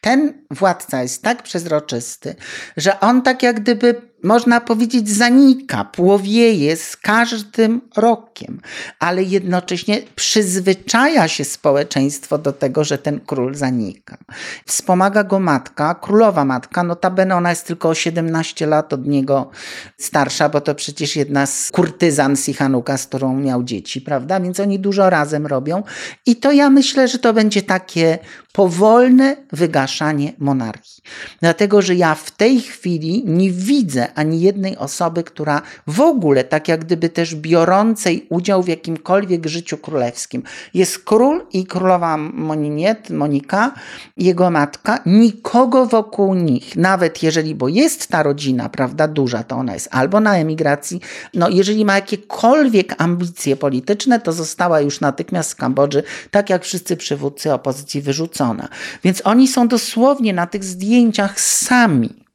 [0.01, 2.35] Ten władca jest tak przezroczysty,
[2.77, 8.61] że on tak jak gdyby, można powiedzieć, zanika, płowieje z każdym rokiem,
[8.99, 14.17] ale jednocześnie przyzwyczaja się społeczeństwo do tego, że ten król zanika.
[14.65, 19.49] Wspomaga go matka, królowa matka, notabene ona jest tylko o 17 lat od niego
[19.97, 24.39] starsza, bo to przecież jedna z kurtyzan Sichanuka, z którą miał dzieci, prawda?
[24.39, 25.83] Więc oni dużo razem robią
[26.25, 28.19] i to ja myślę, że to będzie takie
[28.53, 31.03] powolne wygaszanie monarchii.
[31.41, 36.67] Dlatego, że ja w tej chwili nie widzę ani jednej osoby, która w ogóle, tak
[36.67, 40.43] jak gdyby też biorącej udział w jakimkolwiek życiu królewskim.
[40.73, 43.71] Jest król i królowa Moniniet, Monika,
[44.17, 49.73] jego matka, nikogo wokół nich, nawet jeżeli, bo jest ta rodzina, prawda, duża, to ona
[49.73, 51.01] jest albo na emigracji,
[51.33, 56.97] no jeżeli ma jakiekolwiek ambicje polityczne, to została już natychmiast z Kambodży, tak jak wszyscy
[56.97, 58.67] przywódcy opozycji, wyrzucona.
[59.03, 62.28] Więc oni są dosłownie na tych zdjęciach sami.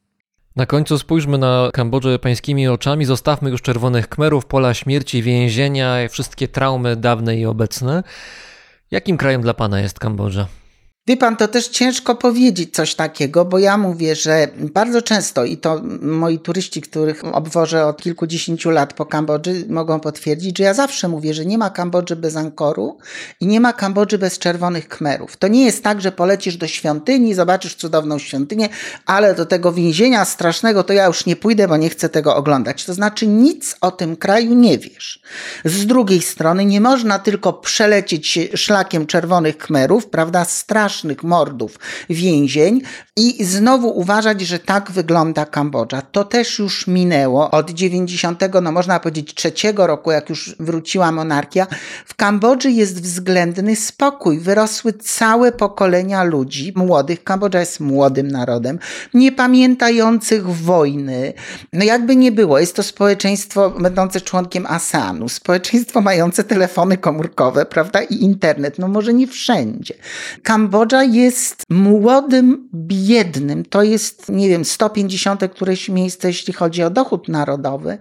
[0.56, 6.48] Na końcu spójrzmy na Kambodżę pańskimi oczami, zostawmy już czerwonych kmerów, pola śmierci, więzienia, wszystkie
[6.48, 8.02] traumy dawne i obecne.
[8.90, 10.47] Jakim krajem dla pana jest Kambodża?
[11.06, 15.56] Wie pan, to też ciężko powiedzieć coś takiego, bo ja mówię, że bardzo często i
[15.56, 21.09] to moi turyści, których obwożę od kilkudziesięciu lat po Kambodży, mogą potwierdzić, że ja zawsze
[21.09, 22.98] mówię, że nie ma Kambodży bez Ankoru
[23.40, 25.36] i nie ma Kambodży bez czerwonych kmerów.
[25.36, 28.68] To nie jest tak, że polecisz do świątyni, zobaczysz cudowną świątynię,
[29.06, 32.85] ale do tego więzienia strasznego to ja już nie pójdę, bo nie chcę tego oglądać.
[32.85, 35.22] To znaczy nic o tym kraju nie wiesz.
[35.64, 41.79] Z drugiej strony nie można tylko przelecieć szlakiem czerwonych kmerów, prawda, strasznie strasznych mordów
[42.11, 42.81] więzień
[43.16, 46.03] i znowu uważać, że tak wygląda Kambodża.
[46.03, 51.66] To też już minęło od 90, no można powiedzieć trzeciego roku, jak już wróciła monarchia.
[52.07, 54.39] W Kambodży jest względny spokój.
[54.39, 57.25] Wyrosły całe pokolenia ludzi, młodych.
[57.25, 58.79] Kambodża jest młodym narodem,
[59.15, 61.33] nie pamiętających wojny.
[61.73, 68.03] No jakby nie było, jest to społeczeństwo będące członkiem ASEANu, społeczeństwo mające telefony komórkowe, prawda,
[68.03, 68.79] i internet.
[68.79, 69.95] No może nie wszędzie.
[70.43, 76.90] Kambodża Kambodża jest młodym, biednym, to jest, nie wiem, 150 któreś miejsce, jeśli chodzi o
[76.90, 77.98] dochód narodowy,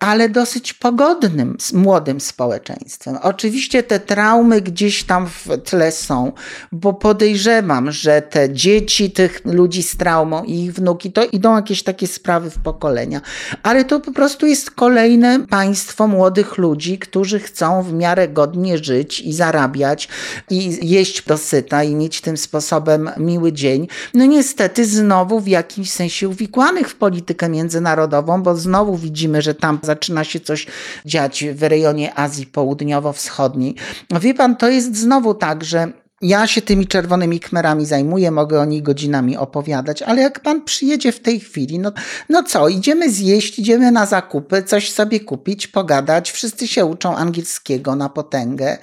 [0.00, 3.18] ale dosyć pogodnym, młodym społeczeństwem.
[3.22, 6.32] Oczywiście te traumy gdzieś tam w tle są,
[6.72, 11.82] bo podejrzewam, że te dzieci tych ludzi z traumą i ich wnuki, to idą jakieś
[11.82, 13.20] takie sprawy w pokolenia.
[13.62, 19.20] Ale to po prostu jest kolejne państwo młodych ludzi, którzy chcą w miarę godnie żyć
[19.20, 20.08] i zarabiać
[20.50, 23.88] i jeść dosyta i mieć tym sposobem miły dzień.
[24.14, 29.78] No niestety znowu w jakimś sensie uwikłanych w politykę międzynarodową, bo znowu widzimy, że tam
[29.84, 30.66] zaczyna się coś
[31.06, 33.74] dziać w rejonie Azji Południowo-Wschodniej.
[34.20, 38.64] Wie pan, to jest znowu tak, że ja się tymi czerwonymi kmerami zajmuję, mogę o
[38.64, 41.92] nich godzinami opowiadać, ale jak pan przyjedzie w tej chwili, no,
[42.28, 47.96] no co, idziemy zjeść, idziemy na zakupy, coś sobie kupić, pogadać, wszyscy się uczą angielskiego
[47.96, 48.78] na potęgę.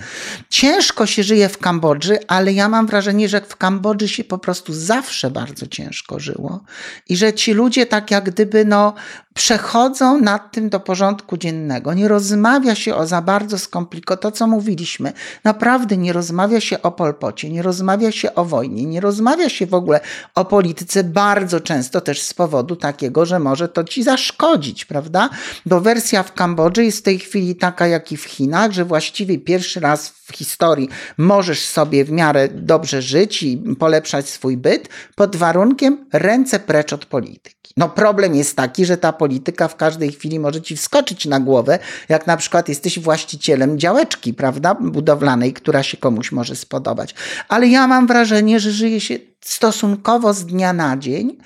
[0.49, 4.73] Ciężko się żyje w Kambodży, ale ja mam wrażenie, że w Kambodży się po prostu
[4.73, 6.63] zawsze bardzo ciężko żyło
[7.09, 8.93] i że ci ludzie tak jak gdyby no
[9.33, 11.93] przechodzą nad tym do porządku dziennego.
[11.93, 15.13] Nie rozmawia się o za bardzo skomplikowanym, to co mówiliśmy,
[15.43, 19.73] naprawdę nie rozmawia się o Polpocie, nie rozmawia się o wojnie, nie rozmawia się w
[19.73, 19.99] ogóle
[20.35, 25.29] o polityce bardzo często też z powodu takiego, że może to ci zaszkodzić, prawda?
[25.65, 29.37] Bo wersja w Kambodży jest w tej chwili taka jak i w Chinach, że właściwie
[29.37, 35.35] pierwszy raz w historii możesz sobie w miarę dobrze żyć i polepszać swój byt pod
[35.35, 37.61] warunkiem ręce precz od polityki.
[37.77, 41.79] No problem jest taki, że ta polityka w każdej chwili może ci wskoczyć na głowę,
[42.09, 47.15] jak na przykład jesteś właścicielem działeczki, prawda, budowlanej, która się komuś może spodobać.
[47.47, 51.37] Ale ja mam wrażenie, że żyje się stosunkowo z dnia na dzień,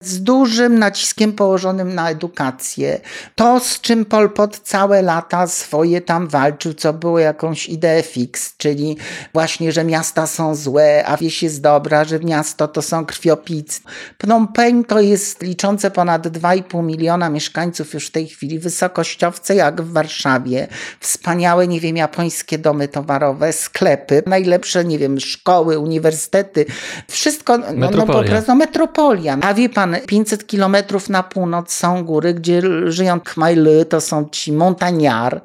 [0.00, 3.00] z dużym naciskiem położonym na edukację.
[3.34, 8.56] To, z czym Pol Pot całe lata swoje tam walczył, co było jakąś ideę fix,
[8.56, 8.96] czyli
[9.32, 13.80] właśnie, że miasta są złe, a wieś jest dobra, że miasto to są krwiopijcy.
[14.18, 19.82] Phnom Penh to jest liczące ponad 2,5 miliona mieszkańców już w tej chwili, wysokościowce jak
[19.82, 20.68] w Warszawie,
[21.00, 26.66] wspaniałe, nie wiem, japońskie domy towarowe, sklepy, najlepsze, nie wiem, szkoły, uniwersytety,
[27.08, 29.38] wszystko wszystko, no, no po prostu metropolia.
[29.42, 34.52] A wie pan, 500 kilometrów na północ są góry, gdzie żyją Khmajly, to są ci
[34.52, 35.40] montaniar,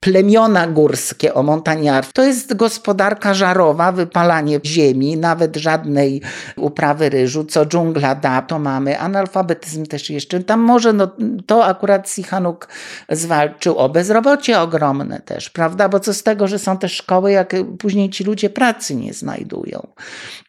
[0.00, 2.12] plemiona górskie o montaniarstwie.
[2.12, 6.22] To jest gospodarka żarowa, wypalanie ziemi, nawet żadnej
[6.56, 8.98] uprawy ryżu, co dżungla da, to mamy.
[8.98, 10.40] Analfabetyzm też jeszcze.
[10.40, 11.08] Tam może, no,
[11.46, 12.68] to akurat Sichanuk
[13.10, 15.88] zwalczył o bezrobocie ogromne też, prawda?
[15.88, 19.86] Bo co z tego, że są te szkoły, jak później ci ludzie pracy nie znajdują.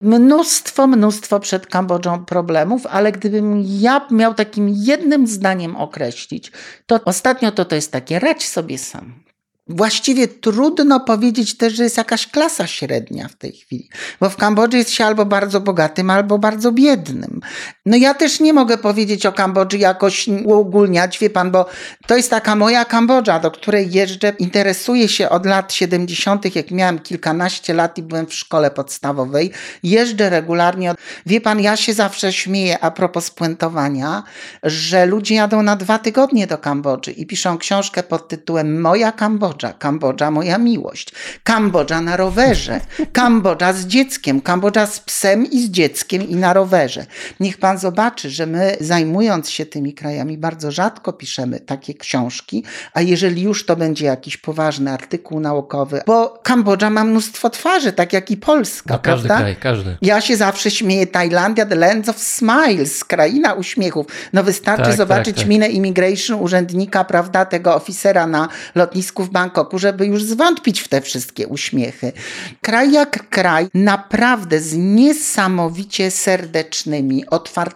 [0.01, 6.51] Mnóstwo, mnóstwo przed Kambodżą problemów, ale gdybym ja miał takim jednym zdaniem określić,
[6.85, 9.27] to ostatnio to to jest takie rać sobie sam.
[9.69, 13.89] Właściwie trudno powiedzieć też, że jest jakaś klasa średnia w tej chwili,
[14.19, 17.41] bo w Kambodży jest się albo bardzo bogatym, albo bardzo biednym.
[17.87, 21.65] No ja też nie mogę powiedzieć o Kambodży jakoś uogólniać, wie pan, bo
[22.07, 26.99] to jest taka moja Kambodża, do której jeżdżę, interesuję się od lat 70., jak miałem
[26.99, 29.51] kilkanaście lat i byłem w szkole podstawowej,
[29.83, 30.93] jeżdżę regularnie.
[31.25, 34.23] Wie pan, ja się zawsze śmieję a propos spuentowania,
[34.63, 39.73] że ludzie jadą na dwa tygodnie do Kambodży i piszą książkę pod tytułem Moja Kambodża,
[39.73, 41.11] Kambodża moja miłość,
[41.43, 42.81] Kambodża na rowerze,
[43.13, 47.05] Kambodża z dzieckiem, Kambodża z psem i z dzieckiem i na rowerze.
[47.39, 52.63] Niech pan zobaczy, że my zajmując się tymi krajami bardzo rzadko piszemy takie książki,
[52.93, 58.13] a jeżeli już to będzie jakiś poważny artykuł naukowy, bo Kambodża ma mnóstwo twarzy, tak
[58.13, 59.43] jak i Polska, No, każdy prawda?
[59.43, 59.97] kraj, każdy.
[60.01, 64.07] Ja się zawsze śmieję, Tajlandia, the land of smiles, kraina uśmiechów.
[64.33, 65.47] No wystarczy Tak, zobaczyć tak, tak.
[65.47, 71.01] minę immigration urzędnika, prawda, tego oficera na lotnisku w Bangkoku, żeby już zwątpić w te
[71.01, 72.11] wszystkie uśmiechy.
[72.61, 77.66] Kraj jak kraj, naprawdę z niesamowicie serdecznymi, otwartymi,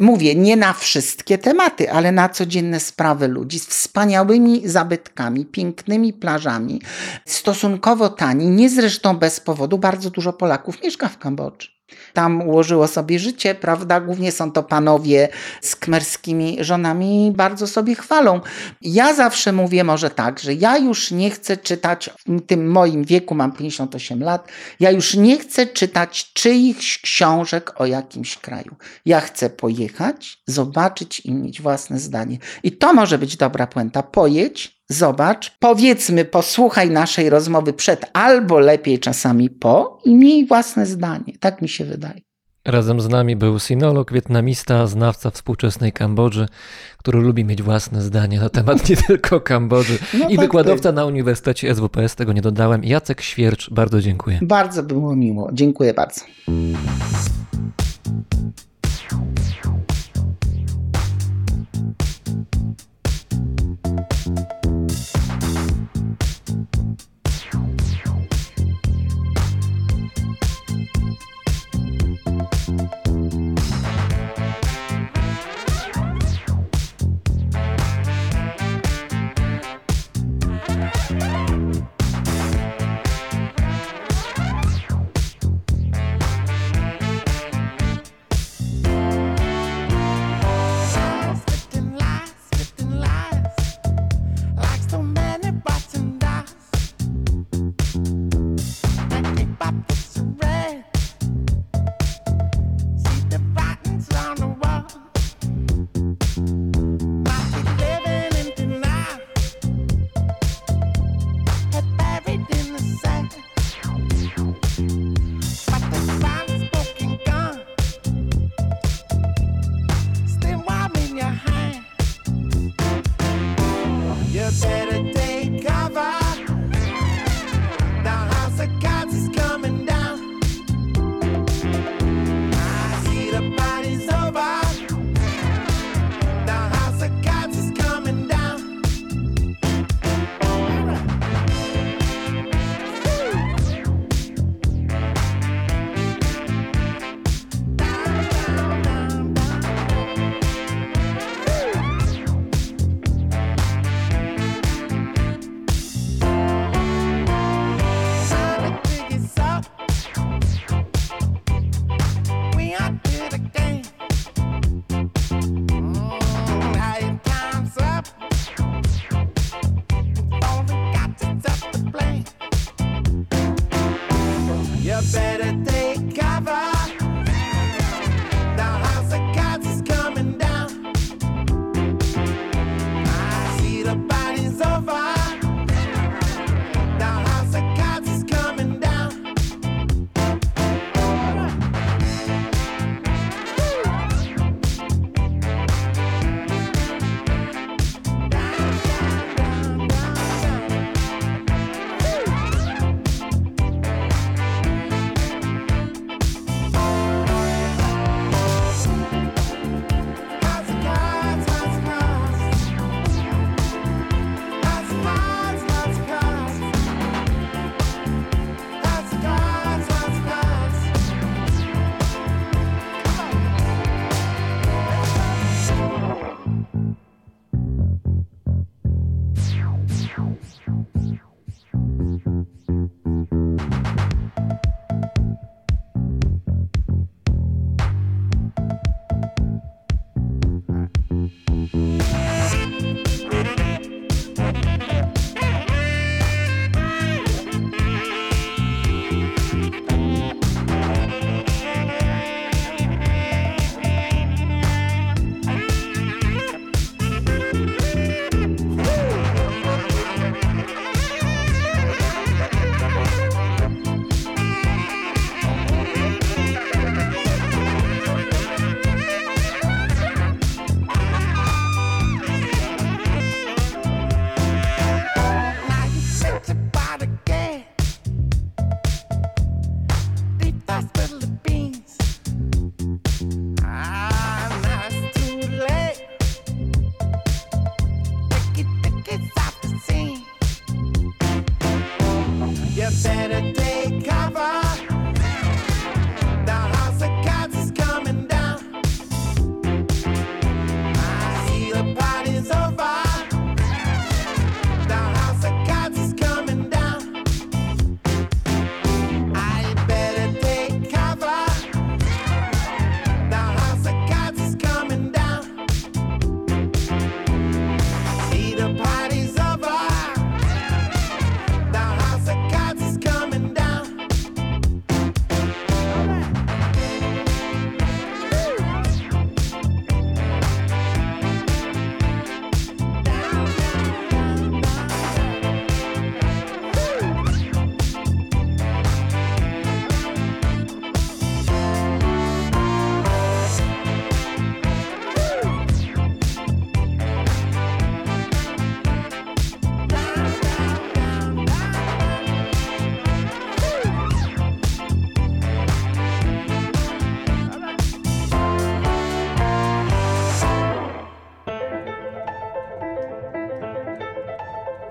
[0.00, 6.82] mówię, nie na wszystkie tematy, ale na codzienne sprawy ludzi, z wspaniałymi zabytkami, pięknymi plażami,
[7.26, 11.77] stosunkowo tani, nie zresztą bez powodu, bardzo dużo Polaków mieszka w Kambodży.
[12.18, 14.00] Tam ułożyło sobie życie, prawda?
[14.00, 15.28] Głównie są to panowie
[15.62, 18.40] z kmerskimi żonami, bardzo sobie chwalą.
[18.82, 23.34] Ja zawsze mówię może tak, że ja już nie chcę czytać, w tym moim wieku,
[23.34, 24.48] mam 58 lat,
[24.80, 28.76] ja już nie chcę czytać czyichś książek o jakimś kraju.
[29.06, 32.38] Ja chcę pojechać, zobaczyć i mieć własne zdanie.
[32.62, 34.02] I to może być dobra puenta.
[34.02, 41.32] Pojedź, zobacz, powiedzmy, posłuchaj naszej rozmowy przed, albo lepiej czasami po i miej własne zdanie.
[41.40, 42.20] Tak mi się wydaje.
[42.64, 46.46] Razem z nami był sinolog, wietnamista, znawca współczesnej Kambodży,
[46.98, 49.98] który lubi mieć własne zdanie na temat nie tylko Kambodży.
[50.14, 54.38] No I tak, wykładowca na Uniwersytecie SWPS, tego nie dodałem, Jacek Świercz, bardzo dziękuję.
[54.42, 55.50] Bardzo było miło.
[55.52, 56.20] Dziękuję bardzo.
[64.28, 64.57] Spitting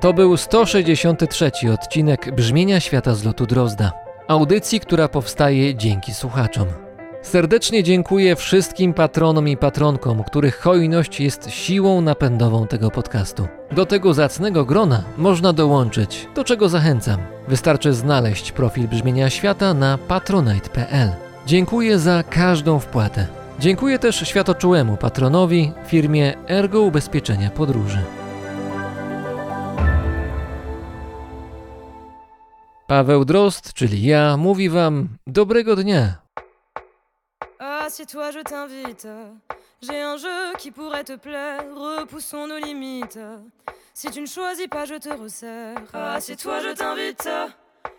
[0.08, 3.92] To był 163 odcinek Brzmienia Świata z lotu Drozda.
[4.28, 6.68] Audycji, która powstaje dzięki słuchaczom.
[7.22, 13.48] Serdecznie dziękuję wszystkim patronom i patronkom, których hojność jest siłą napędową tego podcastu.
[13.72, 17.20] Do tego zacnego grona można dołączyć, do czego zachęcam.
[17.48, 21.10] Wystarczy znaleźć profil Brzmienia Świata na patronite.pl.
[21.46, 23.28] Dziękuję za każdą wpłatę.
[23.60, 28.17] Dziękuję też światoczułemu patronowi, firmie Ergo Ubezpieczenia Podróży.
[32.88, 36.16] Paweł Drozd, czyli ja, mówi Wam dobrego dnia.
[37.60, 39.08] Assieds-toi, je t'invite.
[39.82, 41.64] J'ai un jeu qui pourrait te plaire.
[41.76, 43.20] Repoussons nos limites.
[43.94, 45.78] Si tu ne choisis pas, je te resserre.
[45.94, 47.30] Assieds-toi, je t'invite.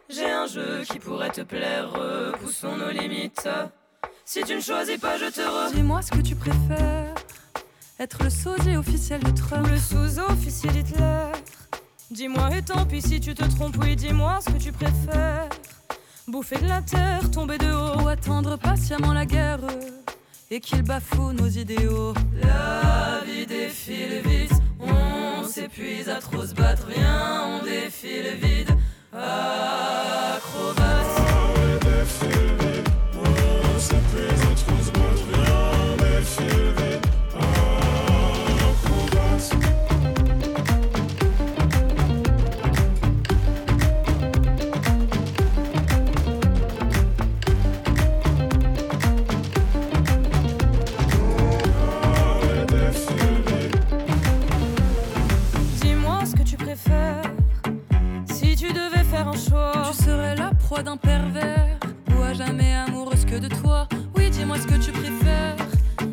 [0.09, 1.91] J'ai un jeu qui pourrait te plaire.
[1.93, 3.49] Repoussons nos limites.
[4.25, 5.71] Si tu ne choisis pas, je te re.
[5.73, 7.15] Dis-moi ce que tu préfères.
[8.01, 9.67] Être le sosie officiel de Trump.
[9.69, 11.28] Le sous-officier d'Hitler.
[12.11, 13.77] Dis-moi et tant pis si tu te trompes.
[13.83, 15.49] Oui, dis-moi ce que tu préfères.
[16.27, 18.09] Bouffer de la terre, tomber de haut.
[18.09, 19.61] Attendre patiemment la guerre
[20.51, 22.15] et qu'il bafoue nos idéaux.
[22.43, 28.71] La vie défile vite, on s'épuise à trop se battre, viens, on défile vide.
[29.13, 30.39] Acrobatie.
[36.39, 36.88] Dis-moi
[60.69, 61.79] proie d'un pervers
[62.11, 63.89] ou à jamais amoureuse que de toi.
[64.15, 65.57] Oui, dis-moi ce que tu préfères.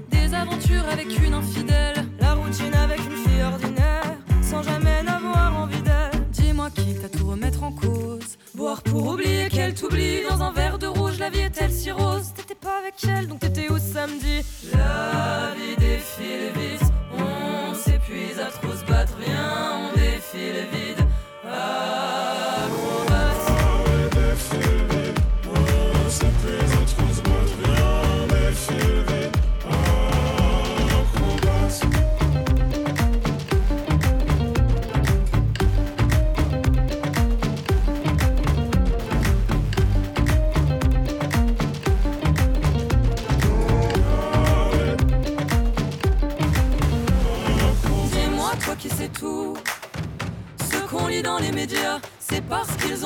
[0.09, 1.97] Des aventures avec une infidèle.
[2.21, 6.21] la routine avec une fille ordinaire, sans jamais n'avoir envie d'elle.
[6.31, 8.37] Dis-moi quitte à tout remettre en cause.
[8.53, 12.31] Boire pour oublier qu'elle t'oublie dans un verre de rouge, la vie est-elle si rose?
[12.33, 14.41] T'étais pas avec elle, donc t'étais où samedi?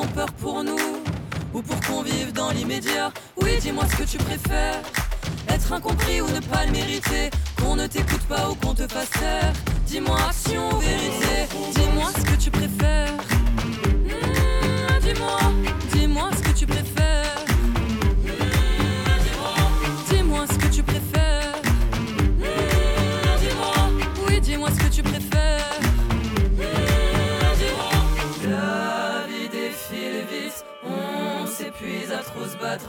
[0.07, 0.77] peur pour nous
[1.53, 3.11] ou pour qu'on vive dans l'immédiat.
[3.41, 4.81] Oui, dis-moi ce que tu préfères.
[5.47, 7.29] Être incompris ou ne pas le mériter.
[7.59, 9.53] Qu'on ne t'écoute pas ou qu'on te fasse taire.
[9.85, 11.47] Dis-moi action ou vérité.
[11.75, 13.13] Dis-moi ce que tu préfères.
[14.05, 15.68] Hmm, dis-moi.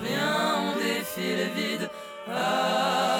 [0.03, 1.91] Viens, on défie le vide.
[2.29, 3.20] Ah.